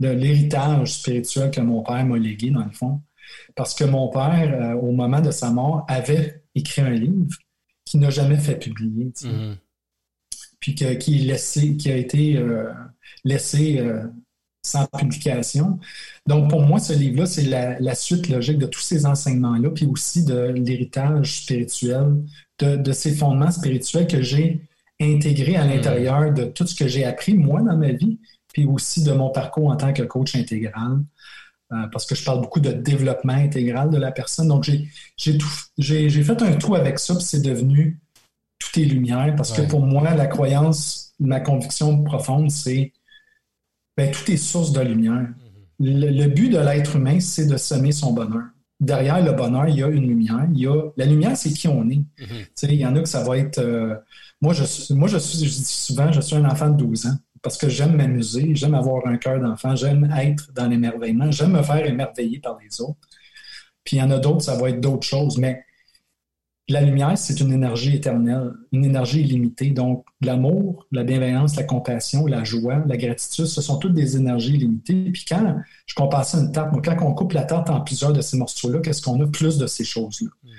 de 0.00 0.08
l'héritage 0.08 0.94
spirituel 0.94 1.50
que 1.50 1.60
mon 1.60 1.82
père 1.82 2.04
m'a 2.04 2.18
légué, 2.18 2.50
dans 2.50 2.64
le 2.64 2.72
fond. 2.72 3.02
Parce 3.54 3.74
que 3.74 3.84
mon 3.84 4.08
père, 4.08 4.60
euh, 4.60 4.74
au 4.74 4.92
moment 4.92 5.20
de 5.20 5.30
sa 5.30 5.50
mort, 5.50 5.84
avait 5.88 6.42
écrit 6.54 6.82
un 6.82 6.90
livre 6.90 7.36
qu'il 7.84 8.00
n'a 8.00 8.10
jamais 8.10 8.38
fait 8.38 8.58
publier. 8.58 9.10
Mm-hmm. 9.10 9.56
Puis 10.60 10.74
qui, 10.74 11.18
laissé, 11.18 11.76
qui 11.76 11.90
a 11.90 11.96
été 11.96 12.36
euh, 12.36 12.72
laissé 13.24 13.82
sans 14.62 14.86
publication. 14.86 15.78
Donc, 16.26 16.48
pour 16.48 16.62
moi, 16.62 16.78
ce 16.78 16.92
livre-là, 16.92 17.26
c'est 17.26 17.42
la, 17.42 17.94
suite 17.94 18.28
logique 18.28 18.58
de 18.58 18.66
tous 18.66 18.80
ces 18.80 19.06
enseignements-là, 19.06 19.70
puis 19.70 19.86
aussi 19.86 20.24
de 20.24 20.52
l'héritage 20.54 21.42
spirituel, 21.42 22.22
de, 22.60 22.92
ces 22.92 23.12
fondements 23.12 23.50
spirituels 23.50 24.06
que 24.06 24.22
j'ai 24.22 24.60
intégrés 25.00 25.56
à 25.56 25.66
l'intérieur 25.66 26.32
de 26.32 26.44
tout 26.44 26.66
ce 26.66 26.76
que 26.76 26.86
j'ai 26.86 27.04
appris, 27.04 27.34
moi, 27.34 27.60
dans 27.60 27.76
ma 27.76 27.90
vie, 27.90 28.20
puis 28.52 28.64
aussi 28.66 29.02
de 29.02 29.12
mon 29.12 29.30
parcours 29.30 29.68
en 29.68 29.76
tant 29.76 29.92
que 29.92 30.02
coach 30.02 30.36
intégral, 30.36 31.00
euh, 31.72 31.86
parce 31.90 32.06
que 32.06 32.14
je 32.14 32.24
parle 32.24 32.40
beaucoup 32.40 32.60
de 32.60 32.70
développement 32.70 33.32
intégral 33.32 33.90
de 33.90 33.96
la 33.96 34.12
personne. 34.12 34.48
Donc, 34.48 34.62
j'ai 34.62 36.10
fait 36.10 36.42
un 36.42 36.52
tout 36.52 36.74
avec 36.76 37.00
ça, 37.00 37.16
puis 37.16 37.24
c'est 37.24 37.42
devenu 37.42 38.00
tout 38.60 38.78
est 38.78 38.84
lumière, 38.84 39.34
parce 39.36 39.50
que 39.50 39.62
pour 39.62 39.80
moi, 39.80 40.14
la 40.14 40.26
croyance, 40.26 41.14
ma 41.18 41.40
conviction 41.40 42.04
profonde, 42.04 42.48
c'est 42.48 42.92
ben, 43.96 44.10
tout 44.10 44.30
est 44.30 44.36
source 44.36 44.72
de 44.72 44.80
lumière. 44.80 45.28
Le, 45.78 46.26
but 46.26 46.48
de 46.48 46.58
l'être 46.58 46.96
humain, 46.96 47.18
c'est 47.20 47.46
de 47.46 47.56
semer 47.56 47.92
son 47.92 48.12
bonheur. 48.12 48.44
Derrière 48.80 49.22
le 49.22 49.32
bonheur, 49.32 49.68
il 49.68 49.76
y 49.76 49.82
a 49.82 49.88
une 49.88 50.06
lumière. 50.06 50.46
Il 50.52 50.60
y 50.60 50.66
a, 50.66 50.90
la 50.96 51.06
lumière, 51.06 51.36
c'est 51.36 51.50
qui 51.50 51.68
on 51.68 51.88
est. 51.90 52.04
Mhm. 52.18 52.46
Il 52.62 52.74
y 52.74 52.86
en 52.86 52.96
a 52.96 53.00
que 53.00 53.08
ça 53.08 53.22
va 53.22 53.38
être. 53.38 53.58
Euh, 53.58 53.94
moi, 54.40 54.54
je, 54.54 54.92
moi 54.94 55.08
je, 55.08 55.18
suis, 55.18 55.38
je 55.46 55.54
dis 55.54 55.64
souvent, 55.64 56.10
je 56.10 56.20
suis 56.20 56.36
un 56.36 56.44
enfant 56.44 56.70
de 56.70 56.76
12 56.76 57.06
ans 57.06 57.16
parce 57.42 57.58
que 57.58 57.68
j'aime 57.68 57.96
m'amuser, 57.96 58.54
j'aime 58.54 58.74
avoir 58.74 59.06
un 59.06 59.16
cœur 59.16 59.40
d'enfant, 59.40 59.74
j'aime 59.74 60.12
être 60.16 60.52
dans 60.52 60.68
l'émerveillement, 60.68 61.30
j'aime 61.30 61.52
me 61.52 61.62
faire 61.62 61.84
émerveiller 61.84 62.38
par 62.38 62.56
les 62.58 62.80
autres. 62.80 62.98
Puis 63.84 63.96
il 63.96 63.98
y 63.98 64.02
en 64.02 64.10
a 64.12 64.18
d'autres, 64.18 64.42
ça 64.42 64.56
va 64.56 64.70
être 64.70 64.80
d'autres 64.80 65.06
choses. 65.06 65.38
Mais 65.38 65.64
la 66.68 66.80
lumière, 66.80 67.18
c'est 67.18 67.40
une 67.40 67.52
énergie 67.52 67.96
éternelle, 67.96 68.52
une 68.70 68.84
énergie 68.84 69.20
illimitée. 69.20 69.70
Donc, 69.70 70.04
l'amour, 70.20 70.86
la 70.92 71.02
bienveillance, 71.02 71.56
la 71.56 71.64
compassion, 71.64 72.26
la 72.26 72.44
joie, 72.44 72.84
la 72.86 72.96
gratitude, 72.96 73.46
ce 73.46 73.60
sont 73.60 73.78
toutes 73.78 73.94
des 73.94 74.16
énergies 74.16 74.54
illimitées. 74.54 75.10
Puis 75.12 75.24
quand 75.28 75.56
je 75.86 75.94
compare 75.94 76.24
ça 76.24 76.38
à 76.38 76.40
une 76.40 76.52
tarte, 76.52 76.72
quand 76.84 76.96
on 77.02 77.14
coupe 77.14 77.32
la 77.32 77.44
tarte 77.44 77.68
en 77.68 77.80
plusieurs 77.80 78.12
de 78.12 78.20
ces 78.20 78.36
morceaux-là, 78.36 78.78
qu'est-ce 78.78 79.02
qu'on 79.02 79.20
a 79.20 79.26
plus 79.26 79.58
de 79.58 79.66
ces 79.66 79.84
choses-là? 79.84 80.28
Mm-hmm. 80.28 80.50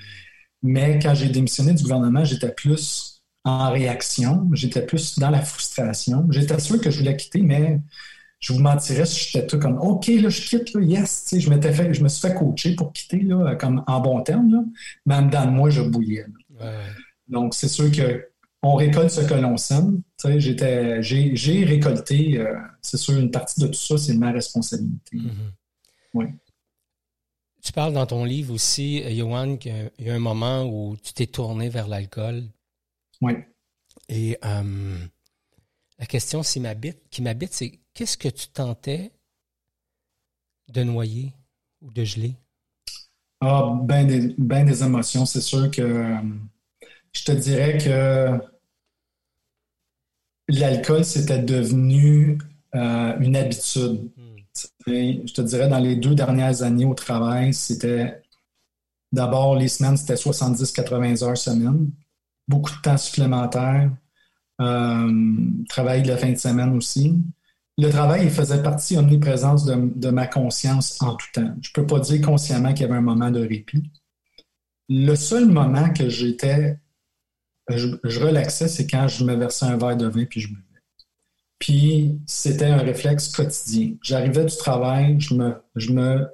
Mais 0.62 0.98
quand 1.00 1.14
j'ai 1.14 1.28
démissionné 1.28 1.74
du 1.74 1.82
gouvernement, 1.82 2.24
j'étais 2.24 2.52
plus 2.52 3.22
en 3.44 3.70
réaction, 3.70 4.48
j'étais 4.52 4.84
plus 4.84 5.18
dans 5.18 5.30
la 5.30 5.42
frustration. 5.42 6.26
J'étais 6.30 6.58
sûr 6.58 6.80
que 6.80 6.90
je 6.90 6.98
voulais 6.98 7.16
quitter, 7.16 7.42
mais 7.42 7.80
je 8.40 8.52
vous 8.52 8.60
mentirais 8.60 9.06
si 9.06 9.30
j'étais 9.30 9.46
tout 9.46 9.58
comme 9.58 9.78
OK, 9.78 10.06
là, 10.08 10.28
je 10.28 10.40
quitte, 10.42 10.74
là, 10.74 10.80
yes, 10.80 11.34
je 11.36 11.50
m'étais 11.50 11.72
fait, 11.72 11.94
je 11.94 12.02
me 12.02 12.08
suis 12.08 12.20
fait 12.28 12.34
coacher 12.34 12.74
pour 12.74 12.92
quitter, 12.92 13.20
là, 13.20 13.54
comme 13.56 13.82
en 13.86 14.00
bon 14.00 14.22
terme, 14.22 14.52
là, 14.52 14.64
mais 15.06 15.14
en 15.14 15.22
dedans 15.22 15.46
de 15.46 15.50
moi, 15.50 15.70
je 15.70 15.82
bouillais. 15.82 16.26
Donc, 17.28 17.54
c'est 17.54 17.68
sûr 17.68 17.90
que 17.90 18.28
on 18.64 18.74
récolte 18.76 19.10
ce 19.10 19.20
que 19.20 19.34
l'on 19.34 19.56
sème. 19.58 20.02
J'étais, 20.38 21.02
j'ai, 21.02 21.36
j'ai 21.36 21.64
récolté, 21.64 22.38
euh, 22.38 22.56
c'est 22.80 22.96
sûr, 22.96 23.18
une 23.18 23.30
partie 23.30 23.60
de 23.60 23.66
tout 23.66 23.74
ça, 23.74 23.98
c'est 23.98 24.14
ma 24.14 24.32
responsabilité. 24.32 25.18
Mm-hmm. 25.18 25.52
Oui. 26.14 26.26
Tu 27.62 27.72
parles 27.72 27.92
dans 27.92 28.06
ton 28.06 28.24
livre 28.24 28.54
aussi, 28.54 29.02
euh, 29.02 29.14
Johan, 29.14 29.58
qu'il 29.58 29.90
y 29.98 30.08
a 30.08 30.14
un 30.14 30.18
moment 30.18 30.64
où 30.64 30.96
tu 30.96 31.12
t'es 31.12 31.26
tourné 31.26 31.68
vers 31.68 31.88
l'alcool. 31.88 32.44
Oui. 33.20 33.34
Et 34.08 34.38
euh, 34.44 34.98
la 35.98 36.06
question 36.06 36.40
m'habite, 36.60 36.98
qui 37.10 37.20
m'habite, 37.20 37.52
c'est 37.52 37.72
qu'est-ce 37.94 38.18
que 38.18 38.28
tu 38.28 38.48
tentais 38.48 39.12
de 40.68 40.82
noyer 40.82 41.32
ou 41.80 41.90
de 41.90 42.04
geler? 42.04 42.36
Ah, 43.40 43.78
ben 43.82 44.06
des, 44.06 44.34
ben 44.38 44.64
des 44.66 44.82
émotions. 44.82 45.26
C'est 45.26 45.40
sûr 45.40 45.70
que 45.70 46.16
je 47.12 47.24
te 47.24 47.32
dirais 47.32 47.78
que 47.78 48.40
l'alcool, 50.48 51.04
c'était 51.04 51.42
devenu 51.42 52.38
euh, 52.74 53.18
une 53.20 53.36
habitude. 53.36 54.10
Hmm. 54.16 54.36
Je 54.86 55.32
te 55.32 55.42
dirais, 55.42 55.68
dans 55.68 55.78
les 55.78 55.96
deux 55.96 56.14
dernières 56.14 56.62
années 56.62 56.84
au 56.84 56.94
travail, 56.94 57.52
c'était 57.54 58.22
d'abord 59.12 59.56
les 59.56 59.68
semaines, 59.68 59.96
c'était 59.96 60.14
70-80 60.14 61.24
heures 61.24 61.36
semaine, 61.36 61.90
beaucoup 62.48 62.70
de 62.70 62.80
temps 62.82 62.96
supplémentaire, 62.96 63.90
euh, 64.60 65.12
travail 65.68 66.02
de 66.02 66.08
la 66.08 66.16
fin 66.16 66.30
de 66.30 66.38
semaine 66.38 66.76
aussi 66.76 67.16
le 67.76 67.90
travail 67.90 68.24
il 68.24 68.30
faisait 68.30 68.62
partie 68.62 68.96
omniprésence 68.96 69.64
de, 69.64 69.92
de 69.96 70.10
ma 70.10 70.26
conscience 70.26 71.00
en 71.02 71.14
tout 71.16 71.26
temps. 71.32 71.54
Je 71.60 71.70
ne 71.70 71.72
peux 71.74 71.86
pas 71.86 72.00
dire 72.00 72.20
consciemment 72.20 72.72
qu'il 72.72 72.82
y 72.82 72.84
avait 72.84 72.98
un 72.98 73.02
moment 73.02 73.30
de 73.30 73.40
répit. 73.40 73.90
Le 74.88 75.14
seul 75.14 75.46
moment 75.46 75.90
que 75.92 76.08
j'étais, 76.08 76.78
je, 77.68 78.20
relaxais, 78.20 78.68
c'est 78.68 78.86
quand 78.86 79.08
je 79.08 79.24
me 79.24 79.34
versais 79.34 79.66
un 79.66 79.76
verre 79.76 79.96
de 79.96 80.06
vin 80.06 80.24
puis 80.24 80.40
je 80.40 80.48
buvais. 80.48 80.60
Puis 81.58 82.20
c'était 82.26 82.66
un 82.66 82.78
réflexe 82.78 83.28
quotidien. 83.28 83.94
J'arrivais 84.02 84.44
du 84.44 84.56
travail, 84.56 85.18
je 85.20 85.34
me, 85.34 85.56
je 85.74 85.92
me, 85.92 86.28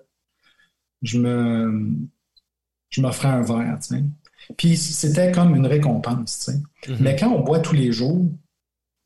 je 1.02 1.18
me, 1.18 1.92
je 2.90 3.00
m'offrais 3.00 3.28
un 3.28 3.42
verre, 3.42 3.78
tu 3.80 3.94
sais. 3.94 4.04
Puis 4.56 4.76
c'était 4.76 5.30
comme 5.30 5.54
une 5.54 5.66
récompense, 5.66 6.40
tu 6.40 6.52
sais. 6.52 6.58
Mm-hmm. 6.92 6.96
Mais 7.00 7.16
quand 7.16 7.30
on 7.30 7.40
boit 7.40 7.60
tous 7.60 7.74
les 7.74 7.92
jours, 7.92 8.26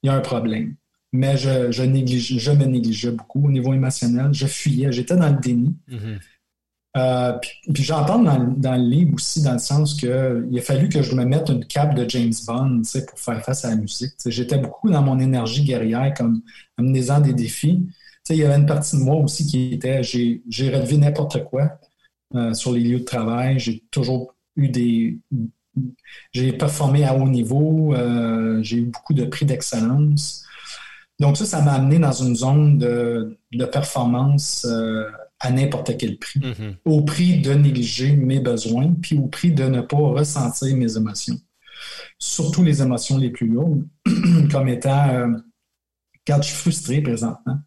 il 0.03 0.07
y 0.07 0.11
a 0.11 0.15
un 0.15 0.21
problème 0.21 0.77
mais 1.15 1.37
je, 1.37 1.71
je, 1.71 1.85
néglige, 1.85 2.39
je 2.39 2.51
me 2.51 2.65
négligeais 2.65 3.13
beaucoup 3.13 3.47
au 3.47 3.51
niveau 3.51 3.73
émotionnel. 3.73 4.31
Je 4.33 4.47
fuyais, 4.47 4.91
j'étais 4.91 5.15
dans 5.15 5.29
le 5.29 5.41
déni. 5.41 5.73
Mm-hmm. 5.89 6.19
Euh, 6.97 7.39
puis, 7.73 7.85
j'en 7.85 8.05
parle 8.05 8.25
dans, 8.57 8.75
le 8.75 8.83
livre 8.83 9.15
aussi, 9.15 9.41
dans 9.41 9.53
le 9.53 9.61
sens 9.61 9.95
qu'il 9.95 10.09
a 10.59 10.61
fallu 10.61 10.89
que 10.89 11.03
je 11.03 11.15
me 11.15 11.25
mette 11.25 11.49
une 11.51 11.65
cape 11.65 11.95
de 11.95 12.09
James 12.09 12.33
Bond 12.49 12.83
pour 13.09 13.19
faire 13.21 13.45
face 13.45 13.65
à 13.65 13.71
la 13.71 13.77
musique. 13.77 14.15
J'étais 14.27 14.59
beaucoup 14.59 14.91
dans 14.91 15.03
mon 15.03 15.21
énergie 15.21 15.63
guerrière, 15.63 16.13
comme 16.15 16.43
en 16.79 16.83
menant 16.83 17.21
des 17.21 17.33
défis. 17.33 17.87
il 18.31 18.37
y 18.37 18.43
avait 18.43 18.57
une 18.57 18.67
partie 18.67 18.97
de 18.97 19.03
moi 19.03 19.15
aussi 19.15 19.47
qui 19.47 19.73
était 19.73 20.03
j'ai 20.03 20.43
relevé 20.75 20.97
n'importe 20.97 21.45
quoi 21.45 21.79
euh, 22.35 22.55
sur 22.55 22.73
les 22.73 22.81
lieux 22.81 23.01
de 23.01 23.05
travail. 23.05 23.61
J'ai 23.61 23.85
toujours 23.93 24.35
eu 24.57 24.69
des. 24.69 25.21
J'ai 26.33 26.53
performé 26.53 27.05
à 27.05 27.17
haut 27.17 27.29
niveau. 27.29 27.95
Euh, 27.95 28.61
j'ai 28.65 28.79
eu 28.79 28.87
beaucoup 28.87 29.15
de 29.15 29.25
prix 29.27 29.47
d'excellence. 29.47 30.45
Donc 31.21 31.37
ça, 31.37 31.45
ça 31.45 31.63
m'a 31.63 31.73
amené 31.75 31.99
dans 31.99 32.13
une 32.13 32.35
zone 32.35 32.79
de, 32.79 33.39
performance 33.73 34.67
euh, 34.69 35.09
à 35.41 35.51
n'importe 35.51 35.97
quel 35.97 36.19
prix, 36.19 36.41
mm-hmm. 36.41 36.77
au 36.85 37.03
prix 37.03 37.41
de 37.41 37.53
négliger 37.53 38.17
mes 38.17 38.41
besoins, 38.41 38.93
puis 39.01 39.17
au 39.17 39.27
prix 39.27 39.53
de 39.53 39.65
ne 39.65 39.81
pas 39.81 39.97
ressentir 39.97 40.77
mes 40.77 40.97
émotions. 40.97 41.39
Surtout 42.19 42.63
les 42.63 42.83
émotions 42.83 43.19
les 43.19 43.31
plus 43.31 43.47
lourdes, 43.47 43.87
comme 44.51 44.69
étant 44.69 45.09
euh, 45.09 45.29
quand 46.27 46.39
je 46.43 46.49
suis 46.49 46.57
frustré 46.57 47.01
présentement. 47.01 47.59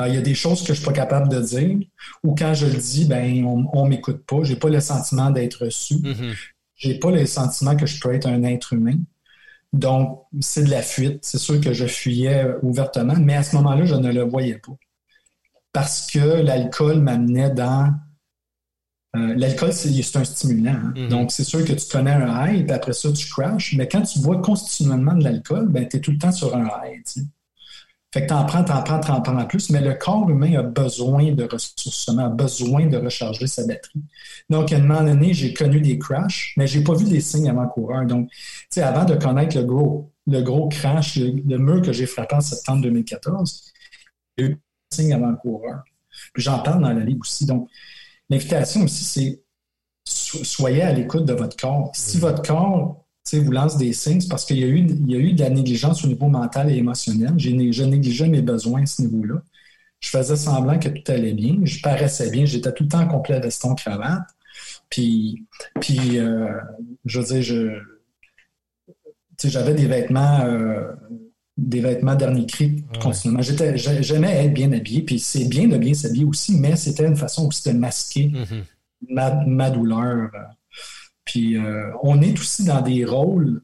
Euh, 0.00 0.08
il 0.08 0.14
y 0.14 0.18
a 0.18 0.22
des 0.22 0.34
choses 0.34 0.60
que 0.60 0.68
je 0.68 0.72
ne 0.72 0.76
suis 0.76 0.86
pas 0.86 0.92
capable 0.92 1.28
de 1.28 1.40
dire, 1.40 1.76
ou 2.22 2.34
quand 2.34 2.54
je 2.54 2.66
le 2.66 2.76
dis, 2.76 3.04
ben 3.04 3.44
on 3.44 3.84
ne 3.84 3.88
m'écoute 3.90 4.24
pas, 4.24 4.44
j'ai 4.44 4.56
pas 4.56 4.68
le 4.68 4.80
sentiment 4.80 5.30
d'être 5.30 5.64
reçu, 5.64 5.96
Je 6.02 6.10
mm-hmm. 6.10 6.36
j'ai 6.76 6.98
pas 6.98 7.10
le 7.10 7.26
sentiment 7.26 7.76
que 7.76 7.86
je 7.86 8.00
peux 8.00 8.14
être 8.14 8.26
un 8.26 8.44
être 8.44 8.72
humain. 8.72 8.98
Donc, 9.72 10.24
c'est 10.40 10.64
de 10.64 10.70
la 10.70 10.82
fuite. 10.82 11.20
C'est 11.22 11.38
sûr 11.38 11.60
que 11.60 11.72
je 11.72 11.86
fuyais 11.86 12.46
ouvertement, 12.62 13.16
mais 13.18 13.34
à 13.34 13.42
ce 13.42 13.56
moment-là, 13.56 13.84
je 13.84 13.94
ne 13.94 14.12
le 14.12 14.22
voyais 14.22 14.58
pas. 14.58 14.72
Parce 15.72 16.06
que 16.06 16.18
l'alcool 16.18 17.00
m'amenait 17.00 17.50
dans. 17.50 17.92
Euh, 19.16 19.34
l'alcool, 19.36 19.72
c'est 19.72 20.16
un 20.16 20.24
stimulant. 20.24 20.72
Hein. 20.72 20.92
Mm-hmm. 20.94 21.08
Donc, 21.08 21.32
c'est 21.32 21.44
sûr 21.44 21.64
que 21.64 21.72
tu 21.72 21.86
connais 21.90 22.12
un 22.12 22.46
high, 22.46 22.64
puis 22.64 22.74
après 22.74 22.92
ça, 22.92 23.12
tu 23.12 23.26
crashes. 23.28 23.74
Mais 23.76 23.88
quand 23.88 24.02
tu 24.02 24.20
bois 24.20 24.40
continuellement 24.40 25.14
de 25.14 25.24
l'alcool, 25.24 25.68
ben, 25.68 25.86
tu 25.86 25.98
es 25.98 26.00
tout 26.00 26.12
le 26.12 26.18
temps 26.18 26.32
sur 26.32 26.54
un 26.56 26.64
high. 26.64 27.02
Fait 28.12 28.22
que 28.22 28.28
t'en 28.28 28.46
prends, 28.46 28.64
t'en 28.64 28.82
prends, 28.82 29.00
t'en 29.00 29.20
prends 29.20 29.46
plus, 29.46 29.68
mais 29.68 29.82
le 29.82 29.92
corps 29.92 30.28
humain 30.30 30.58
a 30.58 30.62
besoin 30.62 31.32
de 31.32 31.44
ressourcement, 31.44 32.26
a 32.26 32.28
besoin 32.30 32.86
de 32.86 32.96
recharger 32.96 33.46
sa 33.46 33.66
batterie. 33.66 34.02
Donc, 34.48 34.72
à 34.72 34.76
un 34.76 34.80
moment 34.80 35.02
donné, 35.02 35.34
j'ai 35.34 35.52
connu 35.52 35.80
des 35.82 35.98
crashs, 35.98 36.54
mais 36.56 36.66
j'ai 36.66 36.82
pas 36.82 36.94
vu 36.94 37.04
des 37.04 37.20
signes 37.20 37.50
avant-coureurs. 37.50 38.06
Donc, 38.06 38.30
tu 38.30 38.38
sais, 38.70 38.82
avant 38.82 39.04
de 39.04 39.14
connaître 39.14 39.56
le 39.58 39.64
gros, 39.64 40.10
le 40.26 40.40
gros 40.40 40.68
crash, 40.68 41.16
le, 41.16 41.58
mur 41.58 41.82
que 41.82 41.92
j'ai 41.92 42.06
frappé 42.06 42.36
en 42.36 42.40
septembre 42.40 42.82
2014, 42.82 43.72
il 44.38 44.44
y 44.44 44.46
a 44.46 44.50
eu 44.50 44.54
des 44.54 44.60
signes 44.90 45.12
avant-coureurs. 45.12 45.82
Puis 46.32 46.42
j'en 46.42 46.60
parle 46.60 46.82
dans 46.82 46.92
la 46.92 47.04
livre 47.04 47.20
aussi. 47.20 47.44
Donc, 47.44 47.68
l'invitation 48.30 48.84
aussi, 48.84 49.04
c'est 49.04 49.42
soyez 50.44 50.80
à 50.82 50.92
l'écoute 50.92 51.26
de 51.26 51.34
votre 51.34 51.56
corps. 51.56 51.90
Si 51.94 52.16
mmh. 52.16 52.20
votre 52.20 52.42
corps 52.42 53.04
vous 53.36 53.52
lance 53.52 53.76
des 53.76 53.92
signes, 53.92 54.26
parce 54.28 54.44
qu'il 54.44 54.58
y, 54.58 54.64
a 54.64 54.66
eu, 54.66 54.78
il 54.78 55.10
y 55.10 55.14
a 55.14 55.18
eu 55.18 55.32
de 55.32 55.40
la 55.40 55.50
négligence 55.50 56.04
au 56.04 56.08
niveau 56.08 56.28
mental 56.28 56.70
et 56.70 56.76
émotionnel. 56.76 57.34
J'ai, 57.36 57.72
je 57.72 57.84
négligeais 57.84 58.28
mes 58.28 58.42
besoins 58.42 58.82
à 58.82 58.86
ce 58.86 59.02
niveau-là. 59.02 59.42
Je 60.00 60.08
faisais 60.10 60.36
semblant 60.36 60.78
que 60.78 60.88
tout 60.88 61.12
allait 61.12 61.34
bien. 61.34 61.56
Je 61.64 61.80
paraissais 61.82 62.30
bien. 62.30 62.44
J'étais 62.44 62.72
tout 62.72 62.84
le 62.84 62.88
temps 62.88 63.00
en 63.00 63.08
complet 63.08 63.40
veston 63.40 63.74
cravate. 63.74 64.28
Puis, 64.90 65.44
puis 65.80 66.18
euh, 66.18 66.48
je 67.04 67.20
veux 67.20 67.26
dire, 67.26 67.42
je, 67.42 67.78
j'avais 69.44 69.74
des 69.74 69.86
vêtements, 69.86 70.40
euh, 70.40 70.92
des 71.56 71.80
vêtements 71.80 72.14
dernier 72.14 72.46
cri 72.46 72.84
continuellement. 73.00 73.42
j'aimais 73.42 74.46
être 74.46 74.54
bien 74.54 74.72
habillé. 74.72 75.02
Puis 75.02 75.18
c'est 75.18 75.46
bien 75.46 75.68
de 75.68 75.76
bien 75.76 75.94
s'habiller 75.94 76.24
aussi, 76.24 76.56
mais 76.56 76.76
c'était 76.76 77.06
une 77.06 77.16
façon 77.16 77.46
aussi 77.46 77.68
de 77.68 77.76
masquer 77.76 78.28
mm-hmm. 78.28 78.62
ma, 79.10 79.44
ma, 79.44 79.70
douleur. 79.70 80.30
Puis 81.28 81.58
euh, 81.58 81.90
on 82.02 82.22
est 82.22 82.32
aussi 82.40 82.64
dans 82.64 82.80
des 82.80 83.04
rôles 83.04 83.60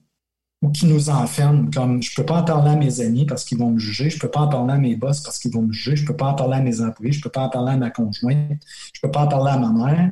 qui 0.75 0.85
nous 0.85 1.09
enferment, 1.09 1.71
comme 1.71 2.03
je 2.03 2.11
ne 2.11 2.17
peux 2.17 2.27
pas 2.27 2.41
en 2.41 2.45
parler 2.45 2.73
à 2.73 2.77
mes 2.77 3.01
amis 3.01 3.25
parce 3.25 3.45
qu'ils 3.45 3.59
vont 3.59 3.71
me 3.71 3.79
juger, 3.79 4.11
je 4.11 4.17
ne 4.17 4.21
peux 4.21 4.31
pas 4.31 4.41
en 4.41 4.49
parler 4.49 4.75
à 4.75 4.77
mes 4.77 4.97
boss 4.97 5.21
parce 5.21 5.39
qu'ils 5.39 5.51
vont 5.51 5.63
me 5.63 5.73
juger, 5.73 5.97
je 5.97 6.03
ne 6.03 6.07
peux 6.07 6.17
pas 6.17 6.27
en 6.27 6.35
parler 6.35 6.57
à 6.59 6.61
mes 6.61 6.83
employés, 6.83 7.13
je 7.13 7.19
ne 7.19 7.23
peux 7.23 7.31
pas 7.31 7.43
en 7.43 7.49
parler 7.49 7.73
à 7.73 7.77
ma 7.79 7.91
conjointe, 7.91 8.61
je 8.93 9.01
ne 9.03 9.03
peux 9.03 9.11
pas 9.11 9.23
en 9.23 9.29
parler 9.29 9.53
à 9.53 9.59
ma 9.59 9.73
mère. 9.73 10.11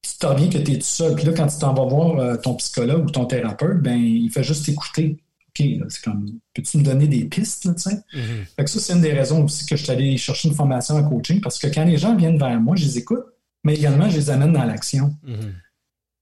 Tu 0.00 0.18
te 0.18 0.34
bien 0.34 0.48
que 0.48 0.58
tu 0.58 0.72
es 0.72 0.78
tout 0.78 0.84
seul. 0.84 1.14
Puis 1.14 1.24
là, 1.26 1.32
quand 1.32 1.46
tu 1.46 1.58
t'en 1.58 1.74
vas 1.74 1.84
voir 1.84 2.18
euh, 2.18 2.36
ton 2.36 2.54
psychologue 2.54 3.04
ou 3.06 3.10
ton 3.10 3.26
thérapeute, 3.26 3.82
ben 3.82 3.98
il 3.98 4.30
fait 4.30 4.44
juste 4.44 4.66
écouter. 4.68 5.18
OK, 5.48 5.66
c'est 5.88 6.02
comme, 6.02 6.26
peux-tu 6.54 6.78
me 6.78 6.82
donner 6.82 7.06
des 7.06 7.24
pistes, 7.24 7.66
là, 7.66 7.74
tu 7.74 7.82
sais? 7.82 7.96
Mm-hmm. 7.96 8.44
Fait 8.56 8.64
que 8.64 8.70
ça, 8.70 8.80
c'est 8.80 8.92
une 8.94 9.02
des 9.02 9.12
raisons 9.12 9.44
aussi 9.44 9.66
que 9.66 9.76
je 9.76 9.82
suis 9.82 9.92
allé 9.92 10.16
chercher 10.16 10.48
une 10.48 10.54
formation 10.54 10.96
en 10.96 11.08
coaching 11.08 11.40
parce 11.40 11.58
que 11.58 11.68
quand 11.68 11.84
les 11.84 11.98
gens 11.98 12.16
viennent 12.16 12.38
vers 12.38 12.58
moi, 12.60 12.74
je 12.76 12.84
les 12.84 12.98
écoute, 12.98 13.24
mais 13.64 13.74
également, 13.74 14.08
je 14.08 14.16
les 14.16 14.30
amène 14.30 14.52
dans 14.52 14.64
l'action. 14.64 15.14
Mm-hmm. 15.26 15.63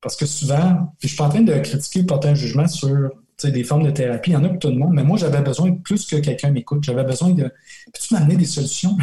Parce 0.03 0.17
que 0.17 0.27
souvent, 0.27 0.93
puis 0.99 1.09
je 1.09 1.15
suis 1.15 1.17
pas 1.17 1.27
en 1.27 1.31
train 1.31 1.43
de 1.43 1.55
critiquer 1.61 2.03
porter 2.03 2.29
un 2.29 2.35
jugement 2.35 2.67
sur 2.67 3.11
des 3.45 3.65
formes 3.65 3.85
de 3.85 3.91
thérapie. 3.91 4.31
Il 4.31 4.35
y 4.35 4.37
en 4.37 4.45
a 4.45 4.49
pour 4.49 4.59
tout 4.59 4.69
le 4.69 4.77
monde, 4.77 4.93
mais 4.93 5.05
moi, 5.05 5.17
j'avais 5.17 5.41
besoin 5.41 5.73
plus 5.73 6.07
que 6.07 6.17
quelqu'un 6.17 6.51
m'écoute. 6.51 6.85
J'avais 6.85 7.05
besoin 7.05 7.31
de. 7.31 7.45
Peux-tu 7.45 8.15
m'amener 8.15 8.37
des 8.37 8.45
solutions? 8.45 8.97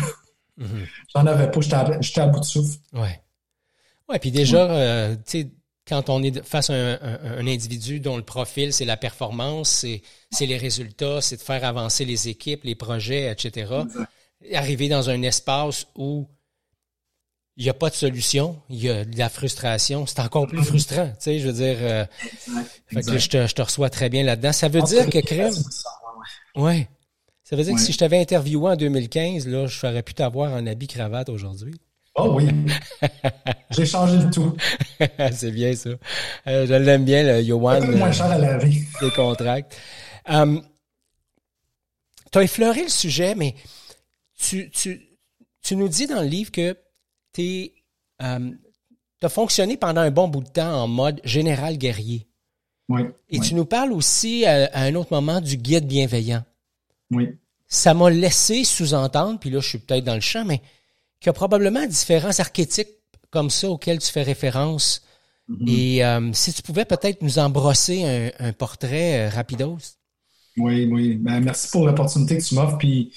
Mm-hmm. 0.60 0.66
J'en 1.16 1.26
avais 1.26 1.50
pas. 1.50 1.62
J'étais 2.02 2.22
à, 2.22 2.28
bout 2.28 2.40
de 2.40 2.46
souffle. 2.46 2.78
Oui. 2.94 3.10
Oui, 4.10 4.18
puis 4.20 4.32
déjà, 4.32 4.70
euh, 4.72 5.16
tu 5.16 5.22
sais, 5.26 5.52
quand 5.88 6.10
on 6.10 6.22
est 6.24 6.44
face 6.46 6.70
à 6.70 6.74
un, 6.74 7.48
individu 7.48 8.00
dont 8.00 8.18
le 8.18 8.24
profil, 8.24 8.74
c'est 8.74 8.86
la 8.86 8.98
performance, 8.98 9.86
c'est 10.32 10.46
les 10.46 10.58
résultats, 10.58 11.22
c'est 11.22 11.38
de 11.38 11.42
faire 11.42 11.64
avancer 11.64 12.06
les 12.06 12.28
équipes, 12.28 12.64
les 12.64 12.76
projets, 12.76 13.32
etc. 13.32 13.74
Arriver 14.54 14.90
dans 14.90 15.10
un 15.10 15.22
espace 15.22 15.88
où 15.96 16.28
il 17.60 17.64
n'y 17.64 17.70
a 17.70 17.74
pas 17.74 17.90
de 17.90 17.96
solution, 17.96 18.56
il 18.70 18.82
y 18.82 18.90
a 18.90 19.04
de 19.04 19.18
la 19.18 19.28
frustration, 19.28 20.06
c'est 20.06 20.22
encore 20.22 20.48
plus 20.48 20.64
frustrant, 20.64 21.08
tu 21.08 21.16
sais, 21.20 21.40
je 21.40 21.48
veux 21.48 21.54
dire. 21.54 21.76
Euh, 21.82 22.06
fait 22.88 23.02
que 23.02 23.18
je 23.18 23.28
te, 23.28 23.48
je 23.48 23.54
te 23.54 23.62
reçois 23.62 23.90
très 23.90 24.08
bien 24.08 24.24
là-dedans. 24.24 24.54
Ça 24.54 24.70
veut 24.70 24.82
dire 24.82 25.10
que 25.10 25.20
crème. 25.20 25.54
Ouais. 26.56 26.88
Ça 27.44 27.58
veut 27.58 27.64
dire 27.66 27.76
que 27.76 27.82
si 27.82 27.92
je 27.92 27.98
t'avais 27.98 28.18
interviewé 28.22 28.72
en 28.72 28.76
2015, 28.78 29.46
là, 29.48 29.68
je 29.68 29.78
ferais 29.78 30.02
plus 30.04 30.14
t'avoir 30.14 30.54
en 30.54 30.66
habit 30.68 30.88
cravate 30.88 31.28
aujourd'hui. 31.28 31.76
Oh 32.16 32.38
oui. 32.38 32.48
J'ai 33.72 33.86
changé 33.86 34.18
le 34.18 34.32
tout. 34.32 34.56
c'est 35.34 35.52
bien 35.52 35.76
ça. 35.76 35.90
Euh, 36.48 36.66
je 36.66 36.74
l'aime 36.74 37.04
bien, 37.04 37.24
le 37.24 37.42
Yohan. 37.42 37.82
Un 37.82 37.92
moins 37.92 38.12
cher 38.14 38.28
à 38.28 38.38
laver. 38.38 38.84
Des 39.02 39.12
contracts. 39.12 39.76
Um, 40.26 40.62
tu 42.32 42.38
as 42.38 42.44
effleuré 42.44 42.84
le 42.84 42.90
sujet, 42.90 43.36
mais 43.36 43.54
tu, 44.40 44.70
tu, 44.70 45.10
tu 45.62 45.76
nous 45.76 45.90
dis 45.90 46.08
dans 46.08 46.22
le 46.22 46.28
livre 46.28 46.52
que 46.52 46.78
tu 47.34 47.72
euh, 48.22 48.52
as 49.22 49.30
fonctionné 49.30 49.78
pendant 49.78 50.02
un 50.02 50.12
bon 50.12 50.28
bout 50.28 50.44
de 50.44 50.50
temps 50.50 50.84
en 50.84 50.88
mode 50.88 51.22
général 51.24 51.78
guerrier. 51.78 52.28
Oui. 52.88 53.02
Et 53.30 53.40
tu 53.40 53.54
nous 53.54 53.66
parles 53.66 53.94
aussi 53.94 54.46
à, 54.46 54.70
un 54.74 54.96
autre 54.96 55.14
moment 55.14 55.42
du 55.42 55.58
guide 55.58 55.86
bienveillant. 55.86 56.44
Oui. 57.12 57.30
Ça 57.68 57.94
m'a 57.94 58.10
laissé 58.10 58.64
sous-entendre, 58.64 59.40
puis 59.40 59.52
là, 59.52 59.60
je 59.60 59.70
suis 59.70 59.78
peut-être 59.78 60.04
dans 60.04 60.16
le 60.16 60.22
champ, 60.22 60.44
mais 60.44 60.58
qu'il 61.20 61.28
y 61.28 61.30
a 61.30 61.34
probablement 61.34 61.86
différents 61.86 62.38
archétypes 62.40 62.88
comme 63.30 63.52
ça 63.52 63.70
auxquels 63.70 64.00
tu 64.00 64.12
fais 64.12 64.24
référence. 64.24 65.04
Mm-hmm. 65.50 65.70
Et 65.70 66.04
euh, 66.04 66.34
si 66.34 66.52
tu 66.52 66.64
pouvais 66.64 66.86
peut-être 66.86 67.22
nous 67.22 67.38
embrosser 67.38 68.32
un, 68.40 68.54
portrait 68.54 69.28
euh, 69.28 69.30
rapidos. 69.30 69.78
Oui, 70.58 70.88
oui. 70.92 71.16
Ben, 71.16 71.42
merci 71.42 71.70
pour 71.70 71.86
l'opportunité 71.86 72.38
que 72.38 72.44
tu 72.44 72.56
m'offres. 72.56 72.80
Puis 72.80 73.14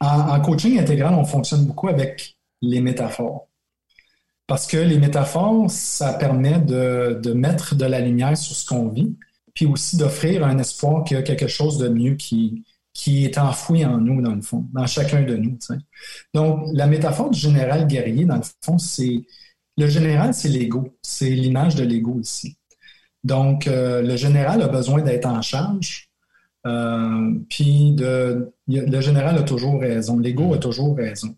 en, 0.00 0.40
coaching 0.40 0.78
intégral, 0.78 1.14
on 1.14 1.24
fonctionne 1.24 1.64
beaucoup 1.64 1.88
avec 1.88 2.33
les 2.64 2.80
métaphores. 2.80 3.48
Parce 4.46 4.66
que 4.66 4.76
les 4.76 4.98
métaphores, 4.98 5.70
ça 5.70 6.12
permet 6.12 6.58
de, 6.60 7.32
mettre 7.32 7.74
de 7.74 7.86
la 7.86 8.00
lumière 8.00 8.36
sur 8.36 8.54
ce 8.54 8.66
qu'on 8.66 8.88
vit, 8.88 9.16
puis 9.54 9.66
aussi 9.66 9.96
d'offrir 9.96 10.44
un 10.44 10.58
espoir 10.58 11.04
qu'il 11.04 11.16
y 11.16 11.20
a 11.20 11.22
quelque 11.22 11.46
chose 11.46 11.78
de 11.78 11.88
mieux 11.88 12.14
qui, 12.14 12.64
est 13.06 13.38
enfoui 13.38 13.84
en 13.84 13.98
nous, 13.98 14.20
dans 14.20 14.34
le 14.34 14.42
fond, 14.42 14.66
dans 14.72 14.86
chacun 14.86 15.22
de 15.22 15.36
nous. 15.36 15.58
Donc, 16.34 16.66
la 16.74 16.86
métaphore 16.86 17.30
du 17.30 17.38
général 17.38 17.86
guerrier, 17.86 18.24
dans 18.24 18.36
le 18.36 18.42
fond, 18.62 18.78
c'est. 18.78 19.24
Le 19.76 19.88
général, 19.88 20.34
c'est 20.34 20.48
l'ego. 20.48 20.96
C'est 21.02 21.30
l'image 21.30 21.74
de 21.74 21.82
l'ego 21.82 22.20
ici. 22.20 22.56
Donc, 23.24 23.66
euh, 23.66 24.02
le 24.02 24.16
général 24.16 24.62
a 24.62 24.68
besoin 24.68 25.02
d'être 25.02 25.26
en 25.26 25.42
charge. 25.42 26.10
Euh, 26.66 27.32
puis, 27.48 27.96
le 27.98 29.00
général 29.00 29.36
a 29.36 29.42
toujours 29.42 29.80
raison. 29.80 30.18
L'ego 30.20 30.54
a 30.54 30.58
toujours 30.58 30.96
raison. 30.96 31.34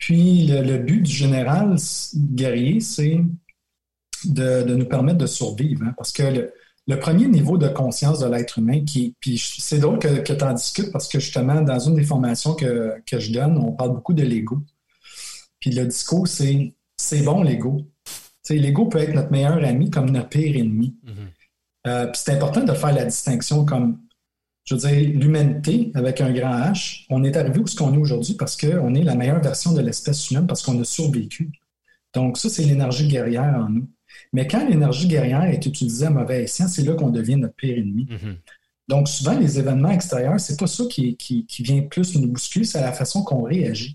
Puis 0.00 0.46
le, 0.46 0.78
but 0.78 1.02
du 1.02 1.12
général 1.12 1.76
guerrier, 2.16 2.80
c'est 2.80 3.20
de, 4.24 4.74
nous 4.74 4.86
permettre 4.86 5.18
de 5.18 5.26
survivre, 5.26 5.84
hein, 5.84 5.94
parce 5.96 6.10
que 6.10 6.22
le, 6.86 6.98
premier 6.98 7.28
niveau 7.28 7.56
de 7.56 7.68
conscience 7.68 8.18
de 8.18 8.26
l'être 8.26 8.58
humain, 8.58 8.84
qui, 8.84 9.14
puis 9.20 9.38
c'est 9.38 9.78
drôle 9.78 10.00
que, 10.00 10.22
que 10.22 10.32
tu 10.32 10.42
en 10.42 10.54
discutes 10.54 10.90
parce 10.90 11.06
que 11.06 11.20
justement, 11.20 11.60
dans 11.60 11.78
une 11.78 11.94
des 11.94 12.02
formations 12.02 12.54
que, 12.54 12.96
je 13.12 13.32
donne, 13.32 13.58
on 13.58 13.72
parle 13.72 13.90
beaucoup 13.90 14.14
de 14.14 14.24
l'ego. 14.24 14.58
Puis 15.60 15.70
le 15.70 15.86
discours, 15.86 16.26
c'est 16.26 16.74
c'est 16.96 17.22
bon 17.22 17.42
l'ego. 17.42 17.86
L'ego 18.50 18.86
peut 18.86 18.98
être 18.98 19.14
notre 19.14 19.30
meilleur 19.30 19.64
ami 19.64 19.90
comme 19.90 20.10
notre 20.10 20.28
pire 20.28 20.56
ennemi. 20.56 20.96
Mm-hmm. 21.06 21.86
Euh, 21.86 22.06
puis 22.06 22.20
c'est 22.22 22.32
important 22.32 22.62
de 22.64 22.72
faire 22.72 22.92
la 22.92 23.04
distinction 23.04 23.64
comme 23.64 24.00
je 24.64 24.74
veux 24.74 24.80
dire, 24.80 25.20
l'humanité 25.20 25.90
avec 25.94 26.20
un 26.20 26.32
grand 26.32 26.58
H, 26.58 27.06
on 27.10 27.24
est 27.24 27.36
arrivé 27.36 27.58
où 27.58 27.66
ce 27.66 27.76
qu'on 27.76 27.94
est 27.94 27.98
aujourd'hui 27.98 28.34
parce 28.34 28.56
qu'on 28.56 28.94
est 28.94 29.02
la 29.02 29.14
meilleure 29.14 29.40
version 29.40 29.72
de 29.72 29.80
l'espèce 29.80 30.30
humaine 30.30 30.46
parce 30.46 30.62
qu'on 30.62 30.80
a 30.80 30.84
survécu. 30.84 31.50
Donc, 32.14 32.38
ça, 32.38 32.48
c'est 32.48 32.64
l'énergie 32.64 33.08
guerrière 33.08 33.56
en 33.56 33.68
nous. 33.70 33.88
Mais 34.32 34.46
quand 34.46 34.68
l'énergie 34.68 35.08
guerrière 35.08 35.44
est 35.44 35.64
utilisée 35.64 36.06
à 36.06 36.10
mauvais 36.10 36.44
escient, 36.44 36.68
c'est 36.68 36.82
là 36.82 36.94
qu'on 36.94 37.10
devient 37.10 37.36
notre 37.36 37.54
pire 37.54 37.78
ennemi. 37.78 38.04
Mm-hmm. 38.04 38.36
Donc, 38.88 39.08
souvent, 39.08 39.38
les 39.38 39.58
événements 39.58 39.90
extérieurs, 39.90 40.40
c'est 40.40 40.58
pas 40.58 40.66
ça 40.66 40.84
qui, 40.90 41.16
qui, 41.16 41.62
vient 41.62 41.82
plus 41.82 42.16
nous 42.16 42.28
bousculer, 42.28 42.64
c'est 42.64 42.80
la 42.80 42.92
façon 42.92 43.22
qu'on 43.22 43.42
réagit. 43.42 43.94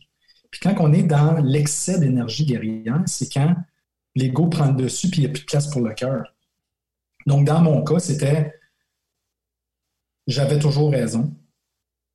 Puis 0.51 0.61
quand 0.61 0.73
on 0.79 0.93
est 0.93 1.03
dans 1.03 1.37
l'excès 1.39 1.99
d'énergie 1.99 2.45
guerrière, 2.45 3.03
c'est 3.05 3.31
quand 3.31 3.55
l'ego 4.15 4.47
prend 4.47 4.67
le 4.67 4.83
dessus 4.83 5.09
puis 5.09 5.21
il 5.21 5.25
n'y 5.25 5.29
a 5.29 5.33
plus 5.33 5.41
de 5.41 5.47
place 5.47 5.67
pour 5.67 5.81
le 5.81 5.93
cœur. 5.93 6.33
Donc, 7.27 7.45
dans 7.45 7.59
mon 7.59 7.83
cas, 7.83 7.99
c'était 7.99 8.53
j'avais 10.27 10.59
toujours 10.59 10.91
raison. 10.91 11.33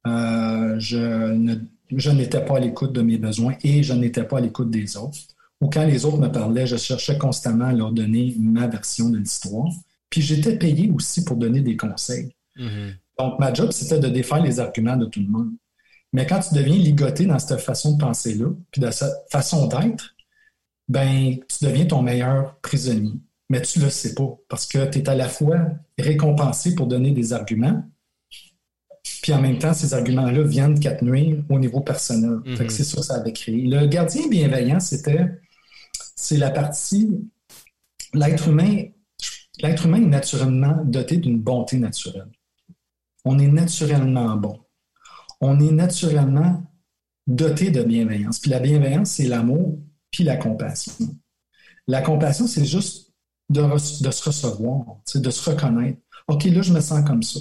Euh, 0.06 0.78
je 0.78 2.10
n'étais 2.10 2.44
pas 2.44 2.56
à 2.56 2.60
l'écoute 2.60 2.92
de 2.92 3.02
mes 3.02 3.18
besoins 3.18 3.54
et 3.62 3.82
je 3.82 3.92
n'étais 3.92 4.24
pas 4.24 4.38
à 4.38 4.40
l'écoute 4.40 4.70
des 4.70 4.96
autres. 4.96 5.18
Ou 5.60 5.68
quand 5.68 5.84
les 5.84 6.04
autres 6.04 6.18
me 6.18 6.28
parlaient, 6.28 6.66
je 6.66 6.76
cherchais 6.76 7.18
constamment 7.18 7.66
à 7.66 7.72
leur 7.72 7.92
donner 7.92 8.34
ma 8.38 8.66
version 8.66 9.10
de 9.10 9.18
l'histoire. 9.18 9.68
Puis 10.08 10.22
j'étais 10.22 10.56
payé 10.56 10.90
aussi 10.90 11.24
pour 11.24 11.36
donner 11.36 11.60
des 11.60 11.76
conseils. 11.76 12.34
Mm-hmm. 12.56 12.94
Donc, 13.18 13.38
ma 13.38 13.52
job, 13.52 13.70
c'était 13.70 13.98
de 13.98 14.08
défaire 14.08 14.42
les 14.42 14.58
arguments 14.58 14.96
de 14.96 15.04
tout 15.04 15.20
le 15.20 15.28
monde. 15.28 15.50
Mais 16.12 16.26
quand 16.26 16.40
tu 16.40 16.54
deviens 16.54 16.76
ligoté 16.76 17.26
dans 17.26 17.38
cette 17.38 17.60
façon 17.60 17.92
de 17.92 18.00
penser-là, 18.00 18.46
puis 18.70 18.80
de 18.80 18.90
cette 18.90 19.12
façon 19.30 19.66
d'être, 19.66 20.16
ben, 20.88 21.36
tu 21.46 21.64
deviens 21.64 21.86
ton 21.86 22.02
meilleur 22.02 22.56
prisonnier. 22.56 23.12
mais 23.48 23.62
tu 23.62 23.78
ne 23.78 23.84
le 23.84 23.90
sais 23.90 24.14
pas 24.14 24.36
parce 24.48 24.66
que 24.66 24.88
tu 24.90 24.98
es 24.98 25.08
à 25.08 25.14
la 25.14 25.28
fois 25.28 25.58
récompensé 25.98 26.74
pour 26.74 26.86
donner 26.86 27.12
des 27.12 27.32
arguments, 27.32 27.84
puis 29.22 29.32
en 29.32 29.40
même 29.40 29.58
temps, 29.58 29.74
ces 29.74 29.94
arguments-là 29.94 30.42
viennent 30.42 30.78
qu'à 30.78 31.00
nuire 31.02 31.42
au 31.48 31.58
niveau 31.58 31.80
personnel. 31.80 32.38
Mm-hmm. 32.44 32.68
c'est 32.68 32.84
ça 32.84 32.96
que 32.96 33.02
ça 33.02 33.14
avait 33.16 33.32
créé. 33.32 33.66
Le 33.66 33.86
gardien 33.86 34.28
bienveillant, 34.28 34.80
c'était 34.80 35.26
c'est 36.16 36.36
la 36.36 36.50
partie 36.50 37.10
l'être 38.14 38.48
humain, 38.48 38.84
l'être 39.60 39.86
humain 39.86 40.02
est 40.02 40.06
naturellement 40.06 40.82
doté 40.84 41.16
d'une 41.16 41.40
bonté 41.40 41.78
naturelle. 41.78 42.30
On 43.24 43.38
est 43.38 43.48
naturellement 43.48 44.36
bon. 44.36 44.58
On 45.40 45.60
est 45.60 45.72
naturellement 45.72 46.62
doté 47.26 47.70
de 47.70 47.82
bienveillance. 47.82 48.38
Puis 48.38 48.50
la 48.50 48.60
bienveillance, 48.60 49.10
c'est 49.12 49.26
l'amour, 49.26 49.78
puis 50.10 50.24
la 50.24 50.36
compassion. 50.36 50.92
La 51.86 52.02
compassion, 52.02 52.46
c'est 52.46 52.64
juste 52.64 53.12
de, 53.48 53.62
de, 53.62 54.10
se 54.10 54.24
recevoir, 54.24 54.84
de 55.14 55.30
se 55.30 55.50
reconnaître. 55.50 55.98
OK, 56.28 56.44
là, 56.44 56.62
je 56.62 56.72
me 56.72 56.80
sens 56.80 57.06
comme 57.06 57.22
ça. 57.22 57.40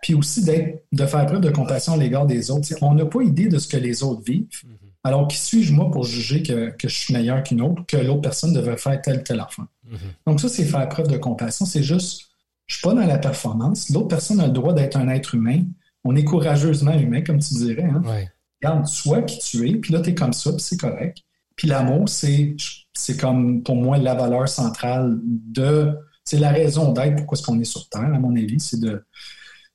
Puis 0.00 0.14
aussi 0.14 0.42
de 0.44 1.06
faire 1.06 1.26
preuve 1.26 1.40
de 1.40 1.50
compassion 1.50 1.92
à 1.92 1.96
l'égard 1.96 2.26
des 2.26 2.50
autres. 2.50 2.68
on 2.82 2.94
n'a 2.94 3.04
pas 3.04 3.22
idée 3.22 3.48
de 3.48 3.58
ce 3.58 3.68
que 3.68 3.76
les 3.76 4.02
autres 4.02 4.22
vivent. 4.22 4.46
Mm-hmm. 4.46 4.90
Alors, 5.04 5.28
qui 5.28 5.38
suis-je, 5.38 5.72
moi, 5.72 5.90
pour 5.90 6.04
juger 6.04 6.42
que, 6.42 6.74
je 6.82 6.94
suis 6.94 7.14
meilleur 7.14 7.42
qu'une 7.42 7.60
autre, 7.62 7.84
que 7.86 7.96
l'autre 7.96 8.22
personne 8.22 8.52
devrait 8.52 8.76
faire 8.76 9.00
telle 9.00 9.22
telle 9.22 9.40
affaire? 9.40 9.66
Mm-hmm. 9.86 10.26
Donc, 10.26 10.40
ça, 10.40 10.48
c'est 10.48 10.64
faire 10.64 10.88
preuve 10.88 11.08
de 11.08 11.16
compassion. 11.16 11.66
C'est 11.66 11.82
juste, 11.82 12.22
je 12.66 12.74
ne 12.74 12.78
suis 12.78 12.82
pas 12.82 12.94
dans 12.94 13.06
la 13.06 13.18
performance. 13.18 13.90
L'autre 13.90 14.08
personne 14.08 14.40
a 14.40 14.46
le 14.46 14.52
droit 14.52 14.72
d'être 14.72 14.96
un 14.96 15.08
être 15.08 15.34
humain. 15.34 15.62
On 16.04 16.16
est 16.16 16.24
courageusement 16.24 16.98
humain, 16.98 17.22
comme 17.22 17.38
tu 17.38 17.54
dirais. 17.54 17.84
Hein? 17.84 18.02
Regarde, 18.62 18.86
sois 18.86 19.22
qui 19.22 19.38
tu 19.38 19.68
es, 19.68 19.74
puis 19.74 19.92
là, 19.92 20.00
tu 20.00 20.10
es 20.10 20.14
comme 20.14 20.32
ça, 20.32 20.50
puis 20.50 20.60
c'est 20.60 20.78
correct. 20.78 21.18
Puis 21.56 21.68
l'amour, 21.68 22.08
c'est, 22.08 22.56
c'est 22.94 23.18
comme, 23.18 23.62
pour 23.62 23.76
moi, 23.76 23.98
la 23.98 24.14
valeur 24.14 24.48
centrale 24.48 25.18
de... 25.22 25.94
C'est 26.24 26.38
la 26.38 26.50
raison 26.50 26.92
d'être 26.92 27.16
pourquoi 27.16 27.36
est-ce 27.36 27.44
qu'on 27.44 27.58
est 27.58 27.64
sur 27.64 27.88
Terre, 27.88 28.12
à 28.14 28.18
mon 28.18 28.36
avis, 28.36 28.60
c'est 28.60 28.78
de, 28.78 29.02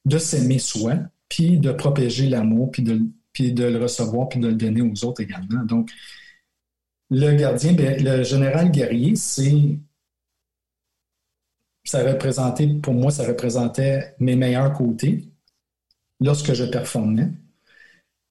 de 0.05 0.17
s'aimer 0.17 0.59
soi, 0.59 0.95
puis 1.29 1.57
de 1.57 1.71
protéger 1.71 2.29
l'amour, 2.29 2.71
puis 2.71 2.83
de, 2.83 3.01
puis 3.33 3.51
de 3.51 3.65
le 3.65 3.81
recevoir, 3.81 4.29
puis 4.29 4.39
de 4.39 4.47
le 4.47 4.55
donner 4.55 4.81
aux 4.81 5.05
autres 5.05 5.21
également. 5.21 5.63
Donc, 5.65 5.91
le 7.09 7.33
gardien, 7.35 7.73
ben, 7.73 8.03
le 8.03 8.23
général 8.23 8.71
guerrier, 8.71 9.15
c'est. 9.15 9.79
Ça 11.83 12.03
représentait, 12.03 12.67
pour 12.81 12.93
moi, 12.95 13.11
ça 13.11 13.27
représentait 13.27 14.15
mes 14.19 14.35
meilleurs 14.35 14.73
côtés 14.73 15.23
lorsque 16.19 16.53
je 16.53 16.63
performais. 16.63 17.29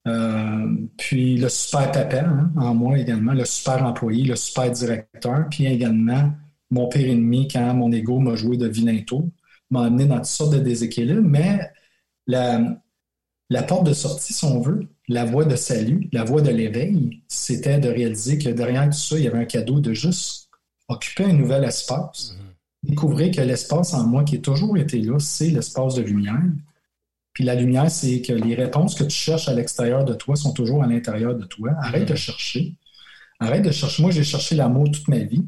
Euh, 0.06 0.76
puis 0.98 1.36
le 1.38 1.48
super 1.48 1.90
papa 1.90 2.24
hein, 2.24 2.52
en 2.56 2.74
moi 2.74 2.98
également, 2.98 3.32
le 3.32 3.44
super 3.44 3.84
employé, 3.84 4.24
le 4.24 4.36
super 4.36 4.70
directeur, 4.70 5.46
puis 5.50 5.66
également 5.66 6.30
mon 6.70 6.88
pire 6.88 7.08
ennemi 7.08 7.48
quand 7.48 7.72
mon 7.74 7.90
ego 7.90 8.18
m'a 8.18 8.34
joué 8.34 8.56
de 8.56 8.66
vilain 8.66 9.00
tour, 9.02 9.28
m'a 9.70 9.84
amené 9.84 10.06
dans 10.06 10.16
toutes 10.16 10.26
sortes 10.26 10.52
de 10.52 10.60
déséquilibres, 10.60 11.22
mais 11.22 11.70
la, 12.26 12.80
la 13.50 13.62
porte 13.62 13.86
de 13.86 13.92
sortie, 13.92 14.32
si 14.32 14.44
on 14.44 14.60
veut, 14.60 14.88
la 15.08 15.24
voie 15.24 15.44
de 15.44 15.56
salut, 15.56 16.08
la 16.12 16.24
voie 16.24 16.40
de 16.40 16.50
l'éveil, 16.50 17.22
c'était 17.28 17.78
de 17.78 17.88
réaliser 17.88 18.38
que 18.38 18.48
derrière 18.48 18.86
tout 18.86 18.96
ça, 18.96 19.18
il 19.18 19.24
y 19.24 19.28
avait 19.28 19.38
un 19.38 19.44
cadeau 19.44 19.80
de 19.80 19.92
juste 19.92 20.48
occuper 20.88 21.24
un 21.24 21.32
nouvel 21.32 21.64
espace, 21.64 22.36
mm-hmm. 22.36 22.88
découvrir 22.90 23.34
que 23.34 23.40
l'espace 23.40 23.94
en 23.94 24.06
moi 24.06 24.24
qui 24.24 24.36
a 24.36 24.40
toujours 24.40 24.76
été 24.78 25.00
là, 25.00 25.18
c'est 25.18 25.48
l'espace 25.48 25.94
de 25.94 26.02
lumière. 26.02 26.42
Puis 27.32 27.44
la 27.44 27.54
lumière, 27.54 27.90
c'est 27.90 28.22
que 28.22 28.32
les 28.32 28.54
réponses 28.54 28.94
que 28.94 29.04
tu 29.04 29.16
cherches 29.16 29.48
à 29.48 29.54
l'extérieur 29.54 30.04
de 30.04 30.14
toi 30.14 30.36
sont 30.36 30.52
toujours 30.52 30.82
à 30.82 30.86
l'intérieur 30.86 31.34
de 31.34 31.44
toi. 31.44 31.70
Arrête 31.80 32.08
de 32.08 32.14
mm-hmm. 32.14 32.16
chercher. 32.16 32.74
Arrête 33.40 33.62
de 33.62 33.72
chercher. 33.72 34.02
Moi, 34.02 34.12
j'ai 34.12 34.24
cherché 34.24 34.54
l'amour 34.54 34.90
toute 34.90 35.08
ma 35.08 35.18
vie. 35.18 35.44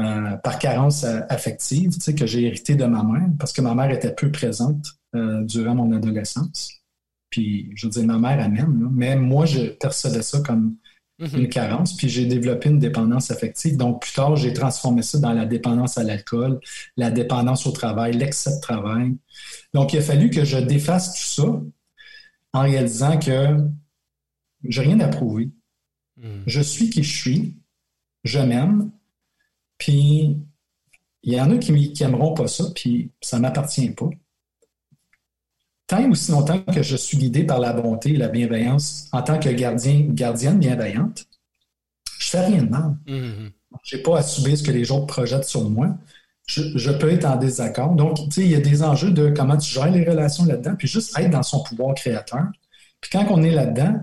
Euh, 0.00 0.36
par 0.36 0.58
carence 0.58 1.04
affective, 1.04 1.92
tu 1.92 2.00
sais, 2.00 2.14
que 2.14 2.24
j'ai 2.24 2.44
hérité 2.44 2.74
de 2.74 2.84
ma 2.84 3.02
mère, 3.02 3.28
parce 3.38 3.52
que 3.52 3.60
ma 3.60 3.74
mère 3.74 3.90
était 3.90 4.14
peu 4.14 4.30
présente 4.30 4.86
euh, 5.14 5.42
durant 5.42 5.74
mon 5.74 5.92
adolescence. 5.92 6.80
Puis, 7.28 7.70
je 7.74 7.86
veux 7.86 7.92
dire, 7.92 8.04
ma 8.04 8.18
mère, 8.18 8.40
elle 8.40 8.52
m'aime, 8.52 8.90
mais 8.92 9.16
moi, 9.16 9.46
je 9.46 9.66
percevais 9.66 10.22
ça 10.22 10.40
comme 10.40 10.76
mhm. 11.18 11.40
une 11.40 11.48
carence, 11.48 11.96
puis 11.96 12.08
j'ai 12.08 12.24
développé 12.24 12.70
une 12.70 12.78
dépendance 12.78 13.30
affective. 13.30 13.76
Donc, 13.76 14.02
plus 14.02 14.12
tard, 14.12 14.36
j'ai 14.36 14.52
transformé 14.52 15.02
ça 15.02 15.18
dans 15.18 15.32
la 15.32 15.44
dépendance 15.44 15.98
à 15.98 16.04
l'alcool, 16.04 16.60
la 16.96 17.10
dépendance 17.10 17.66
au 17.66 17.72
travail, 17.72 18.14
l'excès 18.14 18.56
de 18.56 18.60
travail. 18.60 19.16
Donc, 19.74 19.92
il 19.92 19.98
a 19.98 20.02
fallu 20.02 20.30
que 20.30 20.44
je 20.44 20.56
défasse 20.58 21.12
tout 21.12 21.42
ça 21.42 21.60
en 22.52 22.62
réalisant 22.62 23.18
que 23.18 23.58
j'ai 24.64 24.82
rien 24.82 25.00
à 25.00 25.08
prouver. 25.08 25.50
Mhm. 26.16 26.44
Je 26.46 26.60
suis 26.60 26.90
qui 26.90 27.02
je 27.02 27.16
suis, 27.16 27.56
je 28.24 28.38
m'aime, 28.38 28.90
puis 29.80 30.36
il 31.24 31.34
y 31.34 31.40
en 31.40 31.50
a 31.50 31.58
qui 31.58 31.72
n'aimeront 31.72 32.34
pas 32.34 32.46
ça, 32.46 32.66
puis 32.72 33.10
ça 33.20 33.38
ne 33.38 33.42
m'appartient 33.42 33.90
pas 33.90 34.10
tant 35.90 36.08
aussi 36.08 36.30
longtemps 36.30 36.60
que 36.60 36.84
je 36.84 36.96
suis 36.96 37.16
guidé 37.16 37.42
par 37.42 37.58
la 37.58 37.72
bonté 37.72 38.10
et 38.10 38.16
la 38.16 38.28
bienveillance 38.28 39.08
en 39.10 39.22
tant 39.22 39.40
que 39.40 39.48
gardien, 39.48 40.06
gardienne 40.08 40.60
bienveillante, 40.60 41.24
je 42.20 42.30
fais 42.30 42.46
rien 42.46 42.62
de 42.62 42.70
mal. 42.70 42.96
Mm-hmm. 43.08 43.50
Je 43.82 43.96
n'ai 43.96 44.02
pas 44.02 44.18
à 44.18 44.22
subir 44.22 44.56
ce 44.56 44.62
que 44.62 44.70
les 44.70 44.92
autres 44.92 45.06
projettent 45.06 45.44
sur 45.44 45.68
moi. 45.68 45.88
Je, 46.46 46.92
peux 46.92 47.10
être 47.10 47.24
en 47.24 47.36
désaccord. 47.36 47.94
Donc, 47.94 48.16
tu 48.16 48.30
sais, 48.30 48.42
il 48.42 48.50
y 48.50 48.54
a 48.54 48.60
des 48.60 48.84
enjeux 48.84 49.10
de 49.10 49.30
comment 49.30 49.56
tu 49.56 49.70
gères 49.70 49.90
les 49.90 50.04
relations 50.04 50.44
là-dedans, 50.44 50.74
puis 50.76 50.86
juste 50.86 51.16
être 51.18 51.30
dans 51.30 51.42
son 51.42 51.62
pouvoir 51.62 51.94
créateur. 51.94 52.44
Puis 53.00 53.10
quand 53.12 53.26
on 53.30 53.42
est 53.42 53.50
là-dedans, 53.50 54.00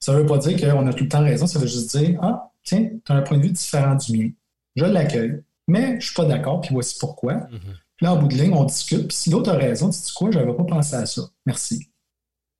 ça 0.00 0.12
ne 0.12 0.18
veut 0.18 0.26
pas 0.26 0.38
dire 0.38 0.58
qu'on 0.58 0.86
a 0.86 0.92
tout 0.92 1.04
le 1.04 1.10
temps 1.10 1.22
raison, 1.22 1.46
ça 1.46 1.58
veut 1.58 1.66
juste 1.66 1.96
dire 1.96 2.18
Ah, 2.22 2.50
tiens, 2.62 2.90
tu 3.04 3.12
as 3.12 3.14
un 3.14 3.22
point 3.22 3.38
de 3.38 3.42
vue 3.42 3.52
différent 3.52 3.94
du 3.94 4.18
mien. 4.18 4.30
Je 4.76 4.84
l'accueille. 4.84 5.42
Mais 5.68 5.88
je 5.90 5.94
ne 5.94 6.00
suis 6.00 6.14
pas 6.14 6.24
d'accord, 6.24 6.60
puis 6.60 6.70
voici 6.72 6.96
pourquoi. 6.98 7.34
Mm-hmm 7.34 7.76
là, 8.02 8.12
en 8.12 8.16
bout 8.18 8.28
de 8.28 8.34
ligne, 8.34 8.52
on 8.52 8.64
discute. 8.64 9.08
Puis 9.08 9.16
si 9.16 9.30
l'autre 9.30 9.50
a 9.50 9.56
raison, 9.56 9.88
tu 9.88 10.00
dis 10.00 10.12
quoi, 10.14 10.30
je 10.30 10.38
n'avais 10.38 10.54
pas 10.54 10.64
pensé 10.64 10.96
à 10.96 11.06
ça. 11.06 11.22
Merci. 11.46 11.88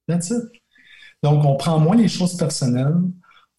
That's 0.09 0.31
it. 0.31 0.45
Donc, 1.23 1.45
on 1.45 1.57
prend 1.57 1.79
moins 1.79 1.97
les 1.97 2.09
choses 2.09 2.37
personnelles. 2.37 2.95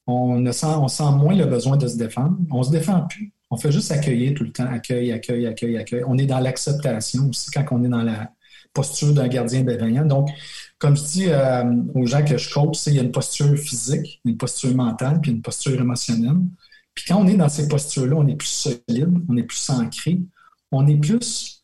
On, 0.07 0.51
sent, 0.51 0.65
on 0.65 0.87
sent 0.87 1.11
moins 1.15 1.35
le 1.35 1.45
besoin 1.45 1.77
de 1.77 1.87
se 1.87 1.97
défendre. 1.97 2.37
On 2.51 2.59
ne 2.59 2.63
se 2.63 2.71
défend 2.71 3.01
plus. 3.07 3.31
On 3.51 3.57
fait 3.57 3.71
juste 3.71 3.91
accueillir 3.91 4.33
tout 4.33 4.43
le 4.43 4.51
temps. 4.51 4.65
Accueil, 4.65 5.11
accueil, 5.11 5.45
accueil, 5.45 5.77
accueil. 5.77 6.03
On 6.07 6.17
est 6.17 6.25
dans 6.25 6.39
l'acceptation 6.39 7.29
aussi 7.29 7.51
quand 7.51 7.65
on 7.71 7.83
est 7.83 7.89
dans 7.89 8.01
la 8.01 8.31
posture 8.73 9.13
d'un 9.13 9.27
gardien 9.27 9.63
bienveillant. 9.63 10.05
Donc, 10.05 10.29
comme 10.79 10.97
je 10.97 11.03
dis 11.03 11.25
euh, 11.27 11.63
aux 11.93 12.05
gens 12.05 12.25
que 12.25 12.37
je 12.37 12.51
coach, 12.51 12.79
il 12.87 12.95
y 12.95 12.99
a 12.99 13.03
une 13.03 13.11
posture 13.11 13.55
physique, 13.55 14.19
une 14.25 14.35
posture 14.35 14.75
mentale, 14.75 15.21
puis 15.21 15.31
une 15.31 15.41
posture 15.41 15.79
émotionnelle. 15.79 16.39
Puis 16.95 17.05
quand 17.07 17.17
on 17.17 17.27
est 17.27 17.35
dans 17.35 17.49
ces 17.49 17.67
postures-là, 17.67 18.15
on 18.15 18.27
est 18.27 18.35
plus 18.35 18.47
solide, 18.47 19.13
on 19.27 19.37
est 19.37 19.43
plus 19.43 19.69
ancré, 19.69 20.21
on 20.71 20.85
est 20.87 20.97
plus 20.97 21.63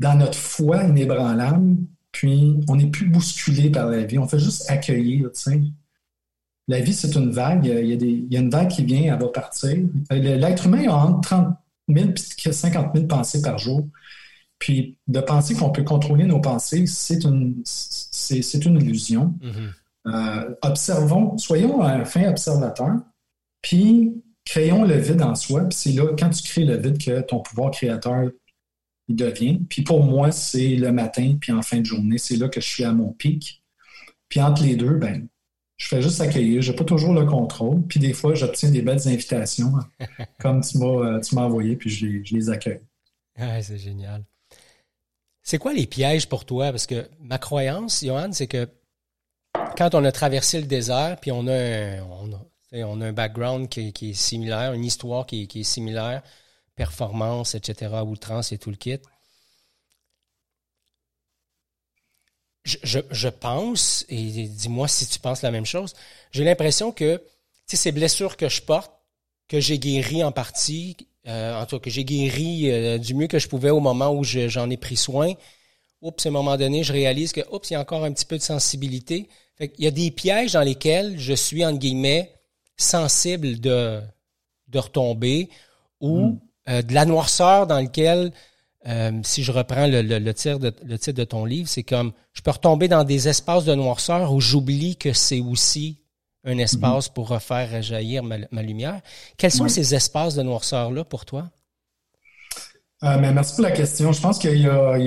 dans 0.00 0.16
notre 0.16 0.38
foi 0.38 0.84
inébranlable, 0.84 1.76
puis 2.12 2.60
on 2.68 2.76
n'est 2.76 2.90
plus 2.90 3.08
bousculé 3.08 3.70
par 3.70 3.88
la 3.88 4.04
vie. 4.04 4.18
On 4.18 4.28
fait 4.28 4.38
juste 4.38 4.70
accueillir, 4.70 5.30
tu 5.32 5.40
sais. 5.40 5.60
La 6.66 6.80
vie, 6.80 6.94
c'est 6.94 7.14
une 7.14 7.30
vague. 7.30 7.66
Il 7.66 7.86
y, 7.86 7.92
a 7.92 7.96
des, 7.96 8.06
il 8.06 8.32
y, 8.32 8.36
a 8.36 8.40
une 8.40 8.50
vague 8.50 8.68
qui 8.68 8.84
vient, 8.84 9.14
elle 9.14 9.20
va 9.20 9.28
partir. 9.28 9.76
L'être 10.10 10.66
humain 10.66 10.88
a 10.88 10.94
entre 10.94 11.28
30 11.28 11.56
000 11.88 12.10
et 12.46 12.52
50 12.52 12.94
000 12.94 13.06
pensées 13.06 13.42
par 13.42 13.58
jour. 13.58 13.86
Puis 14.58 14.96
de 15.06 15.20
penser 15.20 15.54
qu'on 15.54 15.70
peut 15.70 15.82
contrôler 15.82 16.24
nos 16.24 16.40
pensées, 16.40 16.86
c'est 16.86 17.24
une, 17.24 17.60
c'est, 17.64 18.64
une 18.64 18.80
illusion. 18.80 19.34
Mm-hmm. 19.42 20.14
Euh, 20.14 20.54
observons, 20.62 21.36
soyons 21.36 21.82
un 21.82 22.04
fin 22.04 22.28
observateur, 22.28 22.94
puis 23.60 24.22
créons 24.44 24.84
le 24.84 24.96
vide 24.96 25.22
en 25.22 25.34
soi. 25.34 25.64
Puis 25.64 25.78
c'est 25.78 25.92
là, 25.92 26.14
quand 26.18 26.30
tu 26.30 26.42
crées 26.42 26.64
le 26.64 26.76
vide, 26.76 27.02
que 27.02 27.20
ton 27.20 27.40
pouvoir 27.40 27.70
créateur 27.70 28.30
il 29.08 29.16
devient. 29.16 29.58
Puis 29.68 29.82
pour 29.82 30.02
moi, 30.02 30.32
c'est 30.32 30.76
le 30.76 30.92
matin, 30.92 31.36
puis 31.40 31.52
en 31.52 31.62
fin 31.62 31.80
de 31.80 31.86
journée, 31.86 32.18
c'est 32.18 32.36
là 32.36 32.48
que 32.48 32.60
je 32.60 32.66
suis 32.66 32.84
à 32.84 32.92
mon 32.92 33.12
pic. 33.12 33.62
Puis 34.28 34.40
entre 34.40 34.62
les 34.62 34.76
deux, 34.76 34.94
ben, 34.94 35.28
je 35.76 35.88
fais 35.88 36.00
juste 36.00 36.20
accueillir. 36.20 36.62
Je 36.62 36.70
n'ai 36.70 36.76
pas 36.76 36.84
toujours 36.84 37.12
le 37.12 37.26
contrôle. 37.26 37.82
Puis 37.82 38.00
des 38.00 38.12
fois, 38.12 38.34
j'obtiens 38.34 38.70
des 38.70 38.82
belles 38.82 39.06
invitations, 39.06 39.72
comme 40.40 40.62
tu 40.62 40.78
m'as, 40.78 40.86
euh, 40.86 41.20
tu 41.20 41.34
m'as 41.34 41.42
envoyé, 41.42 41.76
puis 41.76 41.90
je 41.90 42.06
les, 42.06 42.24
je 42.24 42.34
les 42.34 42.50
accueille. 42.50 42.80
c'est 43.36 43.78
génial. 43.78 44.24
C'est 45.42 45.58
quoi 45.58 45.74
les 45.74 45.86
pièges 45.86 46.26
pour 46.26 46.46
toi? 46.46 46.70
Parce 46.70 46.86
que 46.86 47.06
ma 47.20 47.36
croyance, 47.36 48.02
Johan, 48.02 48.32
c'est 48.32 48.46
que 48.46 48.66
quand 49.76 49.94
on 49.94 50.04
a 50.04 50.12
traversé 50.12 50.58
le 50.60 50.66
désert, 50.66 51.18
puis 51.20 51.32
on 51.32 51.46
a 51.46 51.54
un, 51.54 52.02
on 52.04 52.32
a, 52.32 52.46
un 52.82 53.12
background 53.12 53.68
qui, 53.68 54.10
est 54.10 54.14
similaire, 54.14 54.72
une 54.72 54.84
histoire 54.84 55.26
qui, 55.26 55.48
est 55.54 55.62
similaire, 55.62 56.22
performance, 56.74 57.54
etc., 57.54 57.94
outrance 58.04 58.52
et 58.52 58.58
tout 58.58 58.70
le 58.70 58.76
kit. 58.76 58.98
Je, 62.64 63.28
pense, 63.28 64.06
et 64.08 64.48
dis-moi 64.48 64.88
si 64.88 65.06
tu 65.06 65.18
penses 65.18 65.42
la 65.42 65.50
même 65.50 65.66
chose, 65.66 65.92
j'ai 66.32 66.44
l'impression 66.44 66.92
que 66.92 67.22
ces 67.66 67.92
blessures 67.92 68.36
que 68.38 68.48
je 68.48 68.62
porte, 68.62 68.90
que 69.48 69.60
j'ai 69.60 69.78
guéri 69.78 70.24
en 70.24 70.32
partie, 70.32 70.96
euh, 71.26 71.60
en 71.60 71.66
tout 71.66 71.78
cas 71.78 71.84
que 71.84 71.90
j'ai 71.90 72.04
guéri 72.04 72.70
euh, 72.70 72.96
du 72.96 73.14
mieux 73.14 73.26
que 73.26 73.38
je 73.38 73.48
pouvais 73.48 73.70
au 73.70 73.80
moment 73.80 74.14
où 74.14 74.24
j'en 74.24 74.70
ai 74.70 74.76
pris 74.78 74.96
soin, 74.96 75.34
oups, 76.00 76.24
à 76.24 76.28
un 76.28 76.32
moment 76.32 76.56
donné, 76.56 76.84
je 76.84 76.92
réalise 76.92 77.32
que, 77.32 77.40
il 77.40 77.72
y 77.72 77.76
a 77.76 77.80
encore 77.80 78.04
un 78.04 78.12
petit 78.12 78.26
peu 78.26 78.38
de 78.38 78.42
sensibilité. 78.42 79.28
il 79.60 79.84
y 79.84 79.86
a 79.86 79.90
des 79.90 80.10
pièges 80.10 80.52
dans 80.52 80.62
lesquels 80.62 81.18
je 81.18 81.34
suis, 81.34 81.64
entre 81.64 81.78
guillemets, 81.78 82.33
sensible 82.76 83.60
de, 83.60 84.00
de 84.68 84.78
retomber 84.78 85.48
ou 86.00 86.28
mm 86.28 86.40
euh, 86.68 86.80
de 86.80 86.94
la 86.94 87.04
noirceur 87.04 87.66
dans 87.66 87.80
lequel, 87.80 88.32
euh, 88.86 89.12
si 89.22 89.42
je 89.42 89.52
reprends 89.52 89.86
le, 89.86 90.00
le, 90.00 90.18
le, 90.18 90.34
titre 90.34 90.58
de, 90.58 90.72
le 90.82 90.98
titre 90.98 91.18
de 91.18 91.24
ton 91.24 91.44
livre, 91.44 91.68
c'est 91.68 91.82
comme 91.82 92.12
je 92.32 92.40
peux 92.40 92.52
retomber 92.52 92.88
dans 92.88 93.04
des 93.04 93.28
espaces 93.28 93.66
de 93.66 93.74
noirceur 93.74 94.32
où 94.32 94.40
j'oublie 94.40 94.96
que 94.96 95.12
c'est 95.12 95.40
aussi 95.40 95.98
un 96.42 96.56
espace 96.56 97.10
pour 97.10 97.28
refaire 97.28 97.82
jaillir 97.82 98.22
ma, 98.22 98.36
ma 98.50 98.62
lumière. 98.62 99.00
Quels 99.36 99.50
sont 99.50 99.68
ces 99.68 99.94
espaces 99.94 100.34
de 100.34 100.42
noirceur-là 100.42 101.04
pour 101.04 101.26
toi? 101.26 101.50
Euh, 103.02 103.18
mais 103.20 103.32
merci 103.32 103.56
pour 103.56 103.64
la 103.64 103.70
question. 103.70 104.12
Je 104.12 104.20
pense 104.20 104.38
qu'il 104.38 104.60
y 104.60 104.66
a, 104.66 104.98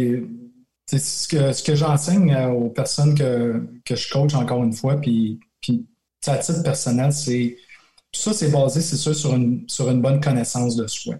ce 0.91 1.27
que, 1.27 1.53
ce 1.53 1.63
que 1.63 1.75
j'enseigne 1.75 2.36
aux 2.49 2.69
personnes 2.69 3.15
que, 3.15 3.67
que 3.84 3.95
je 3.95 4.10
coach 4.12 4.36
encore 4.36 4.63
une 4.63 4.73
fois, 4.73 5.01
puis, 5.01 5.39
puis 5.60 5.88
à 6.25 6.38
titre 6.38 6.63
personnel, 6.63 7.13
c'est 7.13 7.58
tout 8.12 8.21
ça, 8.21 8.34
c'est 8.34 8.51
basé, 8.51 8.82
c'est 8.82 8.97
sûr, 8.97 9.15
sur 9.15 9.36
une, 9.36 9.67
sur 9.67 9.89
une 9.89 10.01
bonne 10.01 10.19
connaissance 10.19 10.75
de 10.75 10.88
soi. 10.88 11.15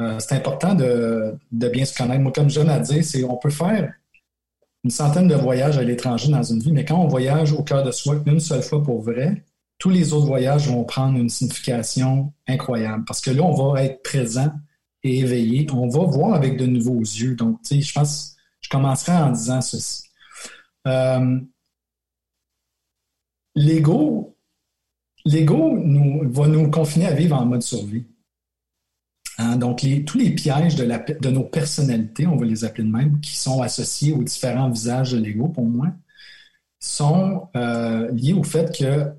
Euh, 0.00 0.18
c'est 0.20 0.34
important 0.34 0.74
de, 0.74 1.34
de, 1.50 1.68
bien 1.68 1.84
se 1.84 1.96
connaître. 1.96 2.20
Moi, 2.20 2.32
comme 2.32 2.50
j'aime 2.50 2.68
à 2.68 2.78
dire, 2.78 3.04
c'est 3.04 3.24
on 3.24 3.36
peut 3.36 3.50
faire 3.50 3.92
une 4.84 4.90
centaine 4.90 5.28
de 5.28 5.34
voyages 5.34 5.76
à 5.76 5.82
l'étranger 5.82 6.30
dans 6.30 6.42
une 6.42 6.60
vie, 6.60 6.72
mais 6.72 6.84
quand 6.84 6.98
on 6.98 7.08
voyage 7.08 7.52
au 7.52 7.62
cœur 7.62 7.82
de 7.82 7.90
soi 7.90 8.16
une 8.26 8.40
seule 8.40 8.62
fois 8.62 8.82
pour 8.82 9.02
vrai, 9.02 9.44
tous 9.78 9.90
les 9.90 10.12
autres 10.12 10.26
voyages 10.26 10.68
vont 10.68 10.84
prendre 10.84 11.18
une 11.18 11.28
signification 11.28 12.32
incroyable. 12.46 13.04
Parce 13.06 13.20
que 13.20 13.30
là, 13.30 13.42
on 13.42 13.72
va 13.72 13.84
être 13.84 14.02
présent 14.02 14.52
et 15.04 15.20
éveillé. 15.20 15.66
On 15.72 15.88
va 15.88 16.04
voir 16.04 16.34
avec 16.34 16.56
de 16.56 16.66
nouveaux 16.66 17.00
yeux. 17.00 17.34
Donc, 17.34 17.62
tu 17.62 17.76
sais, 17.76 17.80
je 17.80 17.92
pense, 17.92 18.36
je 18.60 18.68
commencerai 18.68 19.12
en 19.12 19.30
disant 19.30 19.60
ceci. 19.60 20.02
Euh, 20.86 21.38
L'ego, 23.58 24.36
l'ego 25.24 25.74
va 26.30 26.46
nous 26.46 26.70
confiner 26.70 27.06
à 27.06 27.12
vivre 27.12 27.36
en 27.36 27.44
mode 27.44 27.62
survie. 27.62 28.06
Hein, 29.36 29.56
donc, 29.56 29.84
tous 30.06 30.16
les 30.16 30.30
pièges 30.30 30.76
de, 30.76 31.30
nos 31.30 31.42
personnalités, 31.42 32.28
on 32.28 32.36
va 32.36 32.46
les 32.46 32.64
appeler 32.64 32.84
de 32.84 32.92
même, 32.92 33.20
qui 33.20 33.36
sont 33.36 33.60
associés 33.60 34.12
aux 34.12 34.22
différents 34.22 34.70
visages 34.70 35.10
de 35.10 35.18
l'ego, 35.18 35.48
pour 35.48 35.64
moi, 35.64 35.88
sont 36.78 37.48
euh, 37.56 38.08
liés 38.12 38.32
au 38.32 38.44
fait 38.44 38.76
que 38.76 39.10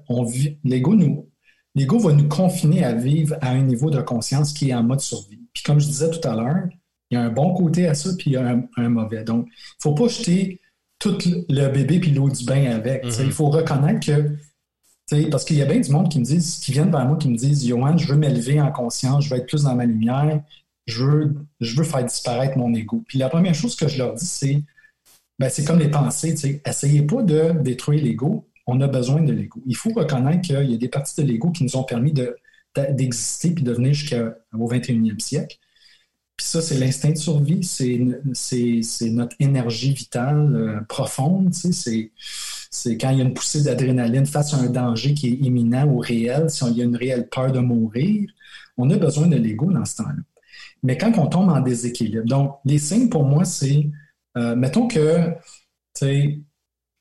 l'ego 0.64 0.96
nous, 0.96 1.30
l'ego 1.76 2.00
va 2.00 2.14
nous 2.14 2.30
confiner 2.30 2.86
à 2.86 2.94
vivre 2.94 3.36
à 3.42 3.50
un 3.50 3.64
niveau 3.64 3.90
de 3.90 4.00
conscience 4.02 4.54
qui 4.54 4.70
est 4.70 4.74
en 4.74 4.84
mode 4.84 5.02
survie. 5.02 5.42
Puis, 5.54 5.64
comme 5.64 5.82
je 5.82 5.88
disais 5.88 6.10
tout 6.10 6.26
à 6.26 6.34
l'heure, 6.34 6.70
il 7.12 7.16
y 7.16 7.18
a 7.18 7.24
un 7.24 7.30
bon 7.30 7.54
côté 7.54 7.88
à 7.88 7.94
ça, 7.94 8.10
puis 8.18 8.32
il 8.32 8.34
y 8.34 8.38
a 8.38 8.58
un, 8.78 8.90
mauvais. 8.90 9.26
Donc, 9.26 9.48
il 9.48 9.52
ne 9.52 9.82
faut 9.82 9.94
pas 9.96 10.08
jeter 10.08 10.62
tout 11.00 11.18
le 11.26 11.68
bébé 11.70 12.00
puis 12.00 12.12
l'eau 12.12 12.30
du 12.30 12.46
bain 12.46 12.72
avec. 12.72 13.06
Il 13.20 13.32
faut 13.32 13.50
reconnaître 13.50 14.06
que 14.06 14.36
parce 15.32 15.44
qu'il 15.44 15.58
y 15.58 15.62
a 15.62 15.66
bien 15.66 15.80
du 15.80 15.92
monde 15.92 16.10
qui 16.10 16.20
me 16.20 16.26
disent, 16.26 16.60
qui 16.60 16.72
viennent 16.72 16.92
vers 16.92 17.06
moi, 17.06 17.18
qui 17.18 17.30
me 17.30 17.36
disent 17.36 17.66
Johan, 17.68 17.98
je 17.98 18.08
veux 18.08 18.16
m'élever 18.16 18.62
en 18.62 18.72
conscience, 18.72 19.26
je 19.26 19.30
veux 19.34 19.40
être 19.40 19.48
plus 19.48 19.64
dans 19.64 19.76
ma 19.76 19.86
lumière, 19.86 20.42
je 20.86 21.04
veux, 21.04 21.36
je 21.60 21.76
veux 21.76 21.84
faire 21.84 22.06
disparaître 22.06 22.58
mon 22.58 22.74
ego. 22.74 23.04
Puis 23.08 23.18
la 23.18 23.30
première 23.30 23.56
chose 23.56 23.76
que 23.76 23.88
je 23.88 23.98
leur 23.98 24.14
dis, 24.14 24.26
c'est 24.26 24.62
ben, 25.40 25.50
c'est 25.50 25.64
comme 25.64 25.80
les 25.80 25.90
pensées, 25.90 26.62
essayez 26.66 27.02
pas 27.02 27.24
de 27.24 27.54
détruire 27.62 28.04
l'ego, 28.04 28.46
on 28.68 28.82
a 28.82 28.88
besoin 28.88 29.22
de 29.22 29.32
l'ego. 29.32 29.62
Il 29.66 29.76
faut 29.76 29.92
reconnaître 29.92 30.42
qu'il 30.42 30.70
y 30.70 30.74
a 30.74 30.78
des 30.78 30.90
parties 30.90 31.22
de 31.22 31.26
l'ego 31.26 31.50
qui 31.52 31.64
nous 31.64 31.78
ont 31.78 31.84
permis 31.84 32.14
d'exister 32.76 33.52
puis 33.52 33.64
de 33.64 33.72
venir 33.72 33.94
jusqu'au 33.94 34.70
21e 34.70 35.20
siècle. 35.20 35.58
Puis 36.40 36.48
ça, 36.48 36.62
c'est 36.62 36.78
l'instinct 36.78 37.12
de 37.12 37.18
survie, 37.18 37.66
c'est 37.66 39.10
notre 39.10 39.36
énergie 39.42 39.92
vitale 39.92 40.56
euh, 40.56 40.80
profonde, 40.88 41.54
c'est 41.54 42.14
quand 42.96 43.10
il 43.10 43.18
y 43.18 43.22
a 43.22 43.26
une 43.26 43.34
poussée 43.34 43.62
d'adrénaline 43.62 44.26
face 44.26 44.54
à 44.54 44.58
un 44.60 44.70
danger 44.70 45.14
qui 45.14 45.28
est 45.28 45.32
imminent 45.32 45.86
ou 45.86 45.98
réel, 45.98 46.50
si 46.50 46.64
on 46.64 46.70
y 46.70 46.80
a 46.80 46.86
une 46.86 46.96
réelle 46.96 47.28
peur 47.28 47.52
de 47.52 47.60
mourir, 47.60 48.30
on 48.78 48.90
a 48.90 48.96
besoin 48.96 49.28
de 49.28 49.36
l'ego 49.36 49.70
dans 49.70 49.84
ce 49.84 49.98
temps-là. 49.98 50.24
Mais 50.82 50.98
quand 50.98 51.18
on 51.18 51.28
tombe 51.28 51.50
en 51.50 51.60
déséquilibre, 51.60 52.26
donc 52.26 52.56
les 52.64 52.80
signes 52.80 53.10
pour 53.10 53.26
moi, 53.26 53.44
c'est, 53.44 53.90
euh, 54.38 54.56
mettons 54.56 54.88
que, 54.88 55.34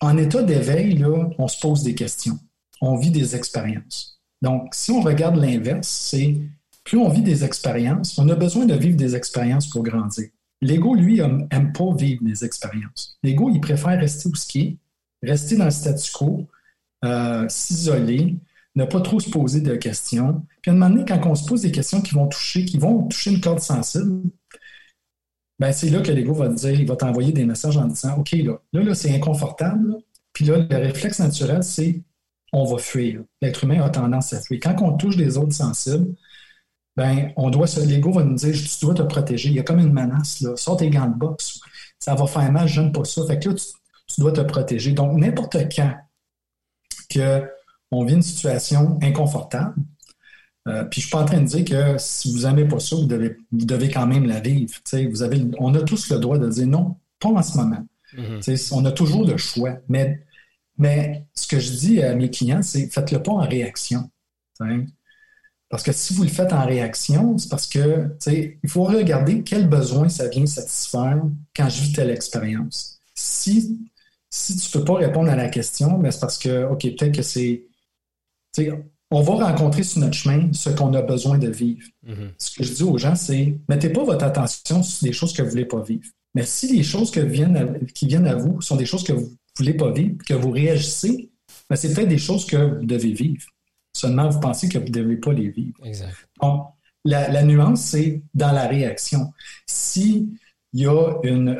en 0.01 0.16
état 0.16 0.42
d'éveil, 0.42 1.01
on 1.38 1.46
se 1.46 1.61
pose 1.61 1.85
des 1.85 1.94
questions, 1.94 2.40
on 2.81 2.96
vit 2.96 3.12
des 3.12 3.37
expériences. 3.37 4.20
Donc, 4.42 4.74
si 4.74 4.90
on 4.90 5.01
regarde 5.01 5.37
l'inverse, 5.37 5.87
c'est 5.87 6.40
plus 6.88 6.96
on 6.98 7.11
vit 7.11 7.20
des 7.20 7.44
expériences, 7.44 8.18
on 8.18 8.27
a 8.31 8.35
besoin 8.35 8.64
de 8.64 8.74
vivre 8.74 8.96
des 8.96 9.14
expériences 9.14 9.68
pour 9.68 9.83
grandir. 9.83 10.29
L'ego, 10.62 10.94
lui, 10.94 11.20
n'aime 11.20 11.72
pas 11.74 11.94
vivre 11.94 12.24
des 12.24 12.46
expériences. 12.46 13.18
L'ego, 13.22 13.51
il 13.53 13.61
préfère 13.61 14.01
rester 14.01 14.27
où 14.27 14.35
ce 14.35 14.46
qui 14.46 14.61
est, 14.61 14.77
rester 15.22 15.57
dans 15.57 15.66
le 15.66 15.70
statu 15.70 16.11
quo, 16.11 16.48
euh, 17.05 17.46
s'isoler, 17.51 18.37
ne 18.74 18.87
pas 18.87 19.03
trop 19.03 19.20
se 19.20 19.29
poser 19.29 19.61
de 19.61 19.77
questions. 19.77 20.42
Puis 20.62 20.70
à 20.70 20.74
un 20.74 20.79
moment 20.79 20.88
donné, 20.88 21.05
quand 21.07 21.20
on 21.27 21.35
se 21.35 21.44
pose 21.44 21.61
des 21.61 21.72
questions 21.72 22.01
qui 22.01 22.14
vont 22.14 22.27
toucher, 22.27 22.64
qui 22.64 22.79
vont 22.79 23.07
toucher 23.07 23.33
une 23.33 23.40
corde 23.42 23.61
sensible, 23.61 24.22
ben 25.59 25.72
c'est 25.72 25.90
là 25.90 26.01
que 26.01 26.11
l'ego 26.11 26.33
va 26.33 26.48
te 26.48 26.55
dire, 26.55 26.81
il 26.81 26.87
va 26.87 26.96
t'envoyer 26.96 27.33
des 27.33 27.44
messages 27.44 27.77
en 27.77 27.87
disant 27.87 28.16
OK, 28.16 28.33
là, 28.33 28.59
là, 28.72 28.94
c'est 28.94 29.14
inconfortable. 29.14 29.98
Puis 30.33 30.46
là, 30.46 30.57
le 30.59 30.77
réflexe 30.77 31.18
naturel, 31.18 31.62
c'est 31.62 32.03
on 32.51 32.64
va 32.64 32.79
fuir. 32.79 33.24
L'être 33.42 33.64
humain 33.64 33.83
a 33.83 33.90
tendance 33.90 34.33
à 34.33 34.40
fuir. 34.40 34.59
Quand 34.62 34.81
on 34.81 34.96
touche 34.96 35.18
des 35.18 35.37
autres 35.37 35.53
sensibles, 35.53 36.14
ben, 36.98 37.32
on 37.37 37.48
doit 37.48 37.66
l'ego 37.87 38.11
va 38.11 38.24
nous 38.24 38.34
dire 38.34 38.52
tu 38.52 38.84
dois 38.84 38.92
te 38.92 39.02
protéger. 39.02 39.50
Il 39.50 39.54
y 39.54 39.61
a 39.61 39.62
comme 39.62 39.78
une 39.78 39.92
menace, 39.92 40.40
là. 40.40 40.56
Sors 40.56 40.76
tes 40.76 40.90
gants 40.90 41.06
de 41.06 41.14
boxe. 41.14 41.61
Ça 42.00 42.16
va 42.16 42.26
faire 42.26 42.50
mal, 42.50 42.66
je 42.66 42.80
n'aime 42.80 42.90
pas 42.90 43.04
ça. 43.04 43.24
Fait 43.24 43.38
que 43.38 43.50
là, 43.50 43.54
tu, 43.54 43.66
tu 44.08 44.20
dois 44.20 44.32
te 44.32 44.40
protéger. 44.40 44.90
Donc, 44.90 45.16
n'importe 45.16 45.56
quand 45.72 45.94
qu'on 47.14 48.04
vit 48.04 48.14
une 48.14 48.22
situation 48.22 48.98
inconfortable, 49.00 49.76
euh, 50.66 50.82
puis 50.87 51.00
je 51.00 51.06
ne 51.06 51.08
suis 51.08 51.11
pas 51.12 51.22
en 51.22 51.24
train 51.24 51.40
de 51.40 51.46
dire 51.46 51.64
que 51.64 51.98
si 51.98 52.32
vous 52.32 52.40
n'aimez 52.40 52.66
pas 52.66 52.80
ça, 52.80 52.96
vous 52.96 53.06
devez, 53.06 53.37
vous 53.52 53.64
devez 53.64 53.90
quand 53.90 54.08
même 54.08 54.26
la 54.26 54.40
vivre. 54.40 54.74
Vous 54.92 55.22
avez, 55.22 55.46
on 55.61 55.72
a 55.74 55.82
tous 55.82 56.11
le 56.11 56.18
droit 56.18 56.37
de 56.37 56.48
dire 56.48 56.66
non, 56.66 56.96
pas 57.20 57.28
en 57.28 57.42
ce 57.44 57.56
moment. 57.58 57.87
Mm-hmm. 58.16 58.74
On 58.74 58.84
a 58.84 58.90
toujours 58.90 59.24
le 59.24 59.37
choix. 59.37 59.76
Mais, 59.88 60.20
mais 60.76 61.26
ce 61.32 61.46
que 61.46 61.61
je 61.61 61.70
dis 61.70 62.02
à 62.02 62.16
mes 62.16 62.28
clients, 62.28 62.62
c'est 62.62 62.88
faites-le 62.88 63.22
pas 63.22 63.30
en 63.30 63.46
réaction. 63.46 64.11
Parce 65.68 65.83
que 65.83 65.92
si 65.92 66.14
vous 66.14 66.22
le 66.22 66.31
faites 66.31 66.52
en 66.52 66.64
réaction, 66.64 67.37
c'est 67.37 67.50
parce 67.50 67.66
que 67.66 68.16
il 68.26 68.70
faut 68.70 68.85
regarder 68.85 69.42
quel 69.42 69.68
besoin 69.68 70.09
ça 70.09 70.28
vient 70.28 70.46
satisfaire 70.46 71.22
quand 71.54 71.68
je 71.68 71.83
vis 71.83 71.92
telle 71.92 72.11
expérience. 72.11 73.00
Si 73.14 73.78
si 74.31 74.57
tu 74.57 74.68
ne 74.68 74.81
peux 74.81 74.85
pas 74.85 74.98
répondre 74.98 75.31
à 75.31 75.37
la 75.37 75.48
question, 75.48 76.02
c'est 76.11 76.20
parce 76.20 76.38
que, 76.38 76.66
OK, 76.70 76.83
peut-être 76.83 77.14
que 77.14 77.22
c'est. 77.22 77.64
On 79.11 79.22
va 79.22 79.46
rencontrer 79.46 79.85
sur 79.85 80.00
notre 80.00 80.14
chemin 80.14 80.52
ce 80.52 80.68
qu'on 80.68 80.92
a 80.92 81.00
besoin 81.00 81.38
de 81.38 81.48
vivre. 81.48 81.87
Mm-hmm. 82.07 82.31
Ce 82.37 82.57
que 82.57 82.64
je 82.64 82.72
dis 82.74 82.83
aux 82.83 82.98
gens, 82.98 83.14
c'est 83.14 83.59
mettez 83.68 83.88
pas 83.88 84.04
votre 84.04 84.24
attention 84.24 84.83
sur 84.83 85.07
des 85.07 85.12
choses 85.12 85.33
que 85.33 85.40
vous 85.40 85.46
ne 85.46 85.50
voulez 85.52 85.64
pas 85.64 85.81
vivre. 85.81 86.04
Mais 86.35 86.44
si 86.44 86.76
les 86.76 86.83
choses 86.83 87.11
que 87.11 87.20
viennent 87.20 87.78
qui 87.94 88.07
viennent 88.07 88.26
à 88.26 88.35
vous 88.35 88.61
sont 88.61 88.76
des 88.76 88.85
choses 88.85 89.04
que 89.04 89.12
vous 89.12 89.22
ne 89.31 89.37
voulez 89.57 89.74
pas 89.74 89.90
vivre, 89.92 90.16
que 90.26 90.35
vous 90.35 90.50
réagissez, 90.50 91.31
ben, 91.70 91.76
c'est 91.76 91.94
peut-être 91.94 92.09
des 92.09 92.18
choses 92.18 92.44
que 92.44 92.78
vous 92.78 92.85
devez 92.85 93.12
vivre. 93.12 93.46
Seulement, 93.98 94.28
vous 94.28 94.40
pensez 94.40 94.68
que 94.68 94.78
vous 94.78 94.87
ne 94.87 94.90
devez 94.90 95.16
pas 95.16 95.32
les 95.32 95.48
vivre. 95.48 95.78
Exact. 95.84 96.14
Donc, 96.40 96.68
la, 97.04 97.28
la 97.30 97.42
nuance, 97.42 97.82
c'est 97.82 98.22
dans 98.34 98.52
la 98.52 98.66
réaction. 98.66 99.32
Si 99.66 100.28
il 100.72 100.82
y 100.82 100.87
a 100.87 101.14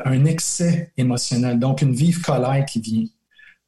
un 0.05 0.25
excès 0.25 0.93
émotionnel, 0.95 1.59
donc 1.59 1.81
une 1.81 1.93
vive 1.93 2.21
colère 2.21 2.65
qui 2.65 2.79
vient. 2.79 3.05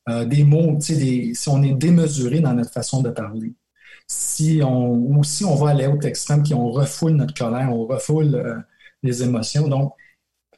Euh, 0.09 0.25
des 0.25 0.43
mots, 0.43 0.77
des, 0.87 1.33
si 1.33 1.49
on 1.49 1.61
est 1.61 1.73
démesuré 1.73 2.39
dans 2.39 2.53
notre 2.53 2.71
façon 2.71 3.01
de 3.01 3.09
parler, 3.09 3.53
si 4.07 4.61
on, 4.63 4.93
ou 4.93 5.23
si 5.23 5.45
on 5.45 5.55
va 5.55 5.71
à 5.71 5.73
l'autre 5.73 6.07
extrême, 6.07 6.43
qui 6.43 6.53
on 6.53 6.71
refoule 6.71 7.13
notre 7.13 7.33
colère, 7.33 7.69
on 7.71 7.85
refoule 7.85 8.35
euh, 8.35 8.55
les 9.03 9.23
émotions. 9.23 9.67
Donc, 9.67 9.93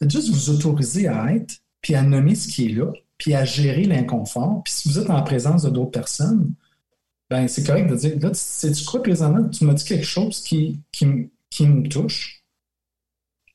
juste 0.02 0.30
vous 0.30 0.49
autoriser 0.49 1.08
à 1.08 1.34
être, 1.34 1.56
puis 1.82 1.95
à 1.95 2.04
nommer 2.04 2.36
ce 2.36 2.47
qui 2.47 2.67
est 2.67 2.73
là, 2.73 2.91
puis 3.17 3.34
à 3.34 3.43
gérer 3.43 3.84
l'inconfort. 3.84 4.62
Puis 4.63 4.73
si 4.73 4.89
vous 4.89 4.99
êtes 4.99 5.10
en 5.10 5.21
présence 5.23 5.63
de 5.63 5.69
d'autres 5.69 5.91
personnes, 5.91 6.54
ben 7.41 7.48
c'est 7.48 7.65
correct 7.65 7.89
de 7.89 7.96
dire, 7.96 8.19
là, 8.19 8.32
tu 8.32 8.86
quoi 8.86 9.02
présentement, 9.02 9.50
tu 9.50 9.65
m'as 9.65 9.74
dit 9.74 9.84
quelque 9.84 10.06
chose 10.06 10.41
qui, 10.41 10.80
qui, 10.91 11.30
qui 11.50 11.67
me 11.67 11.88
touche 11.88 12.43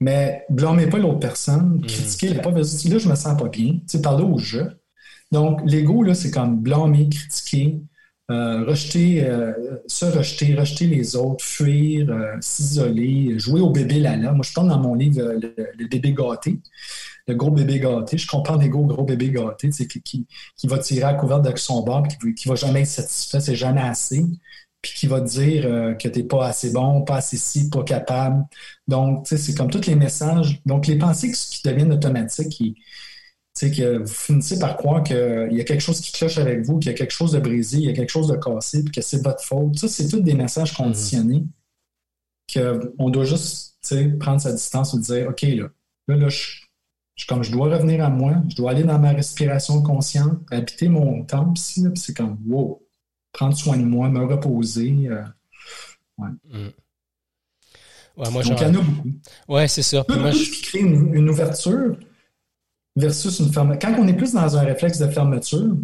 mais 0.00 0.44
blâmez 0.48 0.86
pas 0.86 0.98
l'autre 0.98 1.18
personne, 1.18 1.76
mm. 1.76 1.86
critiquez 1.86 2.34
la 2.34 2.42
pas. 2.42 2.50
Là, 2.50 2.62
je 2.62 3.08
me 3.08 3.14
sens 3.14 3.40
pas 3.40 3.48
bien. 3.48 3.78
Tu 3.88 4.00
parler 4.00 4.24
au 4.24 4.38
jeu. 4.38 4.80
Donc, 5.32 5.60
l'ego, 5.66 6.02
là, 6.02 6.14
c'est 6.14 6.30
comme 6.30 6.60
blâmer, 6.60 7.08
critiquer, 7.08 7.80
euh, 8.30 8.64
rejeter, 8.64 9.26
euh, 9.26 9.53
se 9.86 10.07
rejeter, 10.07 10.55
rejeter 10.55 10.86
les 10.86 11.16
autres, 11.16 11.44
fuir, 11.44 12.09
euh, 12.11 12.36
s'isoler, 12.40 13.38
jouer 13.38 13.61
au 13.61 13.70
bébé 13.70 13.98
lala. 13.98 14.32
Moi, 14.32 14.44
je 14.48 14.53
parle 14.53 14.68
dans 14.68 14.78
mon 14.78 14.94
livre 14.94 15.20
le, 15.22 15.86
bébé 15.86 16.14
gâté, 16.14 16.61
le 17.29 17.35
gros 17.35 17.51
bébé 17.51 17.79
gâté. 17.79 18.18
Je 18.18 18.26
comprends 18.26 18.57
l'ego, 18.57 18.85
gros 18.85 19.05
bébé 19.05 19.31
gâté, 19.31 19.70
c'est 19.70 19.87
qui, 19.87 20.03
qui, 20.03 20.26
qui, 20.57 20.66
va 20.66 20.79
tirer 20.79 21.05
à 21.05 21.14
couvert 21.14 21.41
de 21.41 21.57
son 21.57 21.83
bord, 21.83 22.07
qui, 22.09 22.35
qui 22.35 22.49
va 22.49 22.57
jamais 22.57 22.81
être 22.81 22.89
satisfait, 22.89 23.41
c'est 23.41 23.57
jamais 23.57 23.83
assez 23.83 24.24
puis 24.83 24.93
qui 24.95 25.07
va 25.07 25.20
te 25.20 25.26
dire 25.26 25.66
euh, 25.66 25.95
que 25.95 26.09
tu 26.09 26.18
n'es 26.20 26.24
pas 26.24 26.47
assez 26.47 26.70
bon, 26.70 27.03
pas 27.03 27.16
assez 27.16 27.37
si, 27.37 27.68
pas 27.68 27.83
capable. 27.83 28.45
Donc, 28.87 29.26
c'est 29.26 29.55
comme 29.55 29.70
tous 29.70 29.87
les 29.87 29.97
messages. 29.97 30.61
Donc, 30.66 30.87
les 30.87 30.97
pensées 30.97 31.33
qui, 31.33 31.62
deviennent 31.64 31.93
automatiques, 31.93 32.76
sais, 33.55 33.70
que 33.72 33.99
vous 33.99 34.07
finissez 34.07 34.59
par 34.59 34.76
croire 34.76 35.03
qu'il 35.03 35.49
y 35.51 35.61
a 35.61 35.64
quelque 35.64 35.81
chose 35.81 36.01
qui 36.01 36.12
cloche 36.12 36.39
avec 36.39 36.64
vous, 36.64 36.79
qu'il 36.79 36.93
y 36.93 36.95
a 36.95 36.97
quelque 36.97 37.12
chose 37.12 37.33
de 37.33 37.41
brisé, 37.41 37.79
il 37.79 37.85
y 37.85 37.89
a 37.89 37.93
quelque 37.93 38.11
chose 38.11 38.29
de 38.29 38.37
cassé, 38.37 38.85
puis 38.85 38.93
que 38.93 39.01
c'est 39.01 39.22
votre 39.22 39.43
faute. 39.43 39.76
Ça, 39.79 39.89
c'est 39.89 40.09
tous 40.09 40.20
des 40.20 40.35
messages 40.35 40.72
conditionnés 40.74 41.45
qu'on 42.53 43.11
doit 43.11 43.24
juste 43.24 43.76
prendre 44.20 44.41
sa 44.41 44.53
distance 44.53 44.95
et 44.95 44.99
dire 45.01 45.29
OK, 45.29 45.43
là, 45.43 45.68
là, 46.09 46.16
là 46.16 46.29
je, 46.29 46.61
comme 47.26 47.42
je 47.42 47.50
dois 47.50 47.74
revenir 47.74 48.04
à 48.04 48.10
moi, 48.10 48.36
je 48.48 48.56
dois 48.56 48.70
aller 48.70 48.84
dans 48.84 48.98
ma 48.98 49.10
respiration 49.10 49.82
consciente, 49.82 50.40
habiter 50.50 50.88
mon 50.88 51.24
temps 51.24 51.52
ici, 51.54 51.82
puis 51.82 51.98
c'est 52.00 52.16
comme 52.16 52.38
wow, 52.46 52.82
prendre 53.32 53.56
soin 53.56 53.76
de 53.76 53.84
moi, 53.84 54.08
me 54.08 54.24
reposer. 54.24 55.08
Euh, 55.08 55.22
ouais. 56.18 56.28
Mm. 56.44 56.68
Ouais, 58.16 58.30
moi, 58.30 58.42
Donc, 58.42 58.60
il 58.60 58.62
y 58.62 58.66
en 58.66 58.74
a 58.74 58.82
beaucoup. 58.82 59.08
Ouais, 59.48 59.68
c'est 59.68 59.82
ça. 59.82 60.02
Puis 60.04 60.18
moi, 60.18 60.32
je... 60.32 60.50
qui 60.50 60.62
crée 60.62 60.80
une, 60.80 61.28
ouverture 61.28 61.96
versus 62.96 63.38
une 63.38 63.52
fermeture. 63.52 63.90
Quand 63.90 64.02
on 64.02 64.08
est 64.08 64.16
plus 64.16 64.32
dans 64.32 64.56
un 64.56 64.62
réflexe 64.62 64.98
de 64.98 65.06
fermeture, 65.06 65.76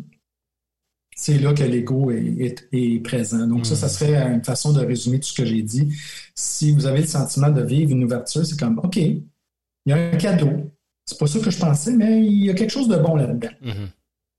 c'est 1.16 1.38
là 1.38 1.54
que 1.54 1.62
l'ego 1.62 2.10
est, 2.10 3.04
présent. 3.04 3.46
Donc, 3.46 3.66
ça, 3.66 3.76
ça 3.76 3.86
hmm. 3.86 3.90
serait 3.90 4.34
une 4.34 4.44
façon 4.44 4.72
de 4.72 4.84
résumer 4.84 5.20
tout 5.20 5.28
ce 5.28 5.34
que 5.34 5.44
j'ai 5.44 5.62
dit. 5.62 5.92
Si 6.34 6.72
vous 6.72 6.86
avez 6.86 7.02
le 7.02 7.06
sentiment 7.06 7.50
de 7.50 7.62
vivre 7.62 7.92
une 7.92 8.02
ouverture, 8.02 8.44
c'est 8.44 8.58
comme, 8.58 8.80
OK, 8.80 8.96
il 8.96 9.22
y 9.86 9.92
a 9.92 9.96
un 9.96 10.16
cadeau. 10.16 10.73
C'est 11.06 11.18
pas 11.18 11.26
ça 11.26 11.38
que 11.38 11.50
je 11.50 11.58
pensais, 11.58 11.92
mais 11.92 12.24
il 12.24 12.44
y 12.44 12.50
a 12.50 12.54
quelque 12.54 12.70
chose 12.70 12.88
de 12.88 12.96
bon 12.96 13.16
là-dedans. 13.16 13.50
Hmm. 13.60 13.86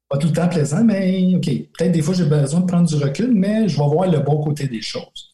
Pas 0.09 0.17
tout 0.17 0.27
le 0.27 0.33
temps 0.33 0.49
plaisant, 0.49 0.83
mais 0.83 1.35
OK, 1.35 1.45
peut-être 1.45 1.91
des 1.91 2.01
fois 2.01 2.13
j'ai 2.13 2.25
besoin 2.25 2.61
de 2.61 2.65
prendre 2.65 2.87
du 2.87 2.95
recul, 2.95 3.33
mais 3.33 3.67
je 3.67 3.77
vais 3.77 3.87
voir 3.87 4.09
le 4.09 4.19
bon 4.19 4.43
côté 4.43 4.67
des 4.67 4.81
choses. 4.81 5.33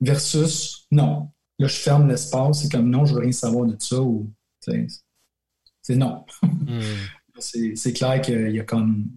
Versus, 0.00 0.86
non, 0.90 1.28
Là, 1.62 1.68
je 1.68 1.76
ferme 1.76 2.08
l'espace, 2.08 2.62
c'est 2.62 2.72
comme 2.72 2.90
non, 2.90 3.04
je 3.04 3.14
veux 3.14 3.20
rien 3.20 3.30
savoir 3.30 3.66
de 3.66 3.76
ça 3.78 4.00
ou 4.00 4.30
c'est 4.60 5.96
non. 5.96 6.24
Hmm. 6.62 6.80
c'est 7.74 7.92
clair 7.92 8.20
qu'il 8.20 8.52
y 8.52 8.60
a 8.60 8.64
comme 8.64 9.10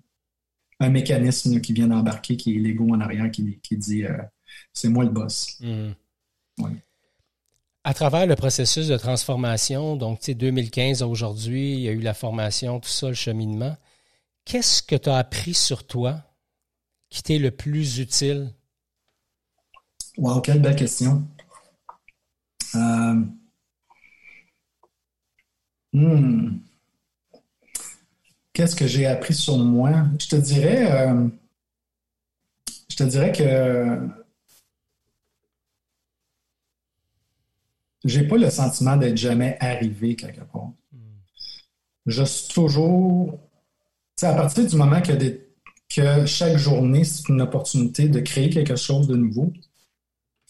un 0.79 0.89
mécanisme 0.89 1.61
qui 1.61 1.73
vient 1.73 1.87
d'embarquer, 1.87 2.37
qui 2.37 2.55
est 2.55 2.59
l'ego 2.59 2.89
en 2.89 2.99
arrière, 2.99 3.29
qui, 3.29 3.59
dit 3.71 4.03
euh, 4.03 4.17
c'est 4.73 4.89
moi 4.89 5.03
le 5.03 5.11
boss. 5.11 5.59
Hmm. 5.59 5.91
À 7.87 7.93
travers 7.93 8.25
le 8.25 8.35
processus 8.35 8.87
de 8.87 8.97
transformation, 8.97 9.95
donc 9.95 10.19
tu 10.19 10.25
sais, 10.25 10.33
2015 10.33 11.03
à 11.03 11.07
aujourd'hui, 11.07 11.73
il 11.73 11.81
y 11.81 11.87
a 11.87 11.91
eu 11.91 11.99
la 11.99 12.15
formation, 12.15 12.79
tout 12.79 12.89
ça, 12.89 13.09
le 13.09 13.13
cheminement. 13.13 13.77
Qu'est-ce 14.43 14.81
que 14.81 14.95
tu 14.95 15.07
as 15.07 15.17
appris 15.17 15.53
sur 15.53 15.85
toi 15.85 16.23
qui 17.11 17.21
t'est 17.21 17.37
le 17.37 17.51
plus 17.51 17.99
utile? 17.99 18.51
Wow, 20.17 20.41
quelle 20.41 20.63
belle 20.63 20.75
question. 20.75 21.27
Euh, 22.73 23.21
hmm. 25.93 26.57
Qu'est-ce 28.53 28.75
que 28.75 28.87
j'ai 28.87 29.05
appris 29.05 29.35
sur 29.35 29.59
moi? 29.59 29.91
Je 30.19 30.27
te 30.27 30.35
dirais, 30.37 30.91
euh, 30.91 31.27
je 32.89 32.95
te 32.95 33.03
dirais 33.03 33.31
que 33.31 34.24
j'ai 38.05 38.27
pas 38.27 38.37
le 38.37 38.49
sentiment 38.49 38.95
d'être 38.95 39.17
jamais 39.17 39.57
arrivé 39.59 40.15
quelque 40.15 40.43
part. 40.43 40.71
Je 42.05 42.23
suis 42.23 42.53
toujours. 42.53 43.39
à 44.21 44.33
partir 44.33 44.67
du 44.67 44.75
moment 44.75 45.01
que, 45.01 45.13
que 45.93 46.25
chaque 46.25 46.57
journée, 46.57 47.03
c'est 47.03 47.27
une 47.29 47.41
opportunité 47.41 48.07
de 48.07 48.19
créer 48.19 48.51
quelque 48.51 48.75
chose 48.75 49.07
de 49.07 49.15
nouveau, 49.15 49.51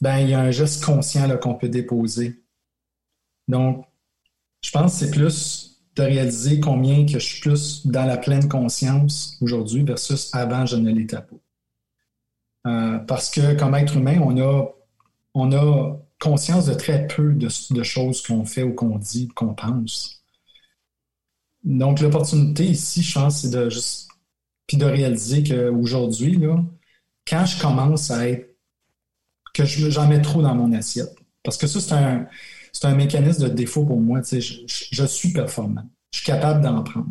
ben, 0.01 0.19
il 0.19 0.29
y 0.29 0.33
a 0.33 0.41
un 0.41 0.51
geste 0.51 0.83
conscient 0.83 1.37
qu'on 1.37 1.55
peut 1.55 1.69
déposer. 1.69 2.43
Donc, 3.47 3.85
je 4.61 4.71
pense 4.71 4.99
que 4.99 5.05
c'est 5.05 5.11
plus 5.11 5.81
de 5.95 6.03
réaliser 6.03 6.59
combien 6.59 7.05
que 7.05 7.13
je 7.13 7.25
suis 7.25 7.39
plus 7.39 7.87
dans 7.87 8.05
la 8.05 8.17
pleine 8.17 8.49
conscience 8.49 9.37
aujourd'hui 9.39 9.83
versus 9.83 10.29
avant 10.35 10.65
je 10.65 10.75
ne 10.75 10.91
l'étais 10.91 11.15
pas. 11.15 12.69
Euh, 12.69 12.97
parce 12.99 13.29
que 13.29 13.57
comme 13.57 13.75
être 13.75 13.95
humain, 13.95 14.19
on 14.21 14.37
a, 14.41 14.67
on 15.35 15.53
a 15.53 16.04
conscience 16.19 16.65
de 16.65 16.73
très 16.73 17.07
peu 17.07 17.33
de, 17.33 17.83
choses 17.83 18.21
qu'on 18.21 18.45
fait 18.45 18.63
ou 18.63 18.73
qu'on 18.73 18.97
dit, 18.97 19.27
qu'on 19.29 19.53
pense. 19.53 20.23
Donc, 21.63 21.99
l'opportunité 21.99 22.65
ici, 22.65 23.01
je 23.01 23.13
pense, 23.13 23.41
c'est 23.41 23.49
de 23.49 23.69
juste 23.69 24.09
puis 24.67 24.77
de 24.77 24.85
réaliser 24.85 25.43
qu'aujourd'hui, 25.43 26.39
quand 27.27 27.45
je 27.45 27.61
commence 27.61 28.09
à 28.09 28.27
être 28.27 28.55
que 29.53 29.63
j'en 29.63 30.07
mets 30.07 30.21
trop 30.21 30.41
dans 30.41 30.55
mon 30.55 30.73
assiette. 30.73 31.15
Parce 31.43 31.57
que 31.57 31.67
ça, 31.67 31.79
c'est 32.73 32.85
un, 32.85 32.95
mécanisme 32.95 33.43
de 33.43 33.49
défaut 33.49 33.85
pour 33.85 34.01
moi. 34.01 34.21
Je, 34.23 34.39
je, 34.67 35.05
suis 35.05 35.31
performant. 35.31 35.87
Je 36.11 36.19
suis 36.19 36.25
capable 36.25 36.61
d'en 36.61 36.83
prendre. 36.83 37.07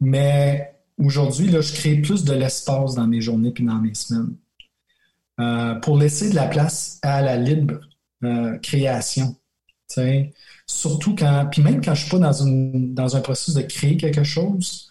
Mais 0.00 0.74
aujourd'hui, 0.98 1.50
je 1.50 1.72
crée 1.72 1.96
plus 2.02 2.24
de 2.24 2.32
l'espace 2.32 2.96
dans 2.96 3.06
mes 3.06 3.20
journées 3.20 3.52
puis 3.52 3.64
dans 3.64 3.80
mes 3.80 3.94
semaines 3.94 4.36
euh, 5.42 5.74
pour 5.76 5.98
laisser 5.98 6.30
de 6.30 6.34
la 6.36 6.46
place 6.46 6.98
à 7.02 7.20
la 7.20 7.36
libre 7.36 7.80
euh, 8.22 8.58
création. 8.58 9.36
Surtout 10.66 11.16
quand, 11.16 11.48
puis 11.50 11.62
même 11.62 11.84
quand 11.84 11.94
je 11.94 12.04
ne 12.04 12.08
suis 12.08 12.10
pas 12.10 12.18
dans, 12.18 12.32
une, 12.32 12.94
dans 12.94 13.16
un 13.16 13.20
processus 13.20 13.54
de 13.54 13.62
créer 13.62 13.96
quelque 13.96 14.22
chose, 14.22 14.90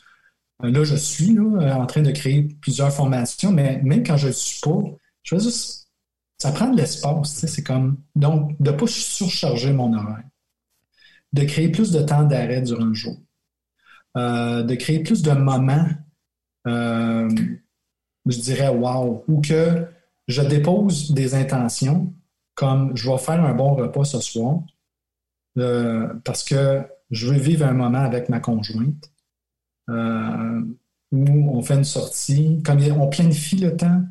euh, 0.63 0.71
là, 0.71 0.83
je 0.83 0.95
suis 0.95 1.33
là, 1.33 1.77
en 1.79 1.85
train 1.85 2.01
de 2.01 2.11
créer 2.11 2.43
plusieurs 2.61 2.91
formations, 2.91 3.51
mais 3.51 3.81
même 3.83 4.03
quand 4.03 4.17
je 4.17 4.27
ne 4.27 4.33
suis 4.33 4.59
pas, 4.59 4.77
je 5.23 5.35
vais 5.35 5.41
juste 5.41 5.89
ça 6.37 6.51
prend 6.51 6.69
de 6.69 6.77
l'espace. 6.77 7.45
C'est 7.45 7.63
comme. 7.63 7.97
Donc, 8.15 8.59
de 8.59 8.71
ne 8.71 8.75
pas 8.75 8.87
surcharger 8.87 9.73
mon 9.73 9.93
horaire. 9.93 10.23
De 11.33 11.43
créer 11.43 11.69
plus 11.69 11.91
de 11.91 12.01
temps 12.01 12.23
d'arrêt 12.23 12.63
durant 12.63 12.85
le 12.85 12.95
jour. 12.95 13.15
De 14.15 14.73
créer 14.73 15.03
plus 15.03 15.21
de 15.21 15.31
moments, 15.33 15.87
je 16.65 18.39
dirais, 18.39 18.69
wow, 18.69 19.23
ou 19.27 19.41
que 19.41 19.85
je 20.31 20.41
dépose 20.41 21.11
des 21.11 21.35
intentions 21.35 22.13
comme 22.55 22.95
je 22.95 23.09
vais 23.09 23.17
faire 23.17 23.43
un 23.43 23.53
bon 23.53 23.75
repas 23.75 24.03
ce 24.03 24.19
soir 24.19 24.59
euh, 25.57 26.07
parce 26.25 26.43
que 26.43 26.83
je 27.09 27.27
veux 27.27 27.39
vivre 27.39 27.65
un 27.65 27.73
moment 27.73 27.99
avec 27.99 28.29
ma 28.29 28.39
conjointe 28.39 29.11
où 31.11 31.57
on 31.57 31.61
fait 31.61 31.75
une 31.75 31.83
sortie, 31.83 32.61
comme 32.63 32.79
on 32.99 33.09
planifie 33.09 33.57
le 33.57 33.75
temps. 33.75 34.01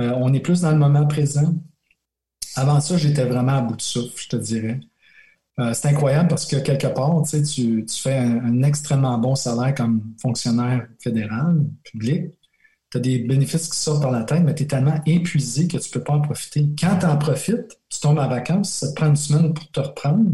Euh, 0.00 0.12
on 0.16 0.32
est 0.32 0.40
plus 0.40 0.60
dans 0.60 0.70
le 0.70 0.78
moment 0.78 1.06
présent. 1.06 1.54
Avant 2.56 2.80
ça, 2.80 2.96
j'étais 2.96 3.24
vraiment 3.24 3.52
à 3.52 3.60
bout 3.62 3.76
de 3.76 3.82
souffle, 3.82 4.14
je 4.16 4.28
te 4.28 4.36
dirais. 4.36 4.80
Euh, 5.60 5.72
c'est 5.72 5.88
incroyable 5.88 6.28
parce 6.28 6.46
que 6.46 6.56
quelque 6.56 6.88
part, 6.88 7.22
tu, 7.22 7.86
fais 7.88 8.18
un, 8.18 8.62
extrêmement 8.62 9.18
bon 9.18 9.34
salaire 9.34 9.74
comme 9.74 10.14
fonctionnaire 10.20 10.86
fédéral, 11.00 11.64
public. 11.84 12.38
Tu 12.94 12.98
as 12.98 13.00
des 13.00 13.18
bénéfices 13.18 13.68
qui 13.68 13.76
sortent 13.76 14.02
par 14.02 14.12
la 14.12 14.22
tête, 14.22 14.44
mais 14.44 14.54
tu 14.54 14.62
es 14.62 14.66
tellement 14.68 14.94
épuisé 15.04 15.66
que 15.66 15.78
tu 15.78 15.88
ne 15.88 15.92
peux 15.94 16.04
pas 16.04 16.12
en 16.12 16.20
profiter. 16.20 16.64
Quand 16.78 16.96
tu 17.00 17.06
en 17.06 17.16
profites, 17.16 17.80
tu 17.88 17.98
tombes 17.98 18.20
en 18.20 18.28
vacances, 18.28 18.70
ça 18.70 18.88
te 18.88 18.94
prend 18.94 19.08
une 19.08 19.16
semaine 19.16 19.52
pour 19.52 19.68
te 19.72 19.80
reprendre. 19.80 20.30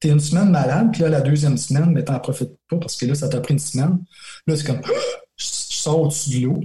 Tu 0.00 0.08
es 0.08 0.10
une 0.12 0.18
semaine 0.18 0.48
malade, 0.48 0.88
puis 0.90 1.02
là, 1.02 1.10
la 1.10 1.20
deuxième 1.20 1.58
semaine, 1.58 1.90
mais 1.92 2.02
tu 2.02 2.10
n'en 2.10 2.18
profites 2.18 2.56
pas 2.70 2.78
parce 2.78 2.96
que 2.96 3.04
là, 3.04 3.14
ça 3.14 3.28
t'a 3.28 3.42
pris 3.42 3.52
une 3.52 3.58
semaine. 3.58 3.98
Là, 4.46 4.56
c'est 4.56 4.66
comme, 4.66 4.80
je 5.36 5.44
sors 5.44 6.00
au-dessus 6.00 6.40
de 6.40 6.46
l'eau. 6.46 6.60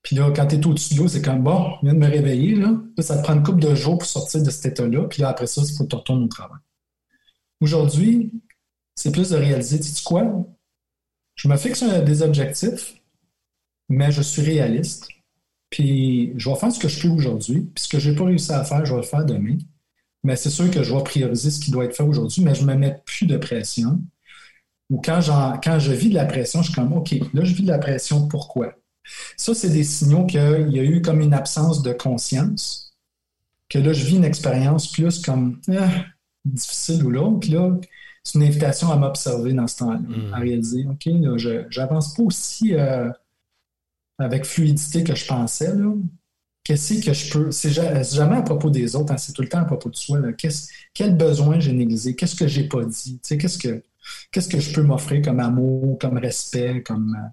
Puis 0.00 0.16
là, 0.16 0.32
quand 0.34 0.46
tu 0.46 0.54
es 0.54 0.66
au-dessus 0.66 0.94
de 0.94 1.00
l'eau, 1.00 1.08
c'est 1.08 1.20
comme 1.20 1.42
bon, 1.42 1.74
je 1.82 1.88
viens 1.88 1.92
de 1.92 1.98
me 1.98 2.08
réveiller. 2.08 2.54
Là. 2.54 2.80
ça 3.00 3.18
te 3.18 3.22
prend 3.22 3.34
une 3.34 3.42
couple 3.42 3.60
de 3.60 3.74
jours 3.74 3.98
pour 3.98 4.08
sortir 4.08 4.42
de 4.42 4.48
cet 4.48 4.64
état-là. 4.64 5.08
Puis 5.08 5.20
là, 5.20 5.28
après 5.28 5.46
ça, 5.46 5.60
il 5.62 5.76
faut 5.76 5.84
que 5.84 5.90
tu 5.90 5.96
retournes 5.96 6.24
au 6.24 6.28
travail. 6.28 6.60
Aujourd'hui, 7.60 8.32
c'est 8.94 9.12
plus 9.12 9.28
de 9.28 9.36
réaliser, 9.36 9.78
tu 9.78 9.88
sais 9.88 10.02
quoi? 10.02 10.24
Je 11.34 11.48
me 11.48 11.56
fixe 11.58 11.82
des 11.82 12.22
objectifs, 12.22 12.94
mais 13.90 14.10
je 14.10 14.22
suis 14.22 14.40
réaliste. 14.40 15.08
Puis 15.68 16.32
je 16.36 16.48
vais 16.48 16.56
faire 16.56 16.72
ce 16.72 16.78
que 16.78 16.88
je 16.88 17.02
peux 17.02 17.08
aujourd'hui. 17.08 17.68
Puis 17.74 17.84
ce 17.84 17.88
que 17.88 17.98
je 17.98 18.10
n'ai 18.10 18.16
pas 18.16 18.24
réussi 18.24 18.52
à 18.52 18.64
faire, 18.64 18.84
je 18.86 18.94
vais 18.94 19.00
le 19.00 19.06
faire 19.06 19.26
demain. 19.26 19.58
Mais 20.22 20.36
c'est 20.36 20.50
sûr 20.50 20.70
que 20.70 20.82
je 20.82 20.94
vais 20.94 21.02
prioriser 21.02 21.50
ce 21.50 21.60
qui 21.60 21.70
doit 21.70 21.84
être 21.84 21.96
fait 21.96 22.02
aujourd'hui, 22.02 22.42
mais 22.42 22.54
je 22.54 22.62
ne 22.62 22.66
me 22.66 22.74
mets 22.74 23.02
plus 23.04 23.26
de 23.26 23.36
pression. 23.36 24.00
Ou 24.90 25.00
quand, 25.00 25.20
quand 25.62 25.78
je 25.78 25.92
vis 25.92 26.08
de 26.08 26.14
la 26.14 26.24
pression, 26.24 26.62
je 26.62 26.70
suis 26.70 26.74
comme, 26.74 26.92
OK, 26.92 27.14
là, 27.32 27.44
je 27.44 27.54
vis 27.54 27.62
de 27.62 27.68
la 27.68 27.78
pression, 27.78 28.26
pourquoi? 28.28 28.74
Ça, 29.36 29.54
c'est 29.54 29.70
des 29.70 29.84
signaux 29.84 30.26
qu'il 30.26 30.40
y 30.70 30.78
a 30.78 30.84
eu 30.84 31.00
comme 31.02 31.20
une 31.20 31.34
absence 31.34 31.82
de 31.82 31.92
conscience, 31.92 32.92
que 33.68 33.78
là, 33.78 33.92
je 33.92 34.04
vis 34.04 34.16
une 34.16 34.24
expérience 34.24 34.90
plus 34.90 35.20
comme 35.22 35.60
ah, 35.68 35.90
difficile 36.44 37.04
ou 37.04 37.10
l'autre. 37.10 37.40
Puis 37.40 37.50
là, 37.50 37.76
c'est 38.22 38.38
une 38.38 38.44
invitation 38.44 38.90
à 38.90 38.96
m'observer 38.96 39.52
dans 39.52 39.66
ce 39.66 39.78
temps-là, 39.78 39.98
mm. 39.98 40.34
à 40.34 40.38
réaliser, 40.38 40.86
OK, 40.88 41.06
là, 41.06 41.36
je 41.38 41.80
n'avance 41.80 42.14
pas 42.14 42.22
aussi 42.24 42.74
euh, 42.74 43.10
avec 44.20 44.44
fluidité 44.44 45.04
que 45.04 45.14
je 45.14 45.26
pensais. 45.26 45.74
Là. 45.74 45.92
Qu'est-ce 46.64 47.00
que 47.00 47.12
je 47.12 47.32
peux. 47.32 47.50
C'est 47.50 47.70
jamais 47.72 48.36
à 48.36 48.42
propos 48.42 48.70
des 48.70 48.94
autres, 48.94 49.12
hein, 49.12 49.16
c'est 49.16 49.32
tout 49.32 49.42
le 49.42 49.48
temps 49.48 49.60
à 49.60 49.64
propos 49.64 49.88
de 49.88 49.96
soi. 49.96 50.20
quel 50.94 51.16
besoin 51.16 51.58
j'ai 51.58 51.72
négligé? 51.72 52.14
Qu'est-ce 52.14 52.36
que 52.36 52.46
j'ai 52.46 52.68
pas 52.68 52.84
dit? 52.84 53.20
Qu'est-ce 53.26 53.58
que, 53.58 53.82
qu'est-ce 54.30 54.48
que 54.48 54.60
je 54.60 54.72
peux 54.72 54.82
m'offrir 54.82 55.22
comme 55.22 55.40
amour, 55.40 55.98
comme 55.98 56.18
respect, 56.18 56.82
comme. 56.82 57.16
Euh, 57.18 57.28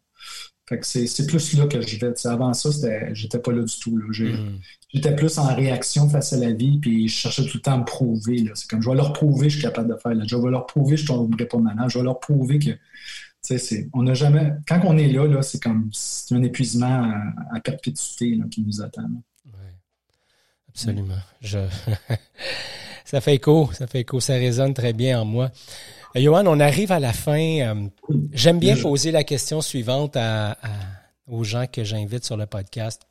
fait 0.67 0.79
que 0.79 0.85
c'est 0.85 1.27
plus 1.27 1.53
là 1.53 1.65
que 1.67 1.79
je 1.79 1.97
vais. 1.97 2.13
avant 2.25 2.53
ça, 2.53 2.69
j'étais 3.13 3.39
pas 3.39 3.53
là 3.53 3.63
du 3.63 3.79
tout. 3.79 3.97
Hmm. 3.97 4.59
J'étais 4.93 5.15
plus 5.15 5.37
en 5.37 5.55
réaction 5.55 6.09
face 6.09 6.33
à 6.33 6.37
la 6.37 6.51
vie, 6.51 6.79
puis 6.79 7.07
je 7.07 7.15
cherchais 7.15 7.45
tout 7.45 7.57
le 7.57 7.61
temps 7.61 7.75
à 7.75 7.77
me 7.77 7.85
prouver. 7.85 8.51
C'est 8.53 8.69
comme 8.69 8.81
je 8.81 8.89
vais 8.89 8.95
leur 8.95 9.13
prouver 9.13 9.47
que 9.47 9.53
je 9.53 9.59
suis 9.59 9.63
capable 9.63 9.93
de 9.93 9.97
faire. 9.97 10.13
Là. 10.13 10.25
Je 10.27 10.35
vais 10.35 10.49
leur 10.49 10.65
prouver 10.65 10.95
que 10.95 11.01
je 11.01 11.11
ne 11.11 11.17
tomberai 11.19 11.45
pas 11.45 11.57
malade. 11.57 11.89
Je 11.89 11.97
vais 11.97 12.03
leur 12.03 12.19
prouver 12.19 12.59
que. 12.59 12.71
On 13.93 14.03
n'a 14.03 14.13
jamais. 14.13 14.53
Quand 14.67 14.81
on 14.83 14.97
est 14.97 15.07
là, 15.07 15.25
là 15.27 15.41
c'est 15.41 15.61
comme 15.61 15.89
c'est 15.93 16.35
un 16.35 16.43
épuisement 16.43 17.11
à, 17.53 17.59
perpétuité 17.59 18.37
qui 18.51 18.61
nous 18.61 18.81
attend. 18.81 19.07
Oui, 19.45 19.51
absolument. 20.69 21.19
Je... 21.41 21.59
ça 23.05 23.21
fait 23.21 23.35
écho, 23.35 23.69
ça 23.73 23.87
fait 23.87 24.01
écho, 24.01 24.19
ça 24.19 24.33
résonne 24.33 24.73
très 24.73 24.93
bien 24.93 25.21
en 25.21 25.25
moi. 25.25 25.51
Euh, 26.15 26.21
Johan, 26.21 26.45
on 26.45 26.59
arrive 26.59 26.91
à 26.91 26.99
la 26.99 27.13
fin. 27.13 27.59
Euh, 27.59 27.87
j'aime 28.31 28.59
bien 28.59 28.75
poser 28.75 29.11
la 29.11 29.23
question 29.23 29.61
suivante 29.61 30.17
aux 31.27 31.43
gens 31.43 31.65
que 31.67 31.83
j'invite 31.83 32.25
sur 32.25 32.37
le 32.37 32.45
podcast. 32.45 33.01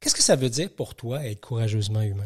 Qu'est-ce 0.00 0.14
que 0.14 0.22
ça 0.22 0.36
veut 0.36 0.50
dire 0.50 0.70
pour 0.70 0.94
toi 0.94 1.24
être 1.24 1.40
courageusement 1.40 2.02
humain? 2.02 2.24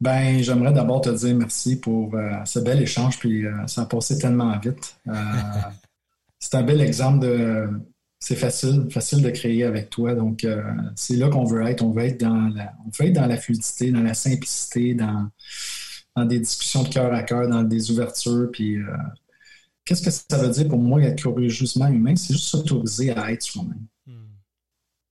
Ben, 0.00 0.42
j'aimerais 0.42 0.72
d'abord 0.72 1.00
te 1.00 1.08
dire 1.08 1.34
merci 1.34 1.76
pour 1.76 2.14
euh, 2.14 2.32
ce 2.44 2.58
bel 2.58 2.82
échange, 2.82 3.18
puis 3.18 3.44
ça 3.66 3.82
a 3.82 3.86
passé 3.86 4.18
tellement 4.18 4.58
vite. 4.58 4.98
c'est 6.38 6.54
un 6.54 6.62
bel 6.62 6.80
exemple 6.80 7.20
de. 7.20 7.68
C'est 8.18 8.36
facile, 8.36 8.86
facile 8.90 9.22
de 9.22 9.30
créer 9.30 9.64
avec 9.64 9.90
toi. 9.90 10.14
Donc, 10.14 10.46
c'est 10.96 11.16
là 11.16 11.28
qu'on 11.28 11.44
veut 11.44 11.66
être. 11.66 11.82
On 11.82 11.90
veut 11.90 12.04
être 12.04 12.20
dans 12.20 12.48
la, 12.48 12.72
on 12.86 12.90
veut 12.90 13.10
être 13.10 13.14
dans 13.14 13.26
la 13.26 13.36
fluidité, 13.36 13.90
dans 13.90 14.02
la 14.02 14.14
simplicité, 14.14 14.94
dans, 14.94 15.28
dans 16.16 16.24
des 16.24 16.40
discussions 16.40 16.82
de 16.82 16.88
cœur 16.88 17.12
à 17.12 17.22
cœur, 17.22 17.46
dans 17.48 17.62
des 17.62 17.90
ouvertures. 17.90 18.48
Puis, 18.50 18.78
euh, 18.78 18.84
qu'est-ce 19.84 20.02
que 20.02 20.10
ça 20.10 20.38
veut 20.38 20.48
dire 20.48 20.66
pour 20.66 20.78
moi 20.78 21.02
être 21.02 21.22
courageusement 21.22 21.88
humain? 21.88 22.16
C'est 22.16 22.32
juste 22.32 22.46
s'autoriser 22.46 23.10
à 23.10 23.30
être 23.30 23.42
soi-même. 23.42 23.86
Hmm. 24.06 24.28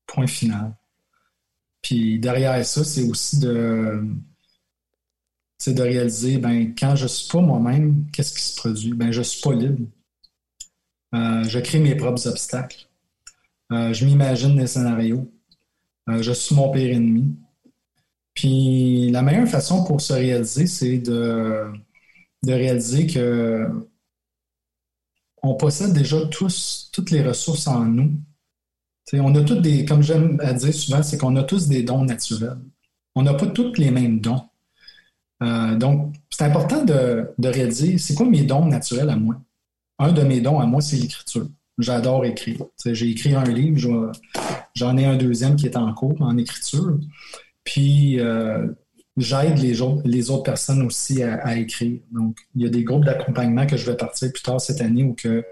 Point 0.07 0.27
final. 0.27 0.75
Puis 1.81 2.19
derrière 2.19 2.65
ça, 2.65 2.83
c'est 2.83 3.03
aussi 3.03 3.39
de, 3.39 4.03
de 5.67 5.81
réaliser, 5.81 6.37
ben, 6.37 6.73
quand 6.77 6.95
je 6.95 7.03
ne 7.03 7.07
suis 7.07 7.31
pas 7.31 7.41
moi-même, 7.41 8.05
qu'est-ce 8.11 8.33
qui 8.33 8.41
se 8.41 8.55
produit? 8.55 8.93
Ben, 8.93 9.11
je 9.11 9.19
ne 9.19 9.23
suis 9.23 9.41
pas 9.41 9.53
libre. 9.53 9.87
Euh, 11.13 11.43
je 11.43 11.59
crée 11.59 11.79
mes 11.79 11.95
propres 11.95 12.27
obstacles. 12.27 12.87
Euh, 13.71 13.93
je 13.93 14.05
m'imagine 14.05 14.55
des 14.55 14.67
scénarios. 14.67 15.31
je 16.07 16.31
suis 16.31 16.55
mon 16.55 16.71
pire 16.71 16.95
ennemi. 16.95 17.35
Puis 18.35 19.09
la 19.11 19.21
meilleure 19.21 19.47
façon 19.47 19.83
pour 19.85 20.01
se 20.01 20.13
réaliser, 20.13 20.67
c'est 20.67 20.97
de, 20.99 21.71
de 22.43 22.53
réaliser 22.53 23.07
que 23.07 23.67
on 25.41 25.55
possède 25.55 25.93
déjà 25.93 26.25
tous 26.27 26.89
toutes 26.91 27.11
les 27.11 27.23
ressources 27.23 27.67
en 27.67 27.85
nous. 27.85 28.11
on 29.13 29.35
a 29.35 29.43
tous 29.43 29.55
des, 29.55 29.85
comme 29.85 30.01
j'aime 30.01 30.39
à 30.41 30.53
dire 30.53 30.73
souvent, 30.73 31.03
c'est 31.03 31.17
qu'on 31.17 31.35
a 31.35 31.43
tous 31.43 31.67
des 31.67 31.83
dons 31.83 32.03
naturels. 32.03 32.57
On 33.15 33.23
n'a 33.23 33.33
pas 33.33 33.47
tous 33.47 33.73
les 33.77 33.91
mêmes 33.91 34.19
dons. 34.19 34.43
Euh, 35.43 35.75
donc, 35.75 36.15
c'est 36.29 36.43
important 36.43 36.83
de, 36.83 37.29
de 37.37 37.47
réaliser, 37.47 37.97
c'est 37.97 38.15
quoi 38.15 38.25
mes 38.25 38.43
dons 38.43 38.65
naturels 38.65 39.09
à 39.09 39.15
moi? 39.15 39.35
Un 39.99 40.11
de 40.11 40.21
mes 40.23 40.41
dons 40.41 40.59
à 40.59 40.65
moi, 40.65 40.81
c'est 40.81 40.97
l'écriture. 40.97 41.47
J'adore 41.77 42.25
écrire. 42.25 42.61
J'ai 42.85 43.09
écrit 43.09 43.33
un 43.33 43.43
livre, 43.43 44.11
j'en 44.75 44.97
ai 44.97 45.05
un 45.05 45.17
deuxième 45.17 45.55
qui 45.55 45.65
est 45.65 45.75
en 45.75 45.93
cours 45.93 46.21
en 46.21 46.37
écriture. 46.37 46.97
Puis, 47.63 48.19
euh, 48.19 48.67
j'aide 49.17 49.57
les, 49.57 49.81
autres 49.81 50.43
personnes 50.43 50.81
aussi 50.83 51.21
à, 51.23 51.57
écrire. 51.57 51.99
Donc, 52.11 52.37
il 52.55 52.63
y 52.63 52.65
a 52.65 52.69
des 52.69 52.83
groupes 52.83 53.03
d'accompagnement 53.03 53.65
que 53.65 53.75
je 53.75 53.85
vais 53.85 53.97
partir 53.97 54.31
plus 54.31 54.41
tard 54.41 54.61
cette 54.61 54.81
année 54.81 55.03
où 55.03 55.13
que 55.13 55.43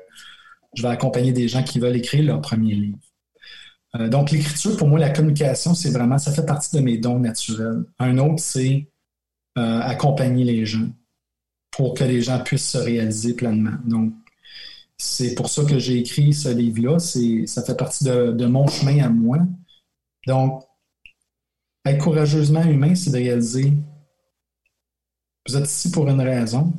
je 0.76 0.82
vais 0.82 0.90
accompagner 0.90 1.34
des 1.34 1.48
gens 1.48 1.64
qui 1.64 1.80
veulent 1.80 1.96
écrire 1.96 2.24
leur 2.24 2.42
premier 2.42 2.74
livre. 2.74 3.00
Euh, 3.96 4.08
donc, 4.08 4.32
l'écriture, 4.32 4.78
pour 4.78 4.88
moi, 4.88 5.00
la 5.00 5.10
communication, 5.10 5.74
c'est 5.74 5.92
vraiment, 5.92 6.18
ça 6.18 6.32
fait 6.32 6.46
partie 6.46 6.76
de 6.76 6.82
mes 6.82 6.98
dons 6.98 7.20
naturels. 7.20 7.84
Un 8.00 8.18
autre, 8.18 8.40
c'est 8.40 8.88
euh, 9.58 9.82
accompagner 9.82 10.44
les 10.44 10.66
gens 10.66 10.88
pour 11.72 11.94
que 11.94 12.04
les 12.04 12.22
gens 12.22 12.40
puissent 12.40 12.70
se 12.70 12.78
réaliser 12.78 13.34
pleinement. 13.34 13.78
Donc, 13.86 14.14
c'est 14.98 15.36
pour 15.36 15.50
ça 15.50 15.66
que 15.66 15.80
j'ai 15.80 16.00
écrit 16.00 16.34
ce 16.34 16.50
livre-là. 16.50 17.00
Ça 17.00 17.64
fait 17.64 17.76
partie 17.76 18.04
de, 18.04 18.46
mon 18.46 18.68
chemin 18.68 19.04
à 19.04 19.10
moi. 19.10 19.40
Donc, 20.28 20.64
être 21.86 22.02
courageusement 22.02 22.64
humain, 22.64 22.96
c'est 22.96 23.12
de 23.12 23.18
réaliser 23.18 23.74
vous 25.48 25.58
êtes 25.58 25.66
ici 25.66 25.92
pour 25.92 26.08
une 26.08 26.22
raison. 26.22 26.74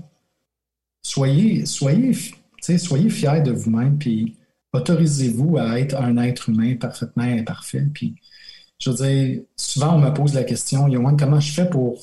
Soyez, 1.03 1.67
soyez, 1.67 2.13
soyez 2.79 3.11
fiers 3.11 3.43
de 3.43 3.53
vous-même, 3.53 3.99
puis 3.99 4.37
autorisez-vous 4.73 5.59
à 5.59 5.79
être 5.79 5.97
un 5.97 6.17
être 6.17 6.49
humain 6.49 6.77
parfaitement 6.77 7.25
imparfait. 7.25 7.87
Puis, 7.93 8.17
je 8.79 8.91
veux 8.91 8.97
dire, 8.97 9.43
souvent 9.57 9.97
on 9.97 9.99
me 9.99 10.11
pose 10.11 10.35
la 10.35 10.45
question, 10.45 10.89
Yohan, 10.89 11.17
comment 11.17 11.41
je 11.41 11.53
fais 11.53 11.69
pour 11.69 11.99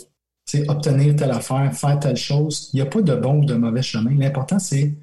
obtenir 0.69 1.15
telle 1.15 1.31
affaire, 1.31 1.73
faire 1.73 1.99
telle 1.99 2.17
chose? 2.17 2.69
Il 2.73 2.77
n'y 2.77 2.81
a 2.81 2.85
pas 2.85 3.01
de 3.01 3.15
bon 3.15 3.41
ou 3.41 3.45
de 3.45 3.53
mauvais 3.53 3.81
chemin. 3.81 4.13
L'important, 4.15 4.59
c'est 4.59 4.93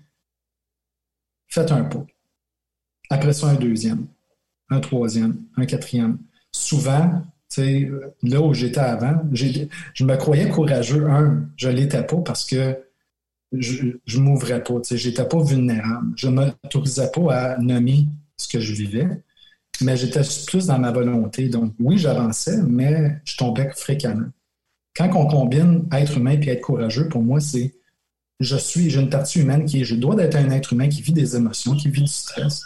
faites 1.49 1.72
un 1.72 1.84
pas. 1.84 2.05
Après 3.11 3.32
ça, 3.32 3.49
un 3.49 3.55
deuxième, 3.55 4.07
un 4.70 4.80
troisième, 4.80 5.42
un 5.57 5.64
quatrième. 5.64 6.18
Souvent, 6.53 7.22
là 8.22 8.40
où 8.40 8.53
j'étais 8.53 8.80
avant, 8.80 9.22
je 9.32 10.05
me 10.05 10.16
croyais 10.16 10.51
courageux. 10.51 11.09
Un, 11.09 11.49
je 11.57 11.68
l'étais 11.68 12.05
pas 12.05 12.18
parce 12.18 12.44
que 12.44 12.78
je 13.53 13.86
ne 13.86 14.20
m'ouvrais 14.20 14.62
pas. 14.62 14.74
Je 14.90 15.09
n'étais 15.09 15.26
pas 15.26 15.42
vulnérable. 15.42 16.12
Je 16.16 16.28
ne 16.28 16.34
m'autorisais 16.34 17.11
pas 17.11 17.34
à 17.34 17.59
nommer 17.59 18.07
ce 18.36 18.49
que 18.49 18.61
je 18.61 18.74
vivais, 18.74 19.09
mais 19.80 19.96
j'étais 19.96 20.20
plus 20.46 20.66
dans 20.66 20.78
ma 20.78 20.92
volonté. 20.92 21.49
Donc, 21.49 21.74
oui, 21.80 21.96
j'avançais, 21.99 22.62
mais 22.62 23.20
je 23.24 23.36
tombais 23.36 23.70
fréquemment. 23.74 24.28
Quand 24.99 25.14
on 25.14 25.26
combine 25.26 25.86
être 25.92 26.16
humain 26.16 26.40
et 26.40 26.49
être 26.49 26.61
courageux, 26.61 27.09
pour 27.09 27.22
moi, 27.22 27.38
c'est 27.40 27.74
je 28.40 28.57
suis, 28.57 28.90
j'ai 28.90 29.01
une 29.01 29.11
partie 29.11 29.40
humaine 29.40 29.64
qui 29.64 29.80
est, 29.80 29.84
je 29.84 29.94
dois 29.94 30.20
être 30.22 30.36
un 30.36 30.51
être 30.51 30.72
humain 30.72 30.88
qui 30.88 31.03
vit 31.03 31.12
des 31.12 31.36
émotions, 31.36 31.76
qui 31.76 31.88
vit 31.88 32.03
du 32.03 32.09
stress, 32.09 32.64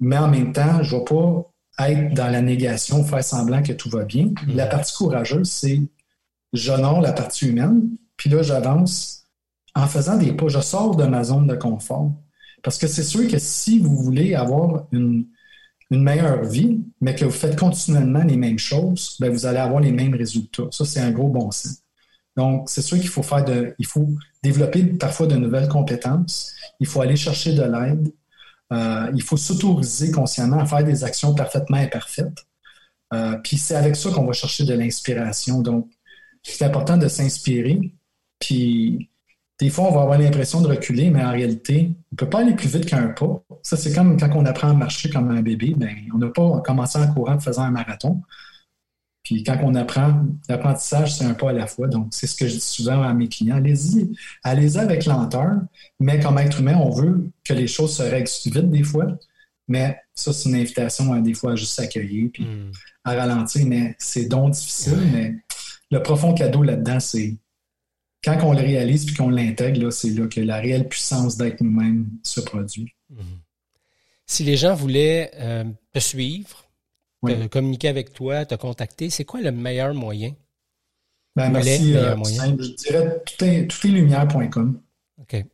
mais 0.00 0.18
en 0.18 0.28
même 0.28 0.52
temps, 0.52 0.82
je 0.82 0.96
ne 0.96 1.00
vais 1.00 1.04
pas 1.04 1.88
être 1.88 2.14
dans 2.14 2.28
la 2.28 2.42
négation, 2.42 3.04
faire 3.04 3.24
semblant 3.24 3.62
que 3.62 3.72
tout 3.72 3.90
va 3.90 4.04
bien. 4.04 4.26
Mm. 4.26 4.56
La 4.56 4.66
partie 4.66 4.94
courageuse, 4.94 5.50
c'est 5.50 5.80
j'honore 6.52 7.00
la 7.00 7.12
partie 7.12 7.48
humaine, 7.48 7.90
puis 8.16 8.30
là, 8.30 8.42
j'avance 8.42 9.26
en 9.74 9.86
faisant 9.86 10.16
des 10.16 10.32
pas. 10.32 10.48
Je 10.48 10.60
sors 10.60 10.96
de 10.96 11.04
ma 11.04 11.24
zone 11.24 11.46
de 11.46 11.54
confort. 11.54 12.12
Parce 12.62 12.78
que 12.78 12.86
c'est 12.86 13.02
sûr 13.02 13.28
que 13.28 13.38
si 13.38 13.78
vous 13.78 13.96
voulez 13.96 14.34
avoir 14.34 14.86
une, 14.92 15.26
meilleure 15.98 16.44
vie, 16.44 16.80
mais 17.00 17.14
que 17.14 17.24
vous 17.24 17.30
faites 17.30 17.58
continuellement 17.58 18.24
les 18.24 18.36
mêmes 18.36 18.58
choses, 18.58 19.16
bien, 19.20 19.30
vous 19.30 19.46
allez 19.46 19.58
avoir 19.58 19.80
les 19.80 19.92
mêmes 19.92 20.14
résultats. 20.14 20.68
Ça, 20.70 20.84
c'est 20.84 21.00
un 21.00 21.10
gros 21.10 21.28
bon 21.28 21.50
sens. 21.50 21.82
Donc, 22.36 22.70
c'est 22.70 22.82
sûr 22.82 22.98
qu'il 22.98 23.08
faut 23.08 23.22
faire 23.22 23.44
de, 23.44 23.74
il 23.78 23.86
faut 23.86 24.08
développer 24.42 24.84
parfois 24.84 25.26
de 25.26 25.36
nouvelles 25.36 25.68
compétences. 25.68 26.54
Il 26.80 26.86
faut 26.86 27.02
aller 27.02 27.16
chercher 27.16 27.52
de 27.52 27.62
l'aide. 27.62 28.10
Euh, 28.72 29.10
il 29.14 29.22
faut 29.22 29.36
s'autoriser 29.36 30.10
consciemment 30.10 30.58
à 30.58 30.66
faire 30.66 30.82
des 30.82 31.04
actions 31.04 31.34
parfaitement 31.34 31.76
imparfaites. 31.76 32.46
Euh, 33.12 33.36
puis 33.44 33.58
c'est 33.58 33.74
avec 33.74 33.96
ça 33.96 34.10
qu'on 34.10 34.24
va 34.24 34.32
chercher 34.32 34.64
de 34.64 34.72
l'inspiration. 34.72 35.60
Donc, 35.60 35.90
c'est 36.42 36.64
important 36.64 36.96
de 36.96 37.08
s'inspirer. 37.08 37.92
Puis 38.38 39.10
des 39.62 39.70
fois, 39.70 39.84
on 39.84 39.92
va 39.92 40.02
avoir 40.02 40.18
l'impression 40.18 40.60
de 40.60 40.66
reculer, 40.66 41.08
mais 41.10 41.22
en 41.22 41.30
réalité, 41.30 41.92
on 41.92 42.14
ne 42.14 42.16
peut 42.16 42.28
pas 42.28 42.40
aller 42.40 42.56
plus 42.56 42.68
vite 42.68 42.84
qu'un 42.84 43.06
pas. 43.06 43.44
Ça, 43.62 43.76
c'est 43.76 43.94
comme 43.94 44.18
quand 44.18 44.28
on 44.34 44.44
apprend 44.44 44.70
à 44.70 44.72
marcher 44.72 45.08
comme 45.08 45.30
un 45.30 45.40
bébé. 45.40 45.74
Ben, 45.76 45.94
on 46.12 46.18
n'a 46.18 46.30
pas 46.30 46.60
commencé 46.62 46.98
en 46.98 47.06
courant 47.12 47.34
en 47.34 47.38
faisant 47.38 47.62
un 47.62 47.70
marathon. 47.70 48.22
Puis 49.22 49.44
quand 49.44 49.56
on 49.62 49.76
apprend, 49.76 50.24
l'apprentissage, 50.48 51.16
c'est 51.16 51.24
un 51.24 51.34
pas 51.34 51.50
à 51.50 51.52
la 51.52 51.68
fois. 51.68 51.86
Donc, 51.86 52.08
c'est 52.10 52.26
ce 52.26 52.34
que 52.34 52.48
je 52.48 52.54
dis 52.54 52.60
souvent 52.60 53.02
à 53.02 53.14
mes 53.14 53.28
clients. 53.28 53.54
Allez-y, 53.54 54.10
allez-y 54.42 54.78
avec 54.78 55.06
lenteur, 55.06 55.52
mais 56.00 56.18
comme 56.18 56.38
être 56.38 56.58
humain, 56.58 56.76
on 56.82 56.90
veut 56.90 57.30
que 57.44 57.54
les 57.54 57.68
choses 57.68 57.96
se 57.96 58.02
règlent 58.02 58.28
vite 58.46 58.68
des 58.68 58.82
fois. 58.82 59.06
Mais 59.68 59.96
ça, 60.12 60.32
c'est 60.32 60.48
une 60.48 60.56
invitation 60.56 61.12
à 61.12 61.20
des 61.20 61.34
fois 61.34 61.52
à 61.52 61.54
juste 61.54 61.74
s'accueillir 61.74 62.30
puis 62.34 62.42
hmm. 62.42 62.72
à 63.04 63.14
ralentir. 63.14 63.64
Mais 63.64 63.94
c'est 64.00 64.24
donc 64.24 64.54
difficile. 64.54 64.98
Mais 65.12 65.36
le 65.92 66.02
profond 66.02 66.34
cadeau 66.34 66.64
là-dedans, 66.64 66.98
c'est 66.98 67.36
quand 68.24 68.38
on 68.42 68.52
le 68.52 68.60
réalise 68.60 69.04
puis 69.04 69.14
qu'on 69.14 69.30
l'intègre, 69.30 69.90
c'est 69.90 70.10
là 70.10 70.26
que 70.26 70.40
la 70.40 70.58
réelle 70.58 70.88
puissance 70.88 71.36
d'être 71.36 71.60
nous-mêmes 71.60 72.08
se 72.22 72.40
produit. 72.40 72.94
Hmm. 73.10 73.38
Si 74.26 74.44
les 74.44 74.56
gens 74.56 74.74
voulaient 74.74 75.30
euh, 75.34 75.64
te 75.92 75.98
suivre, 75.98 76.64
communiquer 77.50 77.88
avec 77.88 78.12
toi, 78.12 78.44
te 78.44 78.54
contacter, 78.54 79.10
c'est 79.10 79.24
quoi 79.24 79.40
le 79.40 79.52
meilleur 79.52 79.94
moyen? 79.94 80.34
Ben, 81.34 81.50
merci. 81.50 81.96
Euh, 81.96 82.14
je 82.24 82.74
dirais 82.74 83.22
toutestlumière.com. 83.24 84.80
OK. 85.20 85.44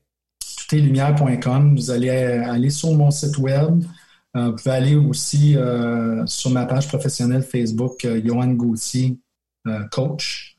Toutestlumière.com. 0.58 1.76
Vous 1.76 1.90
allez 1.90 2.08
euh, 2.08 2.50
aller 2.50 2.70
sur 2.70 2.92
mon 2.92 3.10
site 3.10 3.38
web. 3.38 3.84
Euh, 4.36 4.50
vous 4.50 4.56
pouvez 4.56 4.74
aller 4.74 4.96
aussi 4.96 5.56
sur 6.26 6.50
ma 6.50 6.66
page 6.66 6.88
professionnelle 6.88 7.42
Facebook, 7.42 8.06
Johan 8.24 8.48
Gauthier, 8.48 9.18
coach. 9.90 10.57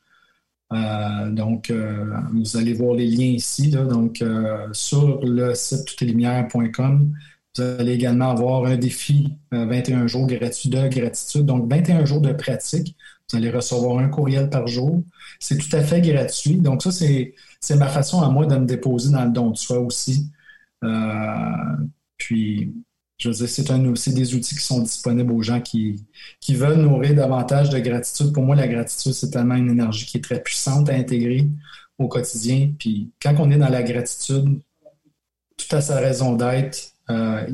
Donc, 0.72 1.72
vous 1.72 2.58
allez 2.58 2.74
voir 2.74 2.96
les 2.96 3.08
liens 3.08 3.26
ici. 3.26 3.70
donc, 3.70 4.24
sur 4.72 5.20
le 5.24 5.56
site 5.56 5.86
toutestlumière.com, 5.86 7.12
vous 7.56 7.64
allez 7.64 7.94
également 7.94 8.30
avoir 8.30 8.66
un 8.66 8.78
défi 8.78 9.34
21 9.52 10.04
euh, 10.04 10.08
jours 10.08 10.28
gratuit 10.28 10.70
de 10.70 10.88
gratitude, 10.88 11.46
donc 11.46 11.70
21 11.70 12.06
jours 12.06 12.22
de 12.22 12.32
pratique. 12.32 12.96
Vous 13.30 13.38
allez 13.38 13.50
recevoir 13.50 14.00
un 14.00 14.08
courriel 14.08 14.50
par 14.50 14.68
jour. 14.68 15.04
C'est 15.40 15.58
tout 15.58 15.76
à 15.76 15.82
fait 15.82 16.02
gratuit. 16.02 16.56
Donc 16.56 16.82
ça, 16.82 16.92
c'est, 16.92 17.34
ma 17.76 17.88
façon 17.88 18.22
à 18.22 18.30
moi 18.30 18.46
de 18.46 18.56
me 18.56 18.66
déposer 18.66 19.12
dans 19.12 19.26
le 19.26 19.32
don 19.32 19.52
de 19.52 19.58
soi 19.58 19.80
aussi. 19.80 20.32
Euh, 20.84 20.90
puis 22.18 22.74
je 23.20 23.28
veux 23.28 23.36
dire, 23.36 23.50
c'est 23.50 23.70
un, 23.70 23.80
des 23.80 24.36
outils 24.36 24.56
qui 24.56 24.64
sont 24.64 24.80
disponibles 24.80 25.34
aux 25.34 25.42
gens 25.42 25.60
qui, 25.60 26.06
qui 26.40 26.56
veulent 26.56 26.80
nourrir 26.80 27.16
davantage 27.16 27.70
de 27.70 27.78
gratitude. 27.78 28.32
Pour 28.32 28.44
moi, 28.44 28.56
la 28.56 28.68
gratitude, 28.68 29.12
c'est 29.12 29.30
tellement 29.30 29.56
une 29.56 29.70
énergie 29.70 30.06
qui 30.06 30.18
est 30.18 30.22
très 30.24 30.42
puissante 30.42 30.90
à 30.90 30.94
intégrer 30.94 31.46
au 31.98 32.08
quotidien. 32.08 32.72
Puis 32.80 33.12
quand 33.22 33.36
on 33.40 33.52
est 33.52 33.58
dans 33.58 33.70
la 33.70 33.84
gratitude, 33.84 34.62
tout 35.58 35.76
à 35.76 35.82
sa 35.82 36.00
raison 36.00 36.36
d'être, 36.36 36.94
euh, 37.10 37.46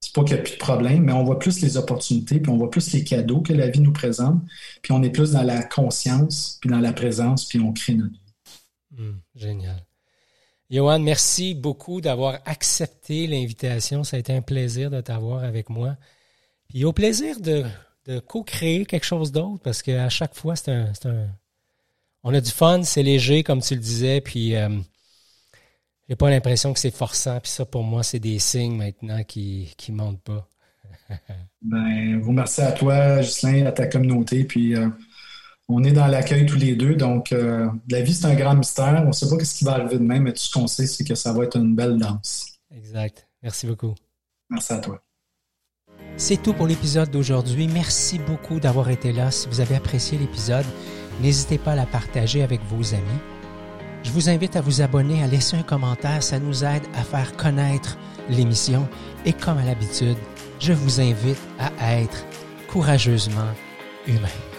c'est 0.00 0.14
pas 0.14 0.22
qu'il 0.22 0.34
n'y 0.34 0.40
a 0.40 0.44
plus 0.44 0.54
de 0.54 0.58
problème, 0.58 1.02
mais 1.02 1.12
on 1.12 1.24
voit 1.24 1.40
plus 1.40 1.60
les 1.62 1.76
opportunités, 1.76 2.38
puis 2.38 2.52
on 2.52 2.56
voit 2.56 2.70
plus 2.70 2.92
les 2.92 3.02
cadeaux 3.02 3.40
que 3.40 3.52
la 3.52 3.68
vie 3.68 3.80
nous 3.80 3.92
présente, 3.92 4.40
puis 4.82 4.92
on 4.92 5.02
est 5.02 5.10
plus 5.10 5.32
dans 5.32 5.42
la 5.42 5.64
conscience, 5.64 6.58
puis 6.60 6.70
dans 6.70 6.78
la 6.78 6.92
présence, 6.92 7.44
puis 7.44 7.58
on 7.58 7.72
crée 7.72 7.94
notre 7.94 8.12
vie. 8.12 8.20
Hmm, 8.92 9.18
génial. 9.34 9.85
Johan, 10.68 10.98
merci 10.98 11.54
beaucoup 11.54 12.00
d'avoir 12.00 12.40
accepté 12.44 13.26
l'invitation. 13.26 14.02
Ça 14.02 14.16
a 14.16 14.20
été 14.20 14.32
un 14.32 14.42
plaisir 14.42 14.90
de 14.90 15.00
t'avoir 15.00 15.44
avec 15.44 15.70
moi. 15.70 15.96
Puis 16.68 16.84
au 16.84 16.92
plaisir 16.92 17.40
de, 17.40 17.64
co-créer 18.26 18.84
quelque 18.84 19.06
chose 19.06 19.30
d'autre, 19.32 19.62
parce 19.62 19.82
qu'à 19.82 20.08
chaque 20.08 20.34
fois, 20.34 20.56
c'est 20.56 20.70
un, 20.70 21.28
On 22.24 22.34
a 22.34 22.40
du 22.40 22.50
fun, 22.50 22.82
c'est 22.82 23.02
léger, 23.02 23.44
comme 23.44 23.60
tu 23.60 23.74
le 23.74 23.80
disais, 23.80 24.20
puis 24.20 24.56
euh, 24.56 24.68
j'ai 26.08 26.16
pas 26.16 26.30
l'impression 26.30 26.72
que 26.72 26.80
c'est 26.80 26.94
forçant. 26.94 27.38
Puis 27.40 27.50
ça, 27.50 27.64
pour 27.64 27.84
moi, 27.84 28.02
c'est 28.02 28.18
des 28.18 28.40
signes 28.40 28.76
maintenant 28.76 29.22
qui 29.22 29.72
ne 29.88 29.94
montent 29.94 30.22
pas. 30.22 30.48
ben, 31.62 32.20
vous 32.20 32.32
merci 32.32 32.60
à 32.62 32.72
toi, 32.72 33.22
Justin, 33.22 33.66
à 33.66 33.72
ta 33.72 33.86
communauté, 33.86 34.44
puis... 34.44 34.74
Euh, 34.74 34.88
on 35.68 35.82
est 35.82 35.92
dans 35.92 36.06
l'accueil 36.06 36.46
tous 36.46 36.58
les 36.58 36.76
deux. 36.76 36.94
Donc, 36.94 37.32
euh, 37.32 37.68
la 37.90 38.02
vie, 38.02 38.14
c'est 38.14 38.26
un 38.26 38.34
grand 38.34 38.54
mystère. 38.54 39.02
On 39.04 39.08
ne 39.08 39.12
sait 39.12 39.28
pas 39.28 39.42
ce 39.44 39.54
qui 39.54 39.64
va 39.64 39.72
arriver 39.72 39.98
demain, 39.98 40.20
mais 40.20 40.32
tout 40.32 40.40
ce 40.40 40.52
qu'on 40.52 40.66
sait, 40.66 40.86
c'est 40.86 41.04
que 41.04 41.14
ça 41.14 41.32
va 41.32 41.44
être 41.44 41.56
une 41.56 41.74
belle 41.74 41.98
danse. 41.98 42.46
Exact. 42.74 43.28
Merci 43.42 43.66
beaucoup. 43.66 43.94
Merci 44.50 44.72
à 44.72 44.78
toi. 44.78 45.02
C'est 46.16 46.42
tout 46.42 46.52
pour 46.52 46.66
l'épisode 46.66 47.10
d'aujourd'hui. 47.10 47.68
Merci 47.68 48.18
beaucoup 48.18 48.60
d'avoir 48.60 48.90
été 48.90 49.12
là. 49.12 49.30
Si 49.30 49.48
vous 49.48 49.60
avez 49.60 49.74
apprécié 49.74 50.18
l'épisode, 50.18 50.64
n'hésitez 51.20 51.58
pas 51.58 51.72
à 51.72 51.76
la 51.76 51.86
partager 51.86 52.42
avec 52.42 52.60
vos 52.70 52.94
amis. 52.94 53.20
Je 54.02 54.10
vous 54.12 54.28
invite 54.28 54.54
à 54.54 54.60
vous 54.60 54.82
abonner, 54.82 55.22
à 55.22 55.26
laisser 55.26 55.56
un 55.56 55.62
commentaire. 55.62 56.22
Ça 56.22 56.38
nous 56.38 56.64
aide 56.64 56.84
à 56.94 57.02
faire 57.02 57.36
connaître 57.36 57.98
l'émission. 58.30 58.88
Et 59.24 59.32
comme 59.32 59.58
à 59.58 59.64
l'habitude, 59.64 60.16
je 60.60 60.72
vous 60.72 61.00
invite 61.00 61.40
à 61.58 62.00
être 62.00 62.24
courageusement 62.68 63.52
humain. 64.06 64.55